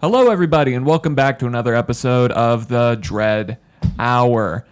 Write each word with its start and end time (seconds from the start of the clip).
Hello, 0.00 0.30
everybody, 0.30 0.72
and 0.72 0.86
welcome 0.86 1.14
back 1.14 1.38
to 1.40 1.46
another 1.46 1.74
episode 1.74 2.32
of 2.32 2.68
the 2.68 2.96
Dread 3.02 3.58
Hour. 3.98 4.66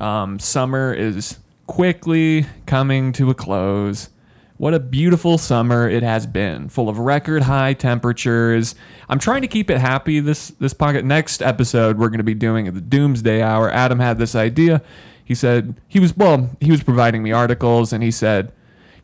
Um, 0.00 0.40
summer 0.40 0.92
is 0.92 1.38
quickly 1.68 2.46
coming 2.66 3.12
to 3.12 3.30
a 3.30 3.34
close. 3.34 4.10
What 4.56 4.74
a 4.74 4.80
beautiful 4.80 5.38
summer 5.38 5.88
it 5.88 6.02
has 6.02 6.26
been, 6.26 6.68
full 6.68 6.88
of 6.88 6.98
record 6.98 7.44
high 7.44 7.74
temperatures. 7.74 8.74
I'm 9.08 9.20
trying 9.20 9.42
to 9.42 9.46
keep 9.46 9.70
it 9.70 9.78
happy 9.78 10.18
this 10.18 10.48
this 10.58 10.74
pocket. 10.74 11.04
Next 11.04 11.40
episode, 11.40 11.96
we're 11.96 12.08
going 12.08 12.18
to 12.18 12.24
be 12.24 12.34
doing 12.34 12.64
the 12.64 12.80
Doomsday 12.80 13.42
Hour. 13.42 13.70
Adam 13.70 14.00
had 14.00 14.18
this 14.18 14.34
idea. 14.34 14.82
He 15.24 15.36
said 15.36 15.80
he 15.86 16.00
was 16.00 16.16
well, 16.16 16.50
he 16.60 16.72
was 16.72 16.82
providing 16.82 17.22
me 17.22 17.30
articles, 17.30 17.92
and 17.92 18.02
he 18.02 18.10
said 18.10 18.52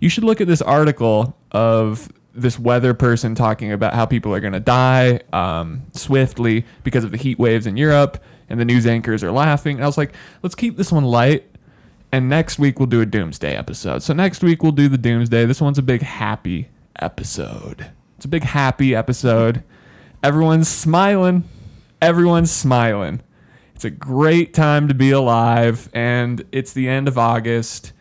you 0.00 0.08
should 0.08 0.24
look 0.24 0.40
at 0.40 0.48
this 0.48 0.62
article 0.62 1.36
of 1.52 2.08
this 2.42 2.58
weather 2.58 2.94
person 2.94 3.34
talking 3.34 3.72
about 3.72 3.94
how 3.94 4.06
people 4.06 4.34
are 4.34 4.40
going 4.40 4.52
to 4.52 4.60
die 4.60 5.20
um, 5.32 5.82
swiftly 5.92 6.64
because 6.84 7.04
of 7.04 7.10
the 7.10 7.16
heat 7.16 7.38
waves 7.38 7.66
in 7.66 7.76
Europe, 7.76 8.22
and 8.48 8.58
the 8.58 8.64
news 8.64 8.86
anchors 8.86 9.22
are 9.22 9.32
laughing. 9.32 9.76
And 9.76 9.84
I 9.84 9.86
was 9.86 9.98
like, 9.98 10.14
let's 10.42 10.54
keep 10.54 10.76
this 10.76 10.90
one 10.92 11.04
light. 11.04 11.44
And 12.12 12.28
next 12.28 12.58
week 12.58 12.80
we'll 12.80 12.86
do 12.86 13.00
a 13.00 13.06
doomsday 13.06 13.54
episode. 13.54 14.02
So 14.02 14.12
next 14.12 14.42
week 14.42 14.62
we'll 14.62 14.72
do 14.72 14.88
the 14.88 14.98
doomsday. 14.98 15.44
This 15.44 15.60
one's 15.60 15.78
a 15.78 15.82
big 15.82 16.02
happy 16.02 16.68
episode. 16.98 17.90
It's 18.16 18.24
a 18.24 18.28
big 18.28 18.42
happy 18.42 18.94
episode. 18.94 19.62
Everyone's 20.22 20.68
smiling. 20.68 21.44
Everyone's 22.02 22.50
smiling. 22.50 23.20
It's 23.74 23.84
a 23.84 23.90
great 23.90 24.52
time 24.52 24.88
to 24.88 24.94
be 24.94 25.10
alive, 25.10 25.88
and 25.94 26.44
it's 26.52 26.74
the 26.74 26.88
end 26.88 27.08
of 27.08 27.16
August. 27.16 27.92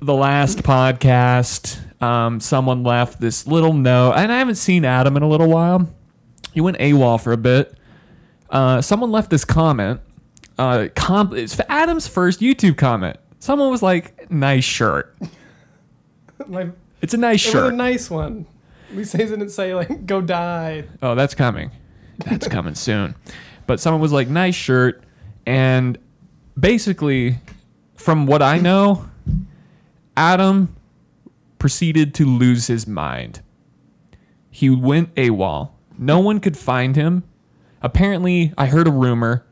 The 0.00 0.14
last 0.14 0.58
podcast, 0.62 1.80
um, 2.00 2.40
someone 2.40 2.82
left 2.82 3.20
this 3.20 3.46
little 3.46 3.72
note, 3.72 4.12
and 4.14 4.30
I 4.32 4.38
haven't 4.38 4.54
seen 4.56 4.84
Adam 4.84 5.16
in 5.16 5.22
a 5.22 5.28
little 5.28 5.48
while. 5.48 5.88
He 6.52 6.60
went 6.60 6.78
AWOL 6.78 7.20
for 7.22 7.32
a 7.32 7.36
bit. 7.36 7.74
Uh, 8.50 8.80
someone 8.80 9.10
left 9.10 9.30
this 9.30 9.44
comment. 9.44 10.00
Uh, 10.58 10.88
com- 10.96 11.36
it's 11.36 11.60
Adam's 11.68 12.08
first 12.08 12.40
YouTube 12.40 12.76
comment. 12.76 13.16
Someone 13.40 13.70
was 13.70 13.82
like, 13.82 14.30
"Nice 14.30 14.64
shirt." 14.64 15.16
Like, 16.46 16.68
It's 17.02 17.14
a 17.14 17.16
nice 17.16 17.44
it 17.44 17.48
was 17.48 17.54
a 17.64 17.66
shirt. 17.66 17.74
nice 17.74 18.08
one. 18.08 18.46
At 18.90 18.96
least 18.96 19.12
he 19.12 19.18
didn't 19.18 19.50
say 19.50 19.74
like 19.74 20.06
"go 20.06 20.20
die." 20.20 20.84
Oh, 21.02 21.14
that's 21.16 21.34
coming. 21.34 21.72
That's 22.24 22.46
coming 22.56 22.74
soon. 22.76 23.16
But 23.66 23.80
someone 23.80 24.00
was 24.00 24.12
like, 24.12 24.28
nice 24.28 24.54
shirt. 24.54 25.02
And 25.46 25.98
basically, 26.58 27.38
from 27.96 28.26
what 28.26 28.40
I 28.40 28.58
know, 28.58 29.08
Adam 30.16 30.74
proceeded 31.58 32.14
to 32.14 32.24
lose 32.24 32.66
his 32.66 32.86
mind. 32.86 33.42
He 34.50 34.70
went 34.70 35.14
AWOL. 35.14 35.70
No 35.96 36.20
one 36.20 36.40
could 36.40 36.56
find 36.56 36.96
him. 36.96 37.24
Apparently, 37.82 38.52
I 38.56 38.66
heard 38.66 38.88
a 38.88 38.90
rumor. 38.90 39.44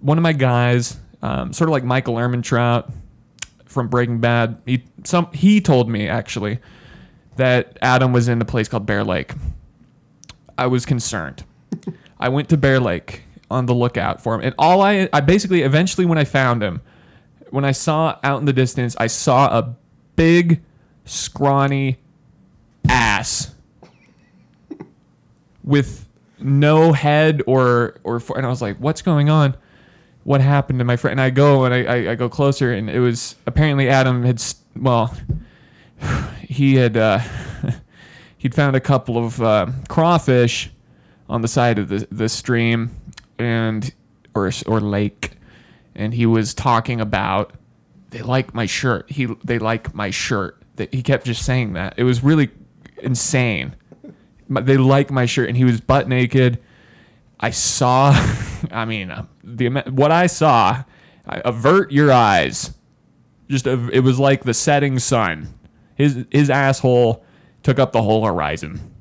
One 0.00 0.18
of 0.18 0.22
my 0.22 0.32
guys, 0.32 0.98
um, 1.22 1.52
sort 1.52 1.68
of 1.68 1.72
like 1.72 1.84
Michael 1.84 2.14
Ehrmantraut 2.14 2.92
from 3.64 3.88
Breaking 3.88 4.20
Bad, 4.20 4.60
he, 4.66 4.84
some, 5.04 5.30
he 5.32 5.60
told 5.60 5.88
me 5.88 6.08
actually 6.08 6.60
that 7.36 7.78
Adam 7.82 8.12
was 8.12 8.28
in 8.28 8.40
a 8.40 8.44
place 8.44 8.68
called 8.68 8.86
Bear 8.86 9.04
Lake. 9.04 9.32
I 10.58 10.66
was 10.66 10.86
concerned. 10.86 11.44
I 12.18 12.28
went 12.30 12.48
to 12.50 12.56
Bear 12.56 12.80
Lake 12.80 13.22
on 13.50 13.66
the 13.66 13.74
lookout 13.74 14.22
for 14.22 14.34
him, 14.34 14.40
and 14.40 14.54
all 14.58 14.80
I 14.80 15.08
I 15.12 15.20
basically 15.20 15.62
eventually 15.62 16.06
when 16.06 16.18
I 16.18 16.24
found 16.24 16.62
him, 16.62 16.80
when 17.50 17.64
I 17.64 17.72
saw 17.72 18.18
out 18.24 18.40
in 18.40 18.46
the 18.46 18.52
distance, 18.52 18.96
I 18.98 19.06
saw 19.06 19.58
a 19.58 19.76
big, 20.16 20.62
scrawny 21.06 21.98
ass 22.88 23.54
with 25.64 26.06
no 26.38 26.92
head 26.92 27.42
or 27.46 27.96
or 28.04 28.20
and 28.36 28.46
I 28.46 28.48
was 28.48 28.62
like, 28.62 28.76
what's 28.78 29.02
going 29.02 29.28
on? 29.28 29.56
What 30.24 30.40
happened 30.40 30.80
to 30.80 30.84
my 30.84 30.96
friend? 30.96 31.12
And 31.12 31.20
I 31.20 31.30
go 31.30 31.64
and 31.64 31.72
I, 31.72 31.84
I, 31.84 32.10
I 32.12 32.14
go 32.14 32.28
closer, 32.28 32.72
and 32.72 32.90
it 32.90 33.00
was 33.00 33.36
apparently 33.46 33.88
Adam 33.88 34.22
had 34.24 34.42
well, 34.76 35.16
he 36.42 36.76
had 36.76 36.96
uh, 36.96 37.20
he'd 38.38 38.54
found 38.54 38.76
a 38.76 38.80
couple 38.80 39.18
of 39.18 39.40
uh, 39.40 39.66
crawfish 39.88 40.70
on 41.28 41.42
the 41.42 41.48
side 41.48 41.78
of 41.78 41.88
the 41.88 42.06
the 42.10 42.28
stream 42.28 42.90
and 43.38 43.92
or 44.34 44.50
or 44.66 44.80
lake, 44.80 45.32
and 45.94 46.14
he 46.14 46.26
was 46.26 46.54
talking 46.54 47.00
about 47.00 47.52
they 48.10 48.22
like 48.22 48.54
my 48.54 48.66
shirt. 48.66 49.10
He 49.10 49.26
they 49.44 49.58
like 49.58 49.94
my 49.94 50.10
shirt. 50.10 50.62
That 50.76 50.92
he 50.94 51.02
kept 51.02 51.26
just 51.26 51.44
saying 51.44 51.74
that. 51.74 51.94
It 51.96 52.04
was 52.04 52.22
really 52.22 52.50
insane. 52.98 53.74
They 54.48 54.76
like 54.76 55.10
my 55.10 55.26
shirt, 55.26 55.48
and 55.48 55.56
he 55.56 55.64
was 55.64 55.80
butt 55.80 56.08
naked. 56.08 56.60
I 57.40 57.50
saw, 57.50 58.12
I 58.70 58.84
mean, 58.84 59.10
uh, 59.10 59.26
the 59.42 59.68
what 59.90 60.12
I 60.12 60.26
saw. 60.26 60.84
I, 61.26 61.42
avert 61.44 61.90
your 61.90 62.12
eyes. 62.12 62.72
Just 63.48 63.66
a, 63.66 63.88
it 63.90 64.00
was 64.00 64.18
like 64.18 64.44
the 64.44 64.54
setting 64.54 64.98
sun. 64.98 65.52
His 65.96 66.24
his 66.30 66.50
asshole 66.50 67.24
took 67.62 67.78
up 67.78 67.92
the 67.92 68.02
whole 68.02 68.24
horizon. 68.24 68.92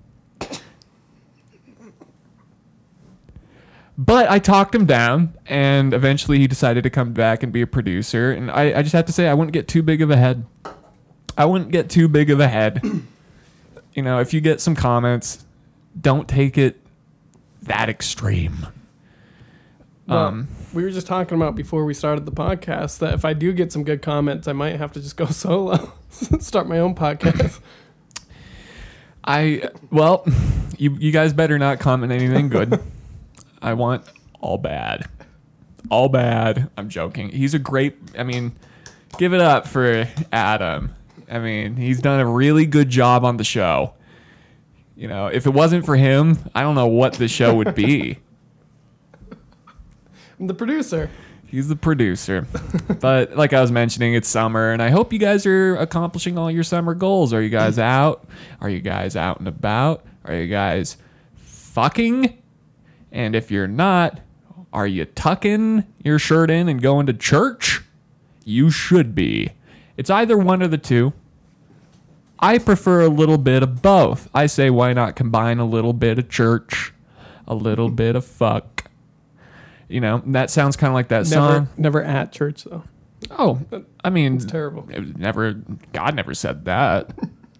But 3.97 4.30
I 4.30 4.40
talked 4.40 4.75
him 4.75 4.85
down, 4.85 5.34
and 5.46 5.94
eventually 5.94 6.38
he 6.38 6.47
decided 6.47 6.84
to 6.84 6.90
come 6.90 7.14
back 7.14 7.44
and 7.44 7.53
be 7.53 7.62
a 7.62 7.68
producer. 7.68 8.31
And 8.31 8.52
I, 8.52 8.80
I 8.80 8.81
just 8.81 8.91
have 8.94 9.06
to 9.06 9.14
say, 9.14 9.30
I 9.30 9.34
wouldn't 9.34 9.53
get 9.53 9.69
too 9.69 9.81
big 9.81 10.02
of 10.02 10.12
a 10.12 10.18
head. 10.18 10.46
I 11.38 11.46
wouldn't 11.46 11.72
get 11.72 11.90
too 11.90 12.07
big 12.07 12.29
of 12.29 12.40
a 12.40 12.47
head. 12.47 12.81
you 13.94 14.01
know, 14.01 14.19
if 14.19 14.34
you 14.34 14.41
get 14.41 14.62
some 14.62 14.75
comments, 14.75 15.46
don't 16.00 16.28
take 16.28 16.57
it 16.57 16.79
that 17.63 17.90
extreme. 17.90 18.68
Well, 20.07 20.19
Um, 20.28 20.47
we 20.73 20.84
were 20.84 20.91
just 20.91 21.07
talking 21.07 21.35
about 21.35 21.56
before 21.56 21.84
we 21.84 21.94
started 21.94 22.25
the 22.25 22.31
podcast 22.31 23.00
that 23.00 23.13
if 23.16 23.25
I 23.25 23.34
do 23.34 23.51
get 23.53 23.72
some 23.72 23.84
good 23.84 24.01
comments, 24.01 24.47
I 24.47 24.53
might 24.53 24.75
have 24.75 24.91
to 24.94 25.01
just 25.01 25.18
go 25.18 25.25
solo, 25.28 25.94
start 26.40 26.68
my 26.68 26.79
own 26.79 26.96
podcast. 26.96 27.59
I 29.23 29.69
well, 29.91 30.23
you 30.78 30.96
you 31.00 31.12
guys 31.12 31.34
better 31.34 31.57
not 31.57 31.79
comment 31.79 32.12
anything 32.12 32.50
good. 32.50 32.79
I 33.62 33.73
want 33.73 34.03
all 34.40 34.59
bad, 34.59 35.07
all 35.90 36.09
bad. 36.09 36.69
I'm 36.78 36.90
joking. 36.90 37.29
He's 37.29 37.56
a 37.56 37.59
great. 37.59 37.97
I 38.16 38.22
mean, 38.23 38.52
give 39.17 39.34
it 39.34 39.41
up 39.41 39.67
for 39.67 40.07
Adam. 40.31 40.94
I 41.30 41.40
mean, 41.40 41.75
he's 41.75 42.02
done 42.02 42.19
a 42.19 42.28
really 42.28 42.66
good 42.66 42.90
job 42.90 43.25
on 43.25 43.38
the 43.38 43.44
show. 43.44 43.94
You 44.96 45.08
know, 45.08 45.28
if 45.28 45.46
it 45.46 45.50
wasn't 45.50 45.86
for 45.86 45.96
him, 45.96 46.38
I 46.53 46.62
don't 46.62 46.75
know 46.75 46.88
what 46.88 47.13
the 47.13 47.28
show 47.28 47.56
would 47.56 47.75
be. 47.75 48.19
I'm 50.40 50.47
the 50.47 50.53
producer. 50.53 51.09
He's 51.47 51.68
the 51.68 51.75
producer. 51.75 52.47
but 53.00 53.35
like 53.35 53.53
I 53.53 53.62
was 53.62 53.72
mentioning, 53.72 54.14
it's 54.14 54.28
summer, 54.28 54.72
and 54.72 54.81
I 54.81 54.90
hope 54.90 55.14
you 55.14 55.19
guys 55.19 55.46
are 55.46 55.75
accomplishing 55.78 56.38
all 56.38 56.50
your 56.50 56.64
summer 56.64 56.94
goals. 56.94 57.34
Are 57.34 57.41
you 57.41 57.50
guys 57.50 57.78
out? 57.78 58.28
Are 58.62 58.69
you 58.69 58.80
guys 58.80 59.16
out 59.16 59.40
and 59.40 59.47
about? 59.47 60.06
Are 60.25 60.35
you 60.35 60.47
guys 60.47 60.97
fucking? 61.35 62.41
And 63.12 63.35
if 63.35 63.52
you're 63.52 63.68
not, 63.68 64.19
are 64.74 64.88
you 64.88 65.06
tucking 65.06 65.85
your 66.03 66.19
shirt 66.19 66.50
in 66.50 66.68
and 66.68 66.81
going 66.81 67.06
to 67.06 67.14
church? 67.14 67.81
You 68.44 68.69
should 68.69 69.16
be. 69.16 69.52
It's 69.97 70.09
either 70.09 70.38
one 70.38 70.61
or 70.61 70.67
the 70.67 70.78
two. 70.78 71.13
I 72.39 72.57
prefer 72.57 73.01
a 73.01 73.07
little 73.07 73.38
bit 73.38 73.63
of 73.63 73.81
both. 73.81 74.29
I 74.33 74.45
say, 74.47 74.69
why 74.69 74.94
not 74.94 75.16
combine 75.16 75.57
a 75.59 75.66
little 75.66 75.94
bit 75.94 76.19
of 76.19 76.29
church, 76.29 76.94
a 77.47 77.56
little 77.56 77.89
bit 77.89 78.16
of 78.16 78.25
fuck? 78.25 78.89
You 79.88 80.01
know, 80.01 80.22
that 80.28 80.50
sounds 80.50 80.75
kind 80.75 80.89
of 80.91 80.95
like 80.95 81.07
that 81.09 81.29
Never, 81.29 81.53
song. 81.55 81.69
never 81.78 82.03
at 82.03 82.31
church 82.31 82.63
though. 82.66 82.84
Oh, 83.31 83.61
I 84.03 84.09
mean, 84.09 84.35
It's 84.35 84.45
terrible. 84.45 84.85
it 84.89 85.17
never. 85.17 85.53
God 85.94 86.16
never 86.16 86.34
said 86.34 86.66
that. 86.66 87.11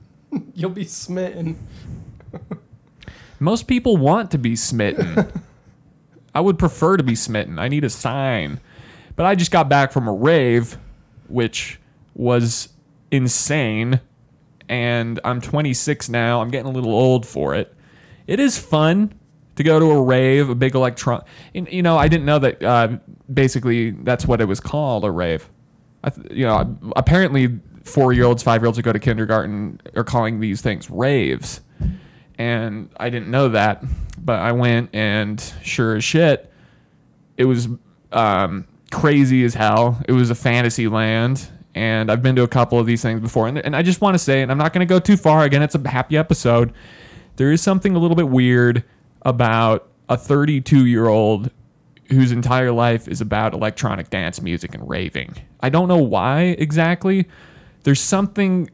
You'll 0.53 0.69
be 0.72 0.84
smitten. 0.85 1.56
Most 3.40 3.68
people 3.68 3.97
want 3.97 4.31
to 4.31 4.38
be 4.38 4.56
smitten. 4.56 5.31
I 6.36 6.42
would 6.42 6.60
prefer 6.60 6.98
to 6.98 7.04
be 7.04 7.15
smitten. 7.15 7.60
I 7.60 7.68
need 7.69 7.83
a 7.83 7.89
sign. 7.89 8.60
But 9.15 9.25
I 9.25 9.36
just 9.36 9.51
got 9.51 9.69
back 9.69 9.92
from 9.94 10.07
a 10.07 10.13
rave, 10.13 10.77
which 11.27 11.80
was 12.15 12.69
insane. 13.12 14.00
And 14.67 15.19
I'm 15.23 15.41
26 15.41 16.09
now. 16.09 16.41
I'm 16.41 16.50
getting 16.50 16.67
a 16.67 16.73
little 16.73 16.94
old 16.94 17.25
for 17.25 17.53
it. 17.53 17.73
It 18.25 18.39
is 18.39 18.57
fun 18.57 19.13
to 19.57 19.63
go 19.63 19.79
to 19.79 19.91
a 19.91 20.01
rave, 20.01 20.50
a 20.50 20.56
big 20.56 20.73
electron. 20.73 21.23
You 21.53 21.83
know, 21.83 21.97
I 21.97 22.07
didn't 22.07 22.25
know 22.25 22.39
that. 22.39 22.63
Uh, 22.63 22.97
basically, 23.31 23.91
that's 23.91 24.25
what 24.25 24.41
it 24.41 24.45
was 24.45 24.59
called, 24.59 25.06
a 25.06 25.12
rave. 25.12 25.47
Th- 26.03 26.27
you 26.31 26.45
know, 26.45 26.77
apparently, 26.95 27.59
four-year-olds, 27.83 28.41
five-year-olds 28.41 28.77
who 28.77 28.81
go 28.81 28.91
to 28.91 29.00
kindergarten 29.00 29.79
are 29.95 30.03
calling 30.03 30.39
these 30.39 30.62
things 30.62 30.89
raves 30.89 31.62
and 32.38 32.89
I 32.97 33.09
didn't 33.09 33.29
know 33.29 33.50
that, 33.50 33.83
but 34.17 34.39
I 34.39 34.51
went 34.51 34.89
and 34.94 35.41
sure 35.63 35.95
as 35.95 36.03
shit, 36.03 36.51
it 37.38 37.45
was 37.45 37.67
um, 38.12 38.67
crazy 38.91 39.44
as 39.44 39.53
hell. 39.53 40.01
It 40.07 40.12
was 40.12 40.29
a 40.29 40.35
fantasy 40.35 40.88
land, 40.88 41.47
and 41.75 42.10
I've 42.10 42.24
been 42.24 42.36
to 42.38 42.44
a 42.44 42.48
couple 42.48 42.80
of 42.80 42.88
these 42.88 43.01
things 43.01 43.19
before, 43.19 43.48
and, 43.48 43.60
and 43.60 43.75
I 43.75 43.83
just 43.83 44.01
want 44.01 44.16
to 44.16 44.19
say, 44.19 44.42
and 44.42 44.51
I'm 44.51 44.57
not 44.57 44.74
going 44.74 44.86
to 44.86 44.92
go 44.92 45.00
too 45.00 45.18
far. 45.18 45.44
Again, 45.44 45.62
it's 45.62 45.75
a 45.75 45.89
happy 45.89 46.18
episode. 46.18 46.74
There 47.36 47.51
is 47.51 47.62
something 47.62 47.95
a 47.95 48.00
little 48.00 48.16
bit 48.16 48.30
weird 48.30 48.83
about 49.24 49.89
a 50.07 50.18
32 50.18 50.86
year 50.86 51.07
old 51.07 51.51
whose 52.10 52.31
entire 52.31 52.72
life 52.72 53.07
is 53.07 53.19
about 53.19 53.54
electronic 53.54 54.10
dance 54.10 54.42
music 54.42 54.74
and 54.74 54.88
raving. 54.88 55.36
I 55.60 55.69
don't 55.69 55.88
know 55.88 55.98
why 55.98 56.56
exactly. 56.60 57.27
There's 57.83 58.00
something 58.01 58.69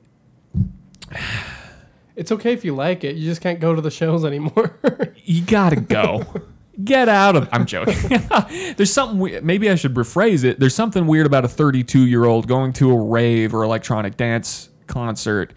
It's 2.15 2.31
okay 2.31 2.53
if 2.53 2.63
you 2.65 2.75
like 2.75 3.03
it. 3.03 3.15
You 3.15 3.25
just 3.25 3.41
can't 3.41 3.59
go 3.59 3.73
to 3.73 3.81
the 3.81 3.91
shows 3.91 4.25
anymore. 4.25 4.77
you 5.23 5.41
gotta 5.43 5.77
go. 5.77 6.25
Get 6.83 7.09
out 7.09 7.35
of. 7.35 7.49
I'm 7.51 7.65
joking. 7.65 7.95
There's 8.77 8.93
something. 8.93 9.19
we- 9.19 9.39
Maybe 9.41 9.69
I 9.69 9.75
should 9.75 9.93
rephrase 9.93 10.43
it. 10.43 10.59
There's 10.59 10.73
something 10.75 11.05
weird 11.05 11.25
about 11.25 11.43
a 11.45 11.47
32 11.49 12.05
year 12.07 12.25
old 12.25 12.47
going 12.47 12.73
to 12.73 12.91
a 12.91 12.97
rave 12.97 13.53
or 13.53 13.63
electronic 13.63 14.15
dance 14.17 14.69
concert 14.87 15.53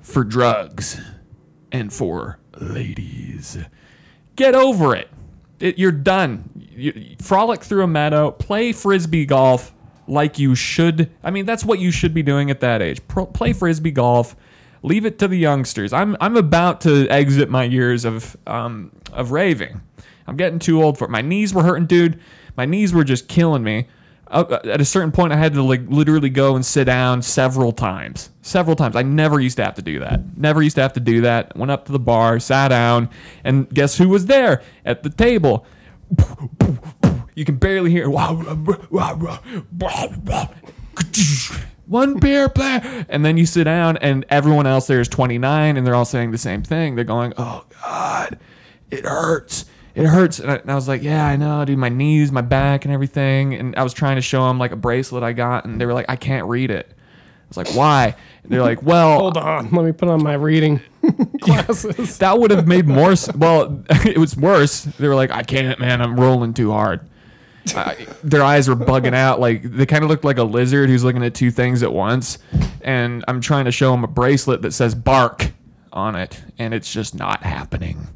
for 0.00 0.24
drugs 0.24 1.00
and 1.72 1.92
for 1.92 2.38
ladies. 2.60 3.58
Get 4.36 4.54
over 4.54 4.94
it. 4.94 5.08
it 5.60 5.78
you're 5.78 5.92
done. 5.92 6.48
You, 6.56 6.92
you 6.94 7.16
frolic 7.20 7.62
through 7.62 7.82
a 7.84 7.88
meadow. 7.88 8.30
Play 8.30 8.72
frisbee 8.72 9.26
golf 9.26 9.74
like 10.06 10.38
you 10.38 10.54
should. 10.54 11.10
I 11.22 11.30
mean, 11.30 11.44
that's 11.46 11.64
what 11.64 11.78
you 11.80 11.90
should 11.90 12.14
be 12.14 12.22
doing 12.22 12.50
at 12.50 12.60
that 12.60 12.82
age. 12.82 13.06
Pro, 13.08 13.26
play 13.26 13.52
frisbee 13.52 13.90
golf. 13.90 14.36
Leave 14.84 15.06
it 15.06 15.18
to 15.20 15.28
the 15.28 15.38
youngsters. 15.38 15.92
I'm 15.92 16.16
I'm 16.20 16.36
about 16.36 16.80
to 16.82 17.06
exit 17.08 17.48
my 17.50 17.64
years 17.64 18.04
of 18.04 18.36
um, 18.46 18.90
of 19.12 19.30
raving. 19.30 19.80
I'm 20.26 20.36
getting 20.36 20.58
too 20.58 20.82
old 20.82 20.98
for 20.98 21.04
it. 21.04 21.10
My 21.10 21.22
knees 21.22 21.52
were 21.52 21.62
hurting, 21.62 21.86
dude. 21.86 22.20
My 22.56 22.64
knees 22.64 22.92
were 22.92 23.04
just 23.04 23.28
killing 23.28 23.62
me. 23.62 23.88
Uh, 24.28 24.60
at 24.64 24.80
a 24.80 24.84
certain 24.84 25.12
point, 25.12 25.32
I 25.32 25.36
had 25.36 25.52
to 25.54 25.62
like 25.62 25.82
literally 25.88 26.30
go 26.30 26.56
and 26.56 26.64
sit 26.64 26.84
down 26.84 27.20
several 27.20 27.70
times. 27.70 28.30
Several 28.40 28.74
times. 28.74 28.96
I 28.96 29.02
never 29.02 29.40
used 29.40 29.58
to 29.58 29.64
have 29.64 29.74
to 29.74 29.82
do 29.82 29.98
that. 29.98 30.20
Never 30.38 30.62
used 30.62 30.76
to 30.76 30.82
have 30.82 30.94
to 30.94 31.00
do 31.00 31.20
that. 31.22 31.54
Went 31.56 31.70
up 31.70 31.84
to 31.86 31.92
the 31.92 31.98
bar, 31.98 32.40
sat 32.40 32.68
down, 32.68 33.10
and 33.44 33.68
guess 33.68 33.98
who 33.98 34.08
was 34.08 34.26
there 34.26 34.62
at 34.84 35.02
the 35.02 35.10
table? 35.10 35.66
You 37.34 37.44
can 37.44 37.56
barely 37.56 37.90
hear. 37.90 38.10
One 41.86 42.18
beer 42.18 42.50
and 43.08 43.24
then 43.24 43.36
you 43.36 43.46
sit 43.46 43.64
down, 43.64 43.96
and 43.98 44.24
everyone 44.28 44.66
else 44.66 44.86
there 44.86 45.00
is 45.00 45.08
29, 45.08 45.76
and 45.76 45.86
they're 45.86 45.94
all 45.94 46.04
saying 46.04 46.30
the 46.30 46.38
same 46.38 46.62
thing. 46.62 46.94
They're 46.94 47.04
going, 47.04 47.32
"Oh 47.36 47.64
God, 47.82 48.38
it 48.90 49.04
hurts." 49.04 49.64
It 49.94 50.06
hurts, 50.06 50.38
and 50.38 50.50
I, 50.50 50.54
and 50.56 50.70
I 50.70 50.74
was 50.74 50.88
like, 50.88 51.02
"Yeah, 51.02 51.26
I 51.26 51.36
know, 51.36 51.64
dude. 51.64 51.78
My 51.78 51.90
knees, 51.90 52.32
my 52.32 52.40
back, 52.40 52.84
and 52.84 52.94
everything." 52.94 53.54
And 53.54 53.76
I 53.76 53.82
was 53.82 53.92
trying 53.92 54.16
to 54.16 54.22
show 54.22 54.46
them 54.48 54.58
like 54.58 54.72
a 54.72 54.76
bracelet 54.76 55.22
I 55.22 55.32
got, 55.32 55.64
and 55.66 55.80
they 55.80 55.84
were 55.86 55.92
like, 55.92 56.06
"I 56.08 56.16
can't 56.16 56.46
read 56.46 56.70
it." 56.70 56.86
I 56.90 56.94
was 57.48 57.56
like, 57.58 57.74
"Why?" 57.74 58.16
And 58.42 58.50
they're 58.52 58.62
like, 58.62 58.82
"Well, 58.82 59.18
Hold 59.18 59.36
on, 59.36 59.70
let 59.70 59.84
me 59.84 59.92
put 59.92 60.08
on 60.08 60.22
my 60.22 60.34
reading 60.34 60.80
glasses. 61.40 62.16
that 62.18 62.38
would 62.38 62.50
have 62.50 62.66
made 62.66 62.86
more. 62.86 63.14
Well, 63.36 63.84
it 64.06 64.16
was 64.18 64.34
worse. 64.36 64.82
They 64.84 65.08
were 65.08 65.14
like, 65.14 65.30
"I 65.30 65.42
can't, 65.42 65.78
man. 65.78 66.00
I'm 66.00 66.18
rolling 66.18 66.54
too 66.54 66.70
hard." 66.72 67.00
I, 67.76 68.06
their 68.24 68.42
eyes 68.42 68.68
were 68.68 68.74
bugging 68.74 69.14
out. 69.14 69.40
Like 69.40 69.62
they 69.62 69.86
kind 69.86 70.02
of 70.02 70.10
looked 70.10 70.24
like 70.24 70.38
a 70.38 70.42
lizard 70.42 70.88
who's 70.88 71.04
looking 71.04 71.22
at 71.22 71.34
two 71.34 71.50
things 71.50 71.82
at 71.82 71.92
once. 71.92 72.38
And 72.80 73.24
I'm 73.28 73.40
trying 73.40 73.66
to 73.66 73.70
show 73.72 73.92
them 73.92 74.02
a 74.04 74.08
bracelet 74.08 74.62
that 74.62 74.72
says 74.72 74.94
"bark" 74.94 75.52
on 75.92 76.16
it, 76.16 76.42
and 76.58 76.72
it's 76.72 76.90
just 76.90 77.14
not 77.14 77.42
happening. 77.42 78.08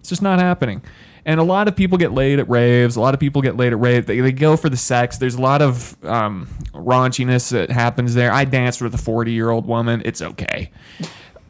It's 0.00 0.08
just 0.08 0.20
not 0.22 0.40
happening. 0.40 0.82
And 1.24 1.38
a 1.38 1.44
lot 1.44 1.68
of 1.68 1.76
people 1.76 1.98
get 1.98 2.12
laid 2.12 2.40
at 2.40 2.48
raves. 2.48 2.96
A 2.96 3.00
lot 3.00 3.14
of 3.14 3.20
people 3.20 3.42
get 3.42 3.56
laid 3.56 3.72
at 3.72 3.78
raves. 3.78 4.06
They, 4.06 4.18
they 4.20 4.32
go 4.32 4.56
for 4.56 4.68
the 4.68 4.76
sex. 4.76 5.18
There's 5.18 5.36
a 5.36 5.40
lot 5.40 5.62
of 5.62 5.96
um, 6.04 6.48
raunchiness 6.74 7.52
that 7.52 7.70
happens 7.70 8.14
there. 8.14 8.32
I 8.32 8.44
danced 8.44 8.82
with 8.82 8.94
a 8.94 8.98
40 8.98 9.30
year 9.32 9.50
old 9.50 9.66
woman. 9.66 10.02
It's 10.04 10.20
okay. 10.20 10.72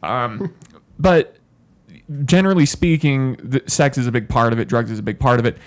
Um, 0.03 0.53
but 0.99 1.37
generally 2.25 2.65
speaking, 2.65 3.37
the, 3.41 3.63
sex 3.67 3.97
is 3.97 4.05
a 4.05 4.11
big 4.11 4.29
part 4.29 4.53
of 4.53 4.59
it. 4.59 4.67
Drugs 4.67 4.91
is 4.91 4.99
a 4.99 5.03
big 5.03 5.19
part 5.19 5.39
of 5.39 5.45
it. 5.45 5.57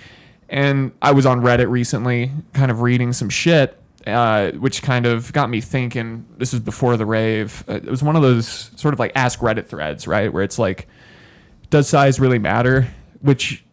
And 0.49 0.93
I 1.03 1.11
was 1.11 1.27
on 1.27 1.41
Reddit 1.41 1.69
recently, 1.69 2.31
kind 2.53 2.71
of 2.71 2.81
reading 2.83 3.13
some 3.13 3.29
shit, 3.29 3.77
uh, 4.07 4.53
which 4.53 4.83
kind 4.83 5.07
of 5.07 5.33
got 5.33 5.51
me 5.51 5.61
thinking. 5.61 6.25
This 6.39 6.53
was 6.53 6.61
before 6.61 6.97
the 6.97 7.07
rave. 7.07 7.65
Uh, 7.67 7.75
It 7.75 7.87
was 7.87 8.05
one 8.05 8.15
of 8.15 8.23
those 8.23 8.71
sort 8.77 8.95
of 8.95 9.01
like 9.01 9.11
ask 9.17 9.41
Reddit 9.41 9.67
threads, 9.67 10.07
right? 10.07 10.33
Where 10.33 10.45
it's 10.45 10.61
like, 10.61 10.87
does 11.71 11.89
size 11.89 12.21
really 12.21 12.39
matter? 12.39 12.87
Which 13.23 13.65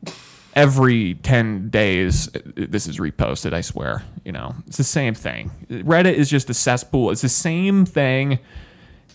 every 0.55 1.15
10 1.15 1.69
days 1.69 2.29
this 2.55 2.87
is 2.87 2.99
reposted 2.99 3.53
i 3.53 3.61
swear 3.61 4.03
you 4.23 4.31
know. 4.31 4.55
It's 4.67 4.77
the 4.77 4.83
same 4.83 5.13
thing. 5.13 5.51
Reddit 5.69 6.13
is 6.13 6.29
just 6.29 6.49
a 6.49 6.53
cesspool. 6.53 7.11
It's 7.11 7.21
the 7.21 7.29
same 7.29 7.85
thing. 7.85 8.39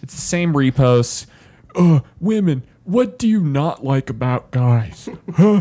It's 0.03 0.15
the 0.15 0.21
same 0.21 0.53
reposts. 0.53 1.27
Uh, 1.75 2.01
women 2.21 2.63
what 2.85 3.19
do 3.19 3.29
you 3.29 3.43
not 3.43 3.85
like 3.85 4.09
about 4.09 4.51
guys? 4.51 5.11
Huh? 5.37 5.61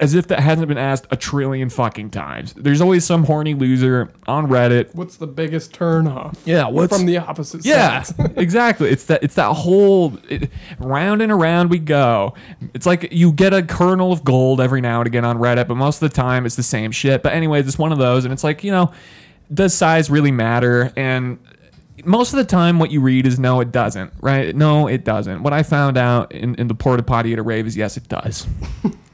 As 0.00 0.14
if 0.14 0.28
that 0.28 0.40
hasn't 0.40 0.68
been 0.68 0.78
asked 0.78 1.06
a 1.10 1.16
trillion 1.16 1.70
fucking 1.70 2.10
times 2.10 2.52
there's 2.54 2.80
always 2.80 3.04
some 3.04 3.24
horny 3.24 3.54
loser 3.54 4.12
on 4.26 4.46
reddit 4.46 4.94
What's 4.94 5.16
the 5.16 5.26
biggest 5.26 5.74
turn 5.74 6.06
off? 6.06 6.40
Yeah, 6.44 6.68
what's- 6.68 6.96
from 6.96 7.06
the 7.06 7.18
opposite 7.18 7.64
yeah, 7.64 8.02
sex? 8.02 8.18
exactly. 8.36 8.88
It's 8.88 9.04
that. 9.04 9.22
It's 9.22 9.34
that 9.34 9.52
whole 9.52 10.18
it, 10.28 10.50
round 10.78 11.22
and 11.22 11.30
around 11.30 11.70
we 11.70 11.78
go. 11.78 12.34
It's 12.74 12.86
like 12.86 13.12
you 13.12 13.32
get 13.32 13.52
a 13.52 13.62
kernel 13.62 14.12
of 14.12 14.24
gold 14.24 14.60
every 14.60 14.80
now 14.80 15.00
and 15.00 15.06
again 15.06 15.24
on 15.24 15.38
Reddit, 15.38 15.68
but 15.68 15.76
most 15.76 16.02
of 16.02 16.10
the 16.10 16.14
time 16.14 16.46
it's 16.46 16.56
the 16.56 16.62
same 16.62 16.90
shit. 16.92 17.22
But 17.22 17.34
anyways, 17.34 17.66
it's 17.66 17.78
one 17.78 17.92
of 17.92 17.98
those, 17.98 18.24
and 18.24 18.32
it's 18.32 18.44
like 18.44 18.64
you 18.64 18.70
know, 18.70 18.92
does 19.52 19.74
size 19.74 20.10
really 20.10 20.32
matter? 20.32 20.92
And 20.96 21.38
most 22.04 22.32
of 22.32 22.38
the 22.38 22.44
time, 22.44 22.78
what 22.78 22.90
you 22.90 23.00
read 23.00 23.26
is 23.26 23.38
no, 23.38 23.60
it 23.60 23.72
doesn't. 23.72 24.12
Right? 24.20 24.54
No, 24.54 24.86
it 24.86 25.04
doesn't. 25.04 25.42
What 25.42 25.52
I 25.52 25.62
found 25.62 25.96
out 25.98 26.32
in, 26.32 26.54
in 26.56 26.68
the 26.68 26.74
porta 26.74 27.02
potty 27.02 27.32
at 27.32 27.38
a 27.38 27.42
rave 27.42 27.66
is 27.66 27.76
yes, 27.76 27.96
it 27.96 28.08
does. 28.08 28.46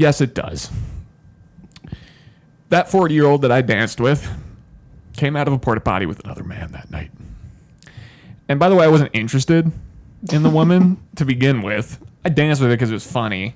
yes, 0.00 0.20
it 0.20 0.34
does. 0.34 0.70
That 2.70 2.90
40 2.90 3.14
year 3.14 3.26
old 3.26 3.42
that 3.42 3.52
I 3.52 3.62
danced 3.62 4.00
with 4.00 4.28
came 5.14 5.36
out 5.36 5.46
of 5.46 5.52
a 5.52 5.58
porta 5.58 5.80
potty 5.80 6.06
with 6.06 6.24
another 6.24 6.42
man 6.42 6.72
that 6.72 6.90
night. 6.90 7.10
And 8.48 8.58
by 8.58 8.68
the 8.68 8.74
way, 8.74 8.84
I 8.84 8.88
wasn't 8.88 9.10
interested 9.12 9.70
in 10.32 10.42
the 10.42 10.50
woman 10.50 11.00
to 11.16 11.24
begin 11.24 11.62
with. 11.62 11.98
I 12.24 12.30
danced 12.30 12.60
with 12.60 12.70
her 12.70 12.76
because 12.76 12.90
it 12.90 12.94
was 12.94 13.06
funny. 13.06 13.54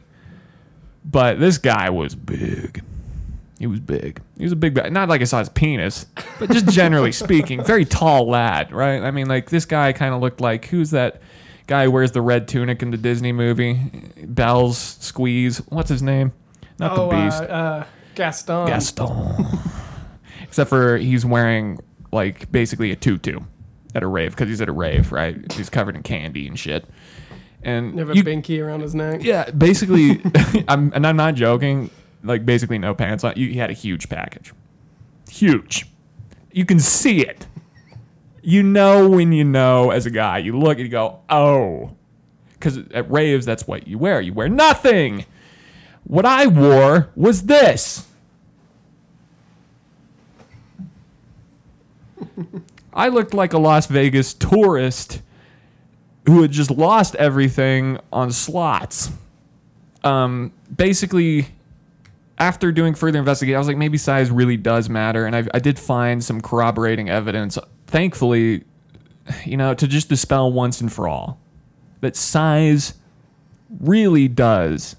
But 1.05 1.39
this 1.39 1.59
guy 1.59 1.91
was 1.91 2.15
big. 2.15 2.83
He 3.59 3.67
was 3.67 3.81
big. 3.81 4.21
He 4.37 4.45
was 4.45 4.53
a 4.53 4.57
big 4.57 4.75
guy. 4.75 4.89
Not 4.89 5.09
like 5.09 5.21
I 5.21 5.25
saw 5.25 5.39
his 5.39 5.49
penis, 5.49 6.07
but 6.39 6.51
just 6.51 6.69
generally 6.69 7.13
speaking, 7.25 7.63
very 7.63 7.85
tall 7.85 8.29
lad, 8.29 8.73
right? 8.73 9.03
I 9.03 9.11
mean, 9.11 9.29
like 9.29 9.49
this 9.49 9.65
guy 9.65 9.93
kind 9.93 10.15
of 10.15 10.21
looked 10.21 10.41
like 10.41 10.67
who's 10.67 10.91
that 10.91 11.21
guy 11.67 11.85
who 11.85 11.91
wears 11.91 12.13
the 12.13 12.23
red 12.23 12.49
tunic 12.49 12.83
in 12.83 12.91
the 12.91 12.97
Disney 12.97 13.33
movie? 13.33 13.81
Belle's 14.25 14.79
Squeeze. 14.79 15.59
What's 15.69 15.89
his 15.89 16.03
name? 16.03 16.33
Not 16.79 16.99
oh, 16.99 17.09
the 17.09 17.17
Beast. 17.17 17.43
Uh, 17.43 17.45
uh, 17.45 17.87
Gaston. 18.15 18.67
Gaston. 18.67 19.47
Except 20.43 20.71
for 20.71 20.97
he's 20.99 21.25
wearing 21.27 21.81
like 22.13 22.51
basically 22.53 22.91
a 22.93 22.97
tutu 22.97 23.41
at 23.95 24.03
a 24.03 24.07
rave 24.07 24.31
because 24.31 24.49
he's 24.49 24.61
at 24.61 24.69
a 24.69 24.73
rave, 24.73 25.13
right? 25.13 25.53
He's 25.53 25.71
covered 25.71 25.97
in 25.97 26.03
candy 26.03 26.47
and 26.47 26.59
shit. 26.59 26.85
And 27.63 27.99
a 27.99 28.15
you- 28.15 28.23
binky 28.23 28.63
around 28.63 28.81
his 28.81 28.95
neck. 28.95 29.23
yeah, 29.23 29.51
basically, 29.51 30.23
I'm 30.69 30.93
and 30.95 31.07
I'm 31.07 31.17
not 31.17 31.35
joking. 31.35 31.91
Like 32.23 32.47
basically 32.47 32.79
no 32.79 32.95
pants 32.95 33.25
on. 33.25 33.35
You, 33.37 33.49
he 33.49 33.59
had 33.59 33.71
a 33.71 33.75
huge 33.75 34.09
package, 34.09 34.53
huge. 35.29 35.87
You 36.53 36.65
can 36.65 36.79
see 36.79 37.21
it. 37.21 37.47
You 38.47 38.63
know 38.63 39.09
when 39.09 39.33
you 39.33 39.43
know 39.43 39.91
as 39.91 40.05
a 40.05 40.11
guy. 40.11 40.39
You 40.39 40.59
look 40.59 40.77
and 40.77 40.87
you 40.87 40.91
go, 40.91 41.21
oh, 41.31 41.97
because 42.53 42.77
at 42.93 43.11
raves 43.11 43.47
that's 43.47 43.67
what 43.67 43.89
you 43.89 43.97
wear. 43.97 44.21
You 44.21 44.35
wear 44.35 44.51
nothing. 44.51 45.25
What 46.05 46.27
I 46.27 46.47
wore 46.47 47.09
was 47.17 47.45
this. 47.45 48.07
I 52.93 53.09
looked 53.09 53.33
like 53.33 53.55
a 53.55 53.59
Las 53.59 53.87
Vegas 53.87 54.35
tourist 54.35 55.23
who 56.27 56.43
had 56.43 56.51
just 56.53 56.71
lost 56.71 57.15
everything 57.17 57.99
on 58.13 58.31
slots. 58.31 59.11
Um, 60.03 60.53
basically, 60.75 61.49
after 62.39 62.73
doing 62.73 62.95
further 62.95 63.19
investigation, 63.19 63.57
I 63.57 63.59
was 63.59 63.69
like, 63.69 63.79
maybe 63.79 63.97
size 63.97 64.31
really 64.31 64.59
does 64.59 64.91
matter, 64.91 65.25
and 65.25 65.35
I, 65.35 65.45
I 65.55 65.59
did 65.61 65.79
find 65.79 66.23
some 66.23 66.43
corroborating 66.43 67.09
evidence. 67.09 67.59
Thankfully, 67.95 68.65
you 69.45 69.57
know, 69.57 69.73
to 69.73 69.87
just 69.87 70.09
dispel 70.09 70.51
once 70.51 70.81
and 70.81 70.93
for 70.93 71.07
all 71.07 71.39
that 72.01 72.17
size 72.17 72.95
really 73.79 74.27
does 74.27 74.97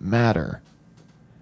matter. 0.00 0.62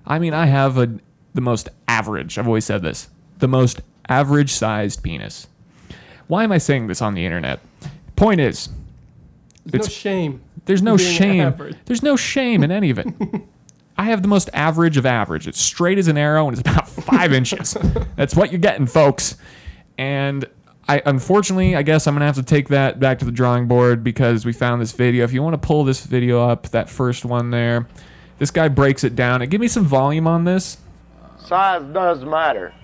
I 0.04 0.18
mean, 0.18 0.34
I 0.34 0.44
have 0.44 0.76
a 0.76 0.98
the 1.32 1.40
most 1.40 1.70
average. 1.88 2.36
I've 2.36 2.46
always 2.46 2.66
said 2.66 2.82
this, 2.82 3.08
the 3.38 3.48
most 3.48 3.80
average 4.06 4.52
sized 4.52 5.02
penis. 5.02 5.46
Why 6.26 6.44
am 6.44 6.52
I 6.52 6.58
saying 6.58 6.88
this 6.88 7.00
on 7.00 7.14
the 7.14 7.24
internet? 7.24 7.60
Point 8.14 8.42
is, 8.42 8.68
There's 9.64 9.86
no 9.86 9.88
shame. 9.88 10.42
there's 10.66 10.82
no 10.82 10.98
shame. 10.98 11.40
average. 11.40 11.76
There's 11.86 12.02
no 12.02 12.16
shame 12.16 12.62
in 12.62 12.70
any 12.70 12.90
of 12.90 12.98
it. 12.98 13.06
I 13.96 14.04
have 14.04 14.20
the 14.20 14.28
most 14.28 14.50
average 14.52 14.98
of 14.98 15.06
average. 15.06 15.48
It's 15.48 15.58
straight 15.58 15.96
as 15.96 16.06
an 16.08 16.18
arrow 16.18 16.46
and 16.46 16.52
it's 16.58 16.60
about 16.60 16.86
five 16.86 17.32
inches. 17.32 17.78
That's 18.16 18.36
what 18.36 18.52
you're 18.52 18.60
getting, 18.60 18.86
folks. 18.86 19.38
And 19.98 20.44
I 20.88 21.02
unfortunately, 21.06 21.76
I 21.76 21.82
guess 21.82 22.06
I'm 22.06 22.14
gonna 22.14 22.26
have 22.26 22.36
to 22.36 22.42
take 22.42 22.68
that 22.68 23.00
back 23.00 23.18
to 23.20 23.24
the 23.24 23.32
drawing 23.32 23.66
board 23.66 24.04
because 24.04 24.44
we 24.44 24.52
found 24.52 24.82
this 24.82 24.92
video. 24.92 25.24
If 25.24 25.32
you 25.32 25.42
want 25.42 25.60
to 25.60 25.66
pull 25.66 25.84
this 25.84 26.04
video 26.04 26.46
up, 26.46 26.68
that 26.70 26.90
first 26.90 27.24
one 27.24 27.50
there, 27.50 27.88
this 28.38 28.50
guy 28.50 28.68
breaks 28.68 29.04
it 29.04 29.16
down. 29.16 29.42
And 29.42 29.50
give 29.50 29.60
me 29.60 29.68
some 29.68 29.84
volume 29.84 30.26
on 30.26 30.44
this. 30.44 30.78
Size 31.38 31.82
does 31.92 32.24
matter. 32.24 32.74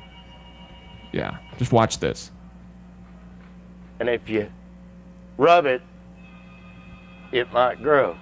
Yeah, 1.13 1.39
just 1.59 1.73
watch 1.73 1.99
this. 1.99 2.31
And 3.99 4.09
if 4.09 4.29
you 4.29 4.51
rub 5.37 5.67
it, 5.67 5.83
it 7.33 7.53
might 7.53 7.83
grow. 7.83 8.17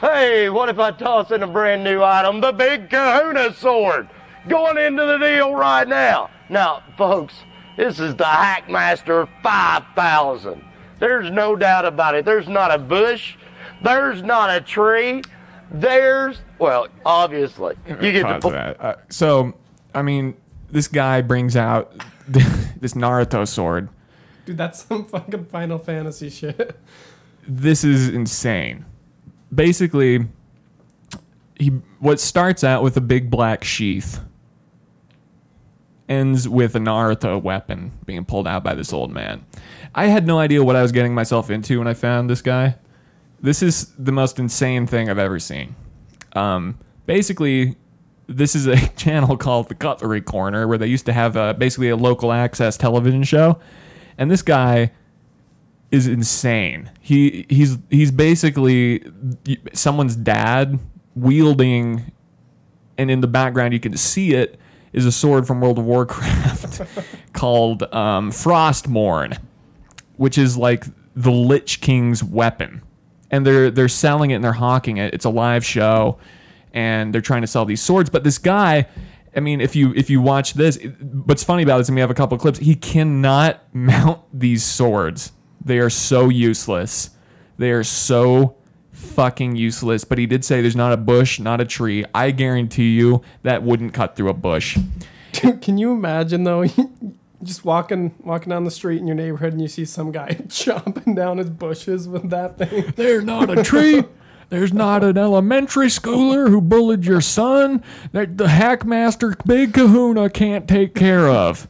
Hey, 0.00 0.48
what 0.50 0.68
if 0.68 0.78
I 0.78 0.90
toss 0.90 1.30
in 1.30 1.42
a 1.42 1.46
brand 1.46 1.84
new 1.84 2.02
item, 2.02 2.40
the 2.40 2.52
Big 2.52 2.90
Kahuna 2.90 3.52
Sword, 3.54 4.08
going 4.48 4.76
into 4.78 5.04
the 5.04 5.18
deal 5.18 5.54
right 5.54 5.86
now? 5.86 6.30
Now, 6.48 6.82
folks, 6.96 7.34
this 7.76 8.00
is 8.00 8.14
the 8.16 8.24
Hackmaster 8.24 9.28
5000. 9.42 10.64
There's 11.00 11.30
no 11.30 11.56
doubt 11.56 11.84
about 11.84 12.14
it. 12.14 12.24
There's 12.24 12.48
not 12.48 12.72
a 12.72 12.78
bush. 12.78 13.36
There's 13.82 14.22
not 14.22 14.50
a 14.54 14.60
tree. 14.60 15.22
There's, 15.70 16.40
well, 16.58 16.88
obviously, 17.04 17.74
you 17.86 17.96
get 18.12 18.18
to 18.20 18.24
Pause 18.24 18.42
pull. 18.42 18.50
that. 18.52 18.80
Uh, 18.80 18.94
so, 19.08 19.54
I 19.94 20.02
mean, 20.02 20.34
this 20.70 20.88
guy 20.88 21.20
brings 21.20 21.56
out 21.56 21.92
this 22.28 22.94
Naruto 22.94 23.46
sword. 23.46 23.88
Dude, 24.46 24.58
that's 24.58 24.84
some 24.84 25.04
fucking 25.06 25.46
Final 25.46 25.78
Fantasy 25.78 26.30
shit. 26.30 26.78
This 27.48 27.84
is 27.84 28.08
insane. 28.08 28.84
Basically, 29.54 30.26
he 31.58 31.68
what 32.00 32.20
starts 32.20 32.64
out 32.64 32.82
with 32.82 32.96
a 32.96 33.00
big 33.00 33.30
black 33.30 33.64
sheath 33.64 34.20
ends 36.08 36.48
with 36.48 36.74
a 36.76 36.78
Naruto 36.78 37.40
weapon 37.40 37.92
being 38.04 38.24
pulled 38.24 38.46
out 38.46 38.62
by 38.62 38.74
this 38.74 38.92
old 38.92 39.10
man. 39.10 39.44
I 39.94 40.06
had 40.06 40.26
no 40.26 40.38
idea 40.38 40.62
what 40.62 40.76
I 40.76 40.82
was 40.82 40.92
getting 40.92 41.14
myself 41.14 41.50
into 41.50 41.78
when 41.78 41.88
I 41.88 41.94
found 41.94 42.28
this 42.28 42.42
guy. 42.42 42.76
This 43.40 43.62
is 43.62 43.92
the 43.98 44.12
most 44.12 44.38
insane 44.38 44.86
thing 44.86 45.08
I've 45.08 45.18
ever 45.18 45.38
seen. 45.38 45.74
Um, 46.34 46.78
basically, 47.06 47.76
this 48.26 48.54
is 48.54 48.66
a 48.66 48.76
channel 48.96 49.36
called 49.36 49.68
the 49.68 49.74
Cutlery 49.74 50.20
Corner 50.20 50.66
where 50.66 50.78
they 50.78 50.86
used 50.86 51.06
to 51.06 51.12
have 51.12 51.36
a, 51.36 51.54
basically 51.54 51.88
a 51.88 51.96
local 51.96 52.32
access 52.32 52.76
television 52.76 53.22
show, 53.22 53.58
and 54.18 54.30
this 54.30 54.42
guy 54.42 54.90
is 55.94 56.08
insane. 56.08 56.90
He 57.00 57.46
he's 57.48 57.78
he's 57.88 58.10
basically 58.10 59.04
someone's 59.72 60.16
dad 60.16 60.80
wielding, 61.14 62.10
and 62.98 63.10
in 63.12 63.20
the 63.20 63.28
background 63.28 63.72
you 63.72 63.80
can 63.80 63.96
see 63.96 64.34
it 64.34 64.58
is 64.92 65.06
a 65.06 65.12
sword 65.12 65.46
from 65.46 65.60
World 65.60 65.78
of 65.78 65.84
Warcraft 65.84 66.82
called 67.32 67.84
um, 67.94 68.32
Frostmourne, 68.32 69.38
which 70.16 70.36
is 70.36 70.56
like 70.56 70.84
the 71.14 71.30
Lich 71.30 71.80
King's 71.80 72.24
weapon, 72.24 72.82
and 73.30 73.46
they're 73.46 73.70
they're 73.70 73.88
selling 73.88 74.32
it 74.32 74.34
and 74.34 74.44
they're 74.44 74.52
hawking 74.52 74.96
it. 74.96 75.14
It's 75.14 75.24
a 75.24 75.30
live 75.30 75.64
show, 75.64 76.18
and 76.72 77.14
they're 77.14 77.20
trying 77.20 77.42
to 77.42 77.46
sell 77.48 77.64
these 77.64 77.80
swords. 77.80 78.10
But 78.10 78.24
this 78.24 78.38
guy. 78.38 78.88
I 79.36 79.40
mean, 79.40 79.60
if 79.60 79.74
you 79.74 79.92
if 79.96 80.10
you 80.10 80.20
watch 80.20 80.54
this, 80.54 80.78
what's 81.24 81.42
funny 81.42 81.64
about 81.64 81.78
this, 81.78 81.88
and 81.88 81.96
we 81.96 82.00
have 82.00 82.10
a 82.10 82.14
couple 82.14 82.38
clips, 82.38 82.60
he 82.60 82.76
cannot 82.76 83.60
mount 83.72 84.20
these 84.32 84.62
swords. 84.62 85.32
They 85.64 85.78
are 85.78 85.90
so 85.90 86.28
useless. 86.28 87.10
They 87.58 87.70
are 87.70 87.84
so 87.84 88.56
fucking 88.92 89.56
useless. 89.56 90.04
But 90.04 90.18
he 90.18 90.26
did 90.26 90.44
say 90.44 90.60
there's 90.60 90.76
not 90.76 90.92
a 90.92 90.96
bush, 90.96 91.38
not 91.40 91.60
a 91.60 91.64
tree. 91.64 92.04
I 92.14 92.30
guarantee 92.30 92.94
you 92.94 93.22
that 93.42 93.62
wouldn't 93.62 93.94
cut 93.94 94.16
through 94.16 94.28
a 94.28 94.34
bush. 94.34 94.78
Dude, 95.32 95.60
can 95.62 95.78
you 95.78 95.92
imagine 95.92 96.44
though? 96.44 96.64
Just 97.42 97.64
walking 97.64 98.14
walking 98.24 98.48
down 98.50 98.64
the 98.64 98.70
street 98.70 99.00
in 99.00 99.06
your 99.06 99.16
neighborhood 99.16 99.52
and 99.52 99.60
you 99.60 99.68
see 99.68 99.84
some 99.84 100.12
guy 100.12 100.32
chopping 100.48 101.14
down 101.14 101.36
his 101.38 101.50
bushes 101.50 102.08
with 102.08 102.30
that 102.30 102.56
thing. 102.56 102.92
There's 102.96 103.24
not 103.24 103.56
a 103.56 103.62
tree. 103.62 104.02
There's 104.50 104.72
not 104.72 105.02
an 105.04 105.18
elementary 105.18 105.88
schooler 105.88 106.48
who 106.48 106.60
bullied 106.60 107.04
your 107.04 107.20
son 107.20 107.82
that 108.12 108.38
the 108.38 108.46
hackmaster 108.46 109.34
Big 109.46 109.74
Kahuna 109.74 110.30
can't 110.30 110.68
take 110.68 110.94
care 110.94 111.28
of. 111.28 111.66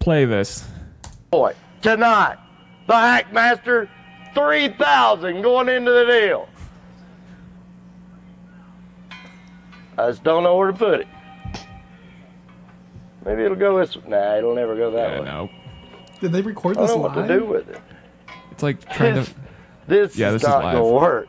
Play 0.00 0.24
this. 0.26 0.68
boy 1.30 1.54
tonight. 1.82 2.36
The 2.86 2.92
Hackmaster 2.92 3.88
3000 4.34 5.42
going 5.42 5.68
into 5.68 5.90
the 5.90 6.04
deal. 6.04 6.48
I 9.98 10.08
just 10.10 10.22
don't 10.22 10.42
know 10.44 10.56
where 10.56 10.70
to 10.70 10.76
put 10.76 11.00
it. 11.00 11.08
Maybe 13.24 13.42
it'll 13.42 13.56
go 13.56 13.78
this 13.78 13.96
way. 13.96 14.02
Nah, 14.08 14.36
it'll 14.36 14.54
never 14.54 14.76
go 14.76 14.90
that 14.92 15.14
I 15.14 15.20
way. 15.20 15.24
know. 15.26 15.50
Did 16.20 16.32
they 16.32 16.42
record 16.42 16.76
this 16.76 16.78
I 16.78 16.82
this 16.82 16.90
don't 16.92 17.02
know 17.02 17.08
live? 17.08 17.16
what 17.16 17.26
to 17.28 17.38
do 17.40 17.44
with 17.46 17.68
it. 17.70 17.80
It's 18.52 18.62
like 18.62 18.88
trying 18.92 19.14
This, 19.16 19.28
to. 19.28 19.34
this 19.88 20.16
Yeah, 20.16 20.28
is 20.28 20.42
this 20.42 20.42
not 20.44 20.64
live. 20.64 20.74
gonna 20.74 20.88
work. 20.94 21.28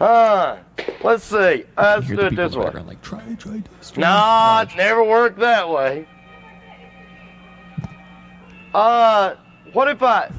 Uh, 0.00 0.56
let's 1.04 1.22
see. 1.24 1.64
Let's 1.76 2.06
do 2.06 2.18
it 2.20 2.34
this 2.34 2.56
way. 2.56 2.64
background 2.64 2.88
Like, 2.88 3.02
try, 3.02 3.20
try 3.38 3.62
this. 3.78 3.90
try 3.90 4.00
No, 4.02 4.62
it 4.70 4.76
never 4.76 5.04
worked 5.04 5.38
that 5.38 5.68
way. 5.68 6.08
Uh, 8.74 9.34
what 9.72 9.88
if 9.88 10.02
I? 10.02 10.30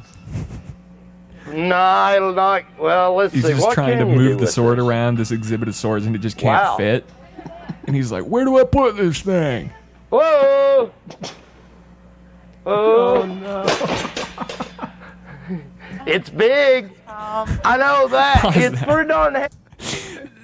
Nah, 1.52 2.14
it'll 2.16 2.34
not. 2.34 2.64
Well, 2.80 3.16
let's 3.16 3.34
He's 3.34 3.44
see. 3.44 3.52
just 3.52 3.66
what 3.66 3.74
trying 3.74 3.98
to 3.98 4.04
can 4.06 4.10
you 4.10 4.16
do 4.18 4.20
move 4.22 4.38
the 4.38 4.42
with 4.46 4.52
sword 4.52 4.78
this? 4.78 4.86
around 4.86 5.18
this 5.18 5.32
exhibit 5.32 5.68
of 5.68 5.76
swords, 5.76 6.06
and 6.06 6.16
it 6.16 6.20
just 6.20 6.38
can't 6.38 6.64
Wow. 6.64 6.78
fit. 6.78 7.06
And 7.88 7.96
he's 7.96 8.12
like, 8.12 8.24
"Where 8.26 8.46
do 8.46 8.60
I 8.60 8.64
put 8.64 8.96
this 8.96 9.20
thing?" 9.22 9.72
Whoa! 10.10 10.92
Oh 12.66 13.22
Oh, 13.24 13.26
no. 13.26 13.66
it's 16.06 16.30
big. 16.30 16.86
Um, 17.08 17.60
I 17.66 17.78
know 17.78 18.08
that. 18.10 18.42
Pause 18.42 18.56
It's 18.58 18.80
that. 18.80 18.88
pretty 18.88 19.08
darn. 19.10 19.36
He- 19.36 19.42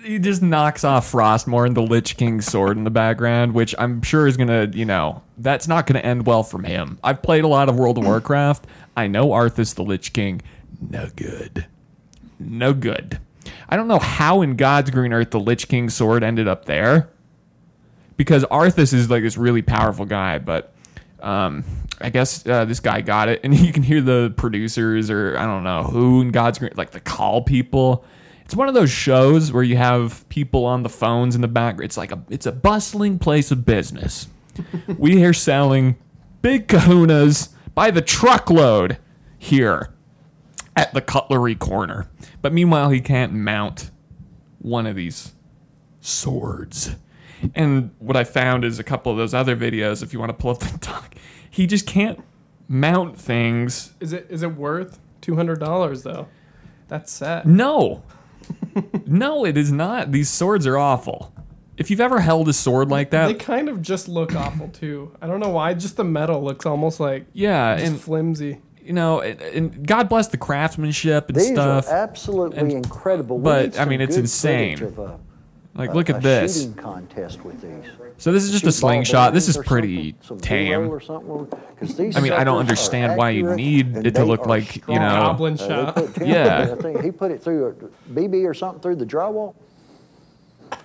He 0.07 0.19
just 0.19 0.41
knocks 0.41 0.85
off 0.85 1.11
Frostmourne, 1.11 1.73
the 1.73 1.81
Lich 1.81 2.15
King's 2.15 2.45
sword 2.45 2.77
in 2.77 2.85
the 2.85 2.89
background, 2.89 3.53
which 3.53 3.75
I'm 3.77 4.01
sure 4.01 4.25
is 4.25 4.37
gonna, 4.37 4.69
you 4.73 4.85
know, 4.85 5.21
that's 5.37 5.67
not 5.67 5.85
gonna 5.85 5.99
end 5.99 6.25
well 6.25 6.43
from 6.43 6.63
him. 6.63 6.97
I've 7.03 7.21
played 7.21 7.43
a 7.43 7.47
lot 7.49 7.67
of 7.67 7.75
World 7.75 7.97
of 7.97 8.05
Warcraft. 8.05 8.65
I 8.95 9.07
know 9.07 9.27
Arthas 9.29 9.75
the 9.75 9.83
Lich 9.83 10.13
King. 10.13 10.41
No 10.79 11.09
good. 11.13 11.65
No 12.39 12.73
good. 12.73 13.19
I 13.67 13.75
don't 13.75 13.89
know 13.89 13.99
how 13.99 14.41
in 14.41 14.55
God's 14.55 14.91
green 14.91 15.11
earth 15.11 15.31
the 15.31 15.41
Lich 15.41 15.67
King 15.67 15.89
sword 15.89 16.23
ended 16.23 16.47
up 16.47 16.63
there. 16.63 17.09
Because 18.15 18.45
Arthas 18.45 18.93
is 18.93 19.09
like 19.09 19.23
this 19.23 19.35
really 19.35 19.61
powerful 19.61 20.05
guy, 20.05 20.39
but 20.39 20.73
um, 21.21 21.65
I 21.99 22.11
guess 22.11 22.47
uh, 22.47 22.63
this 22.63 22.79
guy 22.79 23.01
got 23.01 23.27
it, 23.27 23.41
and 23.43 23.53
you 23.59 23.73
can 23.73 23.83
hear 23.83 23.99
the 23.99 24.33
producers 24.37 25.09
or 25.09 25.37
I 25.37 25.45
don't 25.45 25.65
know 25.65 25.83
who 25.83 26.21
in 26.21 26.31
God's 26.31 26.59
green, 26.59 26.71
like 26.77 26.91
the 26.91 27.01
call 27.01 27.41
people. 27.41 28.05
It's 28.47 28.55
one 28.55 28.69
of 28.69 28.73
those 28.73 28.89
shows 28.89 29.51
where 29.51 29.61
you 29.61 29.75
have 29.75 30.27
people 30.29 30.63
on 30.63 30.81
the 30.81 30.87
phones 30.87 31.35
in 31.35 31.41
the 31.41 31.49
background. 31.49 31.83
It's 31.83 31.97
like 31.97 32.13
a 32.13 32.23
it's 32.29 32.45
a 32.45 32.51
bustling 32.53 33.19
place 33.19 33.51
of 33.51 33.65
business. 33.65 34.29
we 34.97 35.25
are 35.25 35.33
selling 35.33 35.97
big 36.41 36.69
kahunas 36.69 37.49
by 37.75 37.91
the 37.91 38.01
truckload 38.01 38.99
here 39.37 39.89
at 40.77 40.93
the 40.93 41.01
cutlery 41.01 41.55
corner. 41.55 42.09
But 42.41 42.53
meanwhile, 42.53 42.89
he 42.89 43.01
can't 43.01 43.33
mount 43.33 43.91
one 44.59 44.87
of 44.87 44.95
these 44.95 45.33
swords. 45.99 46.95
And 47.53 47.91
what 47.99 48.15
I 48.15 48.23
found 48.23 48.63
is 48.63 48.79
a 48.79 48.83
couple 48.85 49.11
of 49.11 49.17
those 49.17 49.33
other 49.33 49.57
videos. 49.57 50.01
If 50.01 50.13
you 50.13 50.19
want 50.19 50.29
to 50.29 50.33
pull 50.33 50.51
up 50.51 50.59
the 50.59 50.77
doc, 50.77 51.15
he 51.51 51.67
just 51.67 51.85
can't 51.85 52.23
mount 52.69 53.19
things. 53.19 53.91
Is 53.99 54.13
it 54.13 54.27
is 54.29 54.41
it 54.41 54.55
worth 54.55 54.99
two 55.19 55.35
hundred 55.35 55.59
dollars 55.59 56.03
though? 56.03 56.29
That's 56.87 57.11
sad. 57.11 57.45
No, 57.45 58.03
no, 59.05 59.45
it 59.45 59.57
is 59.57 59.71
not. 59.71 60.11
These 60.11 60.29
swords 60.29 60.65
are 60.67 60.77
awful. 60.77 61.33
If 61.77 61.91
you've 61.91 62.01
ever 62.01 62.19
held 62.19 62.49
a 62.49 62.53
sword 62.53 62.89
like 62.89 63.11
that, 63.11 63.27
They 63.27 63.33
kind 63.35 63.69
of 63.69 63.81
just 63.83 64.07
look 64.07 64.35
awful 64.35 64.69
too. 64.69 65.15
I 65.21 65.27
don't 65.27 65.39
know 65.39 65.49
why. 65.49 65.73
Just 65.75 65.95
the 65.97 66.03
metal 66.03 66.43
looks 66.43 66.65
almost 66.65 66.99
like 66.99 67.27
yeah, 67.33 67.75
just 67.75 67.87
and 67.91 68.01
flimsy. 68.01 68.61
you 68.83 68.93
know, 68.93 69.21
and, 69.21 69.39
and 69.41 69.87
God 69.87 70.09
bless 70.09 70.27
the 70.29 70.37
craftsmanship 70.37 71.27
and 71.29 71.35
These 71.37 71.49
stuff. 71.51 71.87
are 71.87 71.93
absolutely 71.93 72.57
and- 72.57 72.71
incredible. 72.71 73.37
We 73.37 73.43
but, 73.43 73.79
I 73.79 73.85
mean, 73.85 74.01
it's 74.01 74.17
insane. 74.17 74.81
of 74.81 74.97
a- 74.97 75.19
Like, 75.77 75.93
look 75.93 76.09
a 76.09 76.15
at 76.15 76.21
this. 76.23 76.57
shooting 76.63 76.73
contest 76.73 77.43
with 77.45 77.61
these. 77.61 77.91
So 78.17 78.31
this 78.31 78.43
is 78.43 78.51
just 78.51 78.65
a 78.65 78.71
Shoot 78.71 78.81
ball 78.81 78.89
slingshot. 78.89 79.33
This 79.33 79.47
is 79.47 79.57
pretty 79.57 80.11
something, 80.13 80.27
some 80.27 80.39
tame. 80.39 80.89
Or 80.89 81.47
these 81.81 82.17
I 82.17 82.19
mean, 82.19 82.33
I 82.33 82.43
don't 82.43 82.57
understand 82.59 83.15
why 83.15 83.29
you 83.29 83.55
need 83.55 83.95
it 84.05 84.15
to 84.15 84.25
look 84.25 84.41
are 84.41 84.47
like, 84.47 84.75
you 84.87 84.95
know- 84.95 85.09
Goblin 85.09 85.55
shot. 85.57 85.95
put 85.95 86.25
Yeah. 86.25 86.75
He 87.01 87.11
put 87.11 87.29
it 87.31 87.41
through 87.43 87.67
a 87.67 88.09
BB 88.13 88.43
or 88.47 88.55
something 88.55 88.81
through 88.81 88.95
the 88.95 89.05
drywall. 89.05 89.53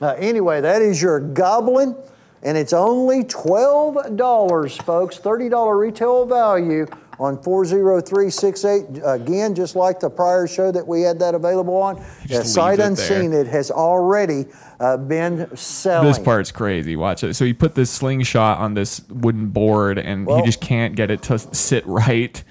Uh, 0.00 0.14
anyway, 0.18 0.60
that 0.60 0.82
is 0.82 1.00
your 1.00 1.18
goblin, 1.20 1.96
and 2.42 2.56
it's 2.58 2.72
only 2.72 3.24
twelve 3.24 4.16
dollars, 4.16 4.76
folks. 4.76 5.16
Thirty 5.18 5.48
dollar 5.48 5.76
retail 5.76 6.24
value 6.26 6.86
on 7.18 7.40
40368. 7.42 9.00
Again, 9.04 9.54
just 9.54 9.76
like 9.76 10.00
the 10.00 10.10
prior 10.10 10.46
show 10.46 10.70
that 10.72 10.86
we 10.86 11.02
had 11.02 11.18
that 11.20 11.34
available 11.34 11.76
on, 11.76 12.02
Just 12.26 12.54
sight 12.54 12.78
leaves 12.78 13.02
it 13.02 13.08
there. 13.08 13.18
unseen, 13.22 13.32
it 13.32 13.46
has 13.48 13.70
already 13.70 14.46
uh, 14.82 14.96
been 14.96 15.56
selling. 15.56 16.08
This 16.08 16.18
part's 16.18 16.50
crazy. 16.50 16.96
Watch 16.96 17.22
it. 17.24 17.34
So 17.34 17.44
he 17.44 17.52
put 17.52 17.74
this 17.74 17.90
slingshot 17.90 18.58
on 18.58 18.74
this 18.74 19.00
wooden 19.08 19.48
board, 19.48 19.98
and 19.98 20.26
Well- 20.26 20.38
he 20.38 20.42
just 20.44 20.60
can't 20.60 20.94
get 20.96 21.10
it 21.10 21.22
to 21.24 21.38
sit 21.38 21.86
right. 21.86 22.42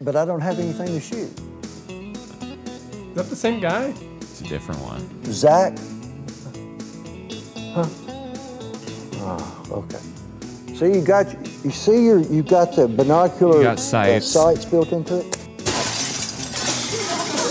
But 0.00 0.14
I 0.14 0.24
don't 0.24 0.40
have 0.42 0.58
anything 0.60 0.86
to 0.88 1.00
shoot. 1.00 1.30
Is 1.88 3.14
that 3.14 3.28
the 3.30 3.34
same 3.36 3.58
guy? 3.58 3.94
It's 4.20 4.42
a 4.42 4.44
different 4.44 4.80
one. 4.82 5.24
Zach? 5.24 5.76
Huh? 7.74 7.86
Oh, 9.20 9.66
okay. 9.72 9.98
See, 10.76 10.92
you 10.96 11.00
got 11.04 11.26
you 11.64 11.70
see 11.72 12.04
your 12.04 12.20
you 12.20 12.42
got 12.44 12.76
the 12.76 12.86
binocular 12.86 13.56
You 13.58 13.62
got 13.64 13.80
sights. 13.80 14.36
uh, 14.36 14.54
sights 14.54 14.64
built 14.64 14.92
into 14.92 15.18
it. 15.18 15.32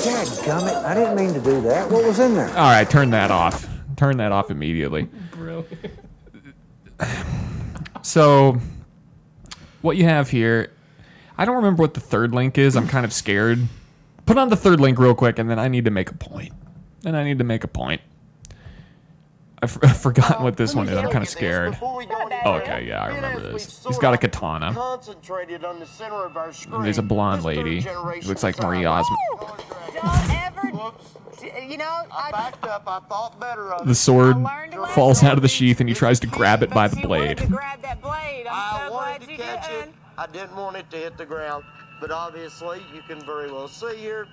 Dadgummit, 0.05 0.85
I 0.85 0.93
didn't 0.93 1.15
mean 1.15 1.33
to 1.33 1.41
do 1.41 1.59
that. 1.61 1.91
What 1.91 2.05
was 2.05 2.19
in 2.19 2.33
there? 2.35 2.47
All 2.49 2.71
right, 2.71 2.89
turn 2.89 3.09
that 3.09 3.29
off. 3.31 3.66
Turn 3.97 4.17
that 4.17 4.31
off 4.31 4.49
immediately. 4.49 5.09
Brilliant. 5.31 5.67
So, 8.03 8.59
what 9.81 9.97
you 9.97 10.05
have 10.05 10.29
here, 10.29 10.71
I 11.37 11.43
don't 11.43 11.57
remember 11.57 11.81
what 11.81 11.93
the 11.93 11.99
third 11.99 12.33
link 12.33 12.57
is. 12.57 12.77
I'm 12.77 12.87
kind 12.87 13.05
of 13.05 13.11
scared. 13.11 13.59
Put 14.25 14.37
on 14.37 14.49
the 14.49 14.55
third 14.55 14.79
link 14.79 14.97
real 14.97 15.15
quick, 15.15 15.39
and 15.39 15.49
then 15.49 15.59
I 15.59 15.67
need 15.67 15.85
to 15.85 15.91
make 15.91 16.09
a 16.09 16.13
point. 16.13 16.53
And 17.03 17.17
I 17.17 17.23
need 17.23 17.37
to 17.39 17.43
make 17.43 17.63
a 17.63 17.67
point. 17.67 18.01
I've, 19.61 19.77
I've 19.83 19.97
forgotten 19.97 20.37
uh, 20.37 20.43
what 20.43 20.57
this 20.57 20.75
one 20.75 20.87
is. 20.87 20.97
I'm 20.97 21.09
kind 21.11 21.23
of 21.23 21.29
scared. 21.29 21.77
Okay, 21.81 22.85
yeah, 22.87 23.01
I 23.03 23.07
remember 23.15 23.51
this. 23.53 23.83
He's 23.85 23.97
got 23.97 24.13
a 24.13 24.17
katana. 24.17 24.73
Concentrated 24.73 25.65
on 25.65 25.79
the 25.79 25.85
center 25.85 26.25
of 26.25 26.37
our 26.37 26.53
screen. 26.53 26.83
There's 26.83 26.97
a 26.99 27.03
blonde 27.03 27.43
lady. 27.43 27.81
generation 27.81 28.27
Looks 28.29 28.43
like 28.43 28.55
design. 28.55 28.71
Marie 28.75 28.85
Osmond. 28.85 29.17
Don't 29.93 30.29
ever, 30.45 30.67
Whoops. 30.67 31.15
you 31.67 31.77
know, 31.77 31.85
I 31.85 32.27
I, 32.27 32.31
backed 32.31 32.65
up. 32.65 32.83
I 32.87 32.99
thought 33.07 33.39
better 33.39 33.73
of 33.73 33.87
The 33.87 33.95
sword 33.95 34.35
I 34.35 34.39
learned 34.39 34.73
a 34.75 34.81
lesson. 34.81 34.95
falls 34.95 35.23
out 35.23 35.33
of 35.33 35.41
the 35.41 35.47
sheath, 35.47 35.79
and 35.79 35.89
he 35.89 35.95
tries 35.95 36.19
to 36.19 36.27
grab 36.27 36.61
it 36.61 36.69
by 36.69 36.87
the 36.87 36.95
but 36.97 37.03
you 37.03 37.09
wanted 37.09 37.25
blade. 37.25 37.37
to 37.37 37.47
grab 37.47 37.81
that 37.81 38.01
blade. 38.01 38.45
I'm 38.47 38.53
I 38.83 38.85
so 38.87 38.93
wanted 38.93 39.27
to 39.27 39.37
catch 39.37 39.69
it. 39.71 39.89
I 40.19 40.27
didn't 40.27 40.55
want 40.55 40.77
it 40.77 40.89
to 40.91 40.97
hit 40.97 41.17
the 41.17 41.25
ground. 41.25 41.63
But 41.99 42.11
obviously, 42.11 42.79
you 42.93 43.01
can 43.07 43.19
very 43.25 43.51
well 43.51 43.67
see 43.67 43.95
here. 43.97 44.27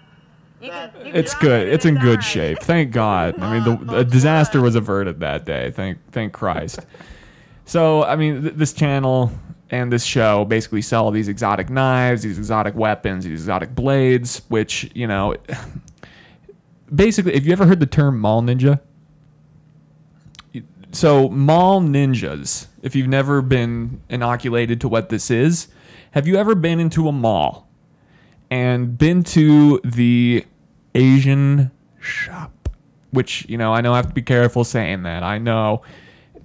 You 0.64 0.71
can, 0.71 0.90
you 0.97 1.04
can 1.04 1.16
It's 1.16 1.35
good. 1.35 1.68
It's 1.68 1.85
in 1.85 1.97
good 1.97 2.25
shape. 2.25 2.59
Thank 2.61 2.90
God. 2.90 3.38
I 3.38 3.59
mean, 3.59 3.87
the, 3.87 3.97
a 3.99 4.04
disaster 4.04 4.62
was 4.62 4.75
averted 4.75 5.21
that 5.21 5.44
day. 5.44 5.71
Thank, 5.73 5.99
thank 6.11 6.33
Christ. 6.33 6.80
So, 7.66 8.02
I 8.04 8.16
mean, 8.16 8.42
th- 8.42 8.54
this 8.54 8.73
channel 8.73 9.30
and 9.71 9.92
this 9.92 10.04
show 10.04 10.47
basically 10.47 10.80
sell 10.80 11.11
these 11.11 11.28
exotic 11.28 11.68
knives, 11.68 12.23
these 12.23 12.38
exotic 12.38 12.75
weapons, 12.75 13.25
these 13.25 13.40
exotic 13.40 13.75
blades, 13.75 14.40
which 14.49 14.90
you 14.94 15.06
know, 15.06 15.35
basically, 16.94 17.35
have 17.35 17.44
you 17.44 17.52
ever 17.52 17.66
heard 17.66 17.80
the 17.80 17.87
term 17.87 18.18
mall 18.18 18.40
ninja? 18.40 18.80
So, 20.92 21.28
mall 21.28 21.83
ninjas. 21.83 22.68
If 22.80 22.97
you've 22.97 23.09
never 23.09 23.42
been 23.42 24.00
inoculated 24.09 24.80
to 24.83 24.88
what 24.88 25.11
this 25.11 25.30
is, 25.30 25.68
have 26.12 26.26
you 26.26 26.37
ever 26.37 26.54
been 26.54 26.80
into 26.80 27.06
a 27.06 27.12
mall? 27.12 27.64
and 28.50 28.97
been 28.97 29.25
to 29.25 29.80
the 29.85 30.44
Asian 30.95 31.71
shop, 32.01 32.69
which 33.11 33.47
you 33.49 33.59
know 33.59 33.73
I 33.75 33.81
know 33.81 33.93
I 33.93 33.97
have 33.97 34.09
to 34.09 34.15
be 34.15 34.23
careful 34.23 34.65
saying 34.65 35.03
that. 35.05 35.23
I 35.23 35.39
know, 35.39 35.83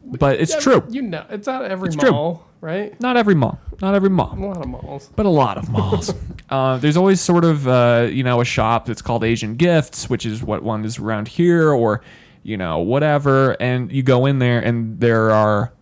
but 0.05 0.39
it's 0.39 0.53
Yeah, 0.53 0.59
true. 0.59 0.83
You 0.89 1.01
know, 1.03 1.25
it's 1.29 1.47
at 1.47 1.63
every 1.63 1.87
It's 1.87 1.95
true. 1.97 2.11
mall, 2.11 2.47
right? 2.61 2.99
Not 2.99 3.17
every 3.17 3.35
mall, 3.35 3.59
not 3.81 3.95
every 3.95 4.09
mall. 4.09 4.33
A 4.37 4.39
lot 4.39 4.57
of 4.57 4.67
malls. 4.67 5.09
but 5.15 5.25
a 5.25 5.29
lot 5.29 5.57
of 5.57 5.69
malls. 5.69 6.13
uh, 6.49 6.77
there's 6.77 6.97
always 6.97 7.21
sort 7.21 7.45
of 7.45 7.67
uh, 7.67 8.07
you 8.11 8.23
know 8.23 8.41
a 8.41 8.45
shop 8.45 8.85
that's 8.85 9.01
called 9.01 9.23
Asian 9.23 9.55
Gifts, 9.55 10.09
which 10.09 10.25
is 10.25 10.41
what 10.43 10.63
one 10.63 10.83
is 10.85 10.97
around 10.99 11.27
here, 11.27 11.69
or 11.71 12.01
you 12.43 12.57
know 12.57 12.79
whatever, 12.79 13.51
and 13.61 13.91
you 13.91 14.01
go 14.03 14.25
in 14.25 14.39
there 14.39 14.59
and 14.59 14.99
there 14.99 15.31
are 15.31 15.73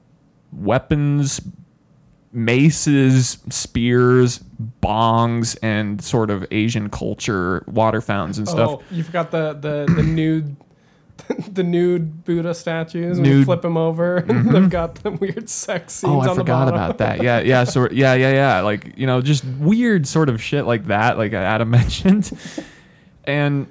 weapons 0.54 1.42
maces, 2.32 3.38
spears, 3.50 4.40
bongs, 4.82 5.58
and 5.62 6.02
sort 6.04 6.30
of 6.30 6.46
Asian 6.52 6.90
culture 6.90 7.64
water 7.68 8.02
fountains 8.02 8.38
and 8.38 8.48
stuff. 8.48 8.70
Oh, 8.72 8.84
you 8.92 9.04
forgot 9.04 9.32
the 9.32 9.54
the 9.54 9.92
the 9.94 10.04
nude. 10.04 10.56
The 11.50 11.64
nude 11.64 12.24
Buddha 12.24 12.54
statues, 12.54 13.18
when 13.18 13.26
you 13.26 13.32
Nude- 13.34 13.40
Mm-hmm. 13.42 13.46
flip 13.46 13.62
them 13.64 13.76
over, 13.76 14.18
and 14.18 14.50
they've 14.50 14.70
got 14.70 14.96
the 14.96 15.12
weird 15.12 15.50
sex 15.50 15.94
scenes 15.94 16.14
Oh, 16.28 16.32
I 16.32 16.36
forgot 16.36 16.70
about 16.70 17.00
that. 17.00 17.22
Yeah, 17.22 17.40
yeah, 17.40 17.64
so 17.66 17.90
yeah, 17.92 18.14
yeah, 18.14 18.32
yeah. 18.32 18.62
Like 18.62 18.94
you 18.98 19.08
know, 19.08 19.20
just 19.22 19.44
weird 19.44 20.08
sort 20.08 20.30
of 20.30 20.42
shit 20.42 20.66
like 20.66 20.86
that, 20.88 21.18
like 21.18 21.34
Adam 21.34 21.70
mentioned. 21.82 22.32
And 23.26 23.68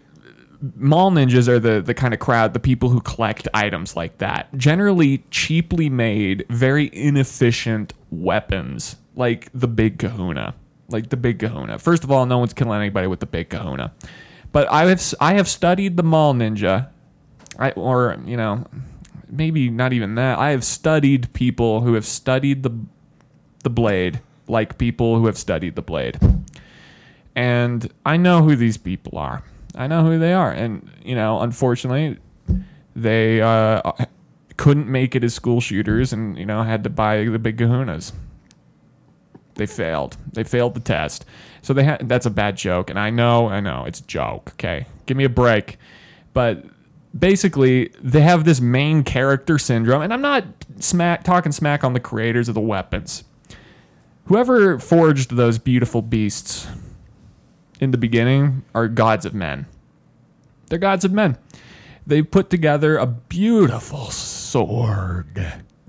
mall 0.77 1.11
ninjas 1.11 1.49
are 1.49 1.59
the 1.59 1.81
the 1.81 1.95
kind 1.95 2.15
of 2.15 2.21
crowd, 2.21 2.55
the 2.55 2.61
people 2.61 2.89
who 2.89 3.01
collect 3.01 3.49
items 3.55 3.97
like 3.97 4.19
that. 4.19 4.53
Generally, 4.57 5.25
cheaply 5.31 5.89
made, 5.89 6.45
very 6.49 6.91
inefficient 6.93 7.93
weapons, 8.11 8.97
like 9.15 9.51
the 9.53 9.69
Big 9.69 9.99
Kahuna, 9.99 10.55
like 10.89 11.11
the 11.11 11.17
Big 11.17 11.39
Kahuna. 11.39 11.79
First 11.79 12.05
of 12.05 12.11
all, 12.11 12.27
no 12.27 12.39
one's 12.39 12.53
killing 12.53 12.79
anybody 12.81 13.07
with 13.07 13.21
the 13.21 13.27
Big 13.27 13.51
Kahuna, 13.51 13.93
but 14.53 14.71
I 14.71 14.87
have 14.87 15.15
I 15.21 15.35
have 15.35 15.49
studied 15.49 15.97
the 15.97 16.03
mall 16.03 16.35
ninja, 16.35 16.89
I, 17.59 17.71
or 17.73 18.19
you 18.25 18.37
know, 18.37 18.67
maybe 19.29 19.71
not 19.71 19.93
even 19.93 20.15
that. 20.17 20.39
I 20.39 20.51
have 20.51 20.65
studied 20.65 21.33
people 21.33 21.81
who 21.81 21.95
have 21.95 22.07
studied 22.07 22.63
the 22.63 22.73
the 23.65 23.71
blade, 23.71 24.21
like 24.49 24.79
people 24.79 25.19
who 25.19 25.27
have 25.27 25.39
studied 25.39 25.75
the 25.75 25.83
blade, 25.83 26.19
and 27.35 27.93
I 28.05 28.17
know 28.17 28.43
who 28.43 28.57
these 28.57 28.77
people 28.77 29.19
are. 29.19 29.43
I 29.77 29.87
know 29.87 30.05
who 30.05 30.19
they 30.19 30.33
are, 30.33 30.51
and 30.51 30.91
you 31.05 31.15
know, 31.15 31.41
unfortunately, 31.41 32.19
they 32.95 33.41
uh, 33.43 33.93
couldn't 34.57 34.89
make 34.89 35.15
it 35.15 35.23
as 35.23 35.35
school 35.35 35.61
shooters, 35.61 36.13
and 36.13 36.39
you 36.39 36.47
know, 36.47 36.63
had 36.63 36.85
to 36.85 36.91
buy 36.91 37.25
the 37.25 37.39
big 37.39 37.59
Kahunas. 37.59 38.13
They 39.55 39.67
failed. 39.67 40.17
They 40.33 40.45
failed 40.45 40.75
the 40.75 40.81
test. 40.81 41.25
So 41.63 41.73
they 41.75 41.85
had. 41.85 42.09
That's 42.09 42.27
a 42.27 42.31
bad 42.31 42.57
joke, 42.57 42.91
and 42.91 42.99
I 42.99 43.11
know. 43.11 43.49
I 43.49 43.61
know 43.61 43.85
it's 43.87 44.01
a 44.01 44.07
joke. 44.07 44.51
Okay, 44.55 44.87
give 45.07 45.17
me 45.17 45.25
a 45.25 45.29
break. 45.29 45.79
But 46.33 46.65
basically, 47.19 47.89
they 48.01 48.21
have 48.21 48.45
this 48.45 48.61
main 48.61 49.05
character 49.05 49.59
syndrome, 49.59 50.03
and 50.03 50.13
I'm 50.13 50.23
not 50.23 50.45
smack 50.79 51.25
talking 51.25 51.53
smack 51.53 51.85
on 51.85 51.93
the 51.93 52.01
creators 52.01 52.49
of 52.49 52.55
the 52.55 52.61
weapons. 52.61 53.25
Whoever 54.27 54.79
forged 54.79 55.37
those 55.37 55.59
beautiful 55.59 56.03
beasts 56.03 56.67
in 57.81 57.91
the 57.91 57.99
beginning 57.99 58.65
are 58.75 58.89
gods 58.89 59.25
of 59.27 59.35
men. 59.35 59.67
They're 60.69 60.79
gods 60.79 61.05
of 61.05 61.13
men. 61.13 61.39
They 62.07 62.23
put 62.23 62.51
together 62.51 62.97
a 62.97 63.07
beautiful 63.07 64.11
sword. 64.11 65.45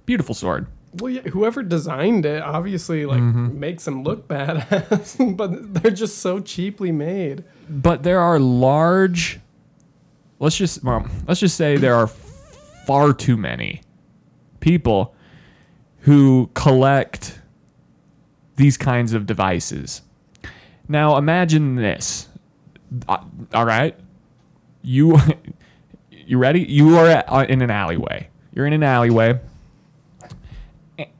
Beautiful 0.05 0.35
sword. 0.35 0.67
Well, 0.93 1.11
yeah, 1.11 1.21
whoever 1.21 1.61
designed 1.63 2.25
it 2.25 2.41
obviously 2.41 3.05
like 3.05 3.19
Mm-hmm. 3.21 3.59
makes 3.59 3.85
them 3.85 4.03
look 4.03 4.27
badass, 4.27 5.37
but 5.37 5.73
they're 5.75 5.91
just 5.91 6.19
so 6.19 6.39
cheaply 6.39 6.91
made. 6.91 7.43
but 7.69 8.03
there 8.03 8.19
are 8.19 8.39
large 8.39 9.39
let's 10.39 10.55
just 10.57 10.83
well, 10.83 11.05
let's 11.27 11.39
just 11.39 11.55
say 11.57 11.77
there 11.77 11.95
are 11.95 12.07
far 12.07 13.11
too 13.13 13.35
many 13.37 13.81
people 14.59 15.13
who 16.01 16.49
collect 16.53 17.39
these 18.55 18.77
kinds 18.77 19.13
of 19.13 19.25
devices 19.25 20.01
now 20.87 21.17
imagine 21.17 21.75
this 21.75 22.27
Uh, 23.07 23.17
all 23.53 23.65
right 23.65 23.95
you 24.81 25.17
you 26.11 26.37
ready 26.37 26.61
you 26.61 26.97
are 26.97 27.23
uh, 27.27 27.43
in 27.45 27.61
an 27.61 27.69
alleyway 27.71 28.27
you're 28.53 28.65
in 28.65 28.73
an 28.73 28.83
alleyway 28.83 29.39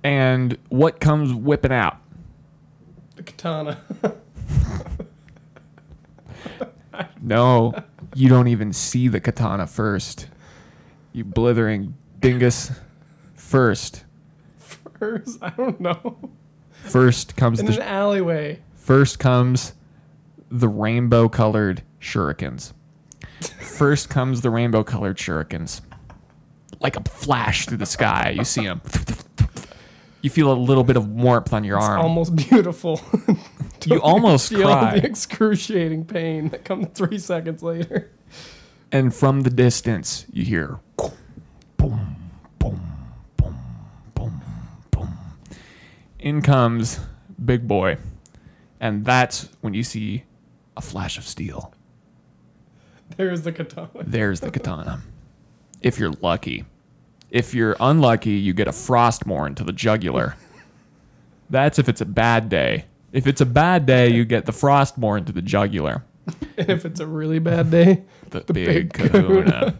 and 0.04 0.58
what 0.70 1.00
comes 1.00 1.34
whipping 1.34 1.72
out 1.72 1.98
The 3.16 3.24
katana. 3.24 3.80
No, 7.22 7.74
you 8.16 8.28
don't 8.30 8.48
even 8.48 8.74
see 8.74 9.08
the 9.08 9.20
katana 9.20 9.68
first. 9.68 10.28
You 11.14 11.24
blithering 11.24 11.94
dingus. 12.20 12.72
First, 13.36 14.04
First, 15.00 15.38
I 15.44 15.50
don't 15.52 15.80
know. 15.80 16.18
first 16.72 17.36
comes 17.36 17.60
In 17.60 17.68
an 17.68 17.74
the 17.74 17.88
alleyway. 17.88 18.60
First 18.88 19.20
comes 19.20 19.74
the 20.50 20.70
rainbow 20.70 21.28
colored 21.28 21.84
shurikens. 22.00 22.72
First 23.60 24.10
comes 24.10 24.40
the 24.42 24.50
rainbow 24.50 24.82
colored 24.86 25.18
shurikens. 25.18 25.82
Like 26.80 26.96
a 26.96 27.04
flash 27.04 27.66
through 27.66 27.80
the 27.80 27.86
sky, 27.86 28.34
you 28.38 28.46
see 28.46 28.64
them. 28.64 28.82
You 30.22 30.30
feel 30.30 30.52
a 30.52 30.56
little 30.56 30.86
bit 30.86 30.96
of 30.96 31.10
warmth 31.10 31.52
on 31.52 31.66
your 31.66 31.78
arm. 31.78 32.00
Almost 32.00 32.36
beautiful. 32.38 33.02
you 33.86 34.02
almost 34.02 34.50
Feel 34.54 34.62
cry. 34.68 35.00
the 35.00 35.06
excruciating 35.06 36.06
pain 36.06 36.48
that 36.50 36.64
comes 36.64 36.88
three 36.94 37.20
seconds 37.20 37.62
later. 37.62 38.10
and 38.92 39.14
from 39.14 39.42
the 39.42 39.50
distance 39.50 40.26
you 40.32 40.46
hear 40.46 40.80
boom 40.96 42.16
boom 42.58 42.82
boom 43.38 43.58
boom 44.16 44.42
boom 44.92 45.18
in 46.20 46.42
comes 46.42 47.00
big 47.44 47.68
boy 47.68 47.98
And 48.80 49.04
that's 49.06 49.50
when 49.62 49.74
you 49.74 49.84
see 49.84 50.24
a 50.76 50.82
flash 50.82 51.18
of 51.18 51.24
steel. 51.24 51.74
There's 53.16 53.42
the 53.42 53.52
katana. 53.52 53.90
There's 54.06 54.40
the 54.42 54.52
katana. 54.52 55.02
If 55.82 55.98
you're 56.00 56.12
lucky. 56.22 56.66
If 57.30 57.54
you're 57.54 57.76
unlucky, 57.80 58.32
you 58.32 58.54
get 58.54 58.68
a 58.68 58.72
Frostmourne 58.72 59.56
to 59.58 59.64
the 59.64 59.74
jugular. 59.74 60.36
That's 61.50 61.80
if 61.80 61.90
it's 61.90 62.02
a 62.02 62.06
bad 62.06 62.50
day. 62.50 62.86
If 63.12 63.26
it's 63.28 63.42
a 63.42 63.46
bad 63.46 63.86
day, 63.86 64.10
you 64.10 64.26
get 64.26 64.46
the 64.46 64.52
Frostmourne 64.52 65.26
to 65.26 65.32
the 65.32 65.42
jugular. 65.42 66.04
And 66.58 66.70
if 66.70 66.86
it's 66.86 67.00
a 67.00 67.08
really 67.08 67.40
bad 67.40 67.72
day, 67.72 68.04
The, 68.30 68.42
The 68.42 68.54
big, 68.54 68.94
big 68.94 68.94
kahuna. 68.94 69.44
kahuna. 69.44 69.80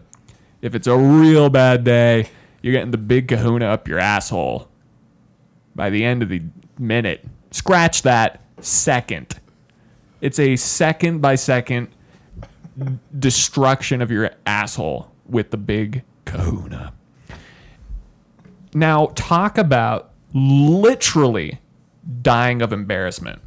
if 0.62 0.74
it's 0.74 0.86
a 0.86 0.96
real 0.96 1.48
bad 1.50 1.84
day, 1.84 2.30
you're 2.62 2.72
getting 2.72 2.90
the 2.90 2.98
big 2.98 3.28
kahuna 3.28 3.66
up 3.66 3.86
your 3.86 3.98
asshole. 3.98 4.68
By 5.74 5.90
the 5.90 6.04
end 6.04 6.22
of 6.22 6.28
the 6.30 6.42
minute, 6.78 7.24
scratch 7.50 8.02
that 8.02 8.40
second. 8.60 9.38
It's 10.20 10.38
a 10.38 10.56
second 10.56 11.20
by 11.20 11.36
second 11.36 11.88
destruction 13.18 14.02
of 14.02 14.10
your 14.10 14.30
asshole 14.46 15.10
with 15.26 15.50
the 15.50 15.56
big 15.56 16.02
kahuna. 16.24 16.92
Now, 18.74 19.06
talk 19.14 19.58
about 19.58 20.10
literally 20.34 21.60
dying 22.22 22.62
of 22.62 22.72
embarrassment. 22.72 23.40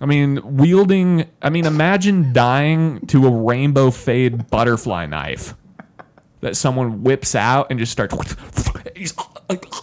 I 0.00 0.06
mean, 0.06 0.56
wielding, 0.56 1.30
I 1.40 1.50
mean, 1.50 1.66
imagine 1.66 2.32
dying 2.32 3.06
to 3.06 3.26
a 3.26 3.30
rainbow 3.30 3.90
fade 3.90 4.50
butterfly 4.50 5.06
knife 5.06 5.54
that 6.44 6.58
someone 6.58 7.02
whips 7.02 7.34
out 7.34 7.68
and 7.70 7.78
just 7.78 7.90
starts. 7.90 8.14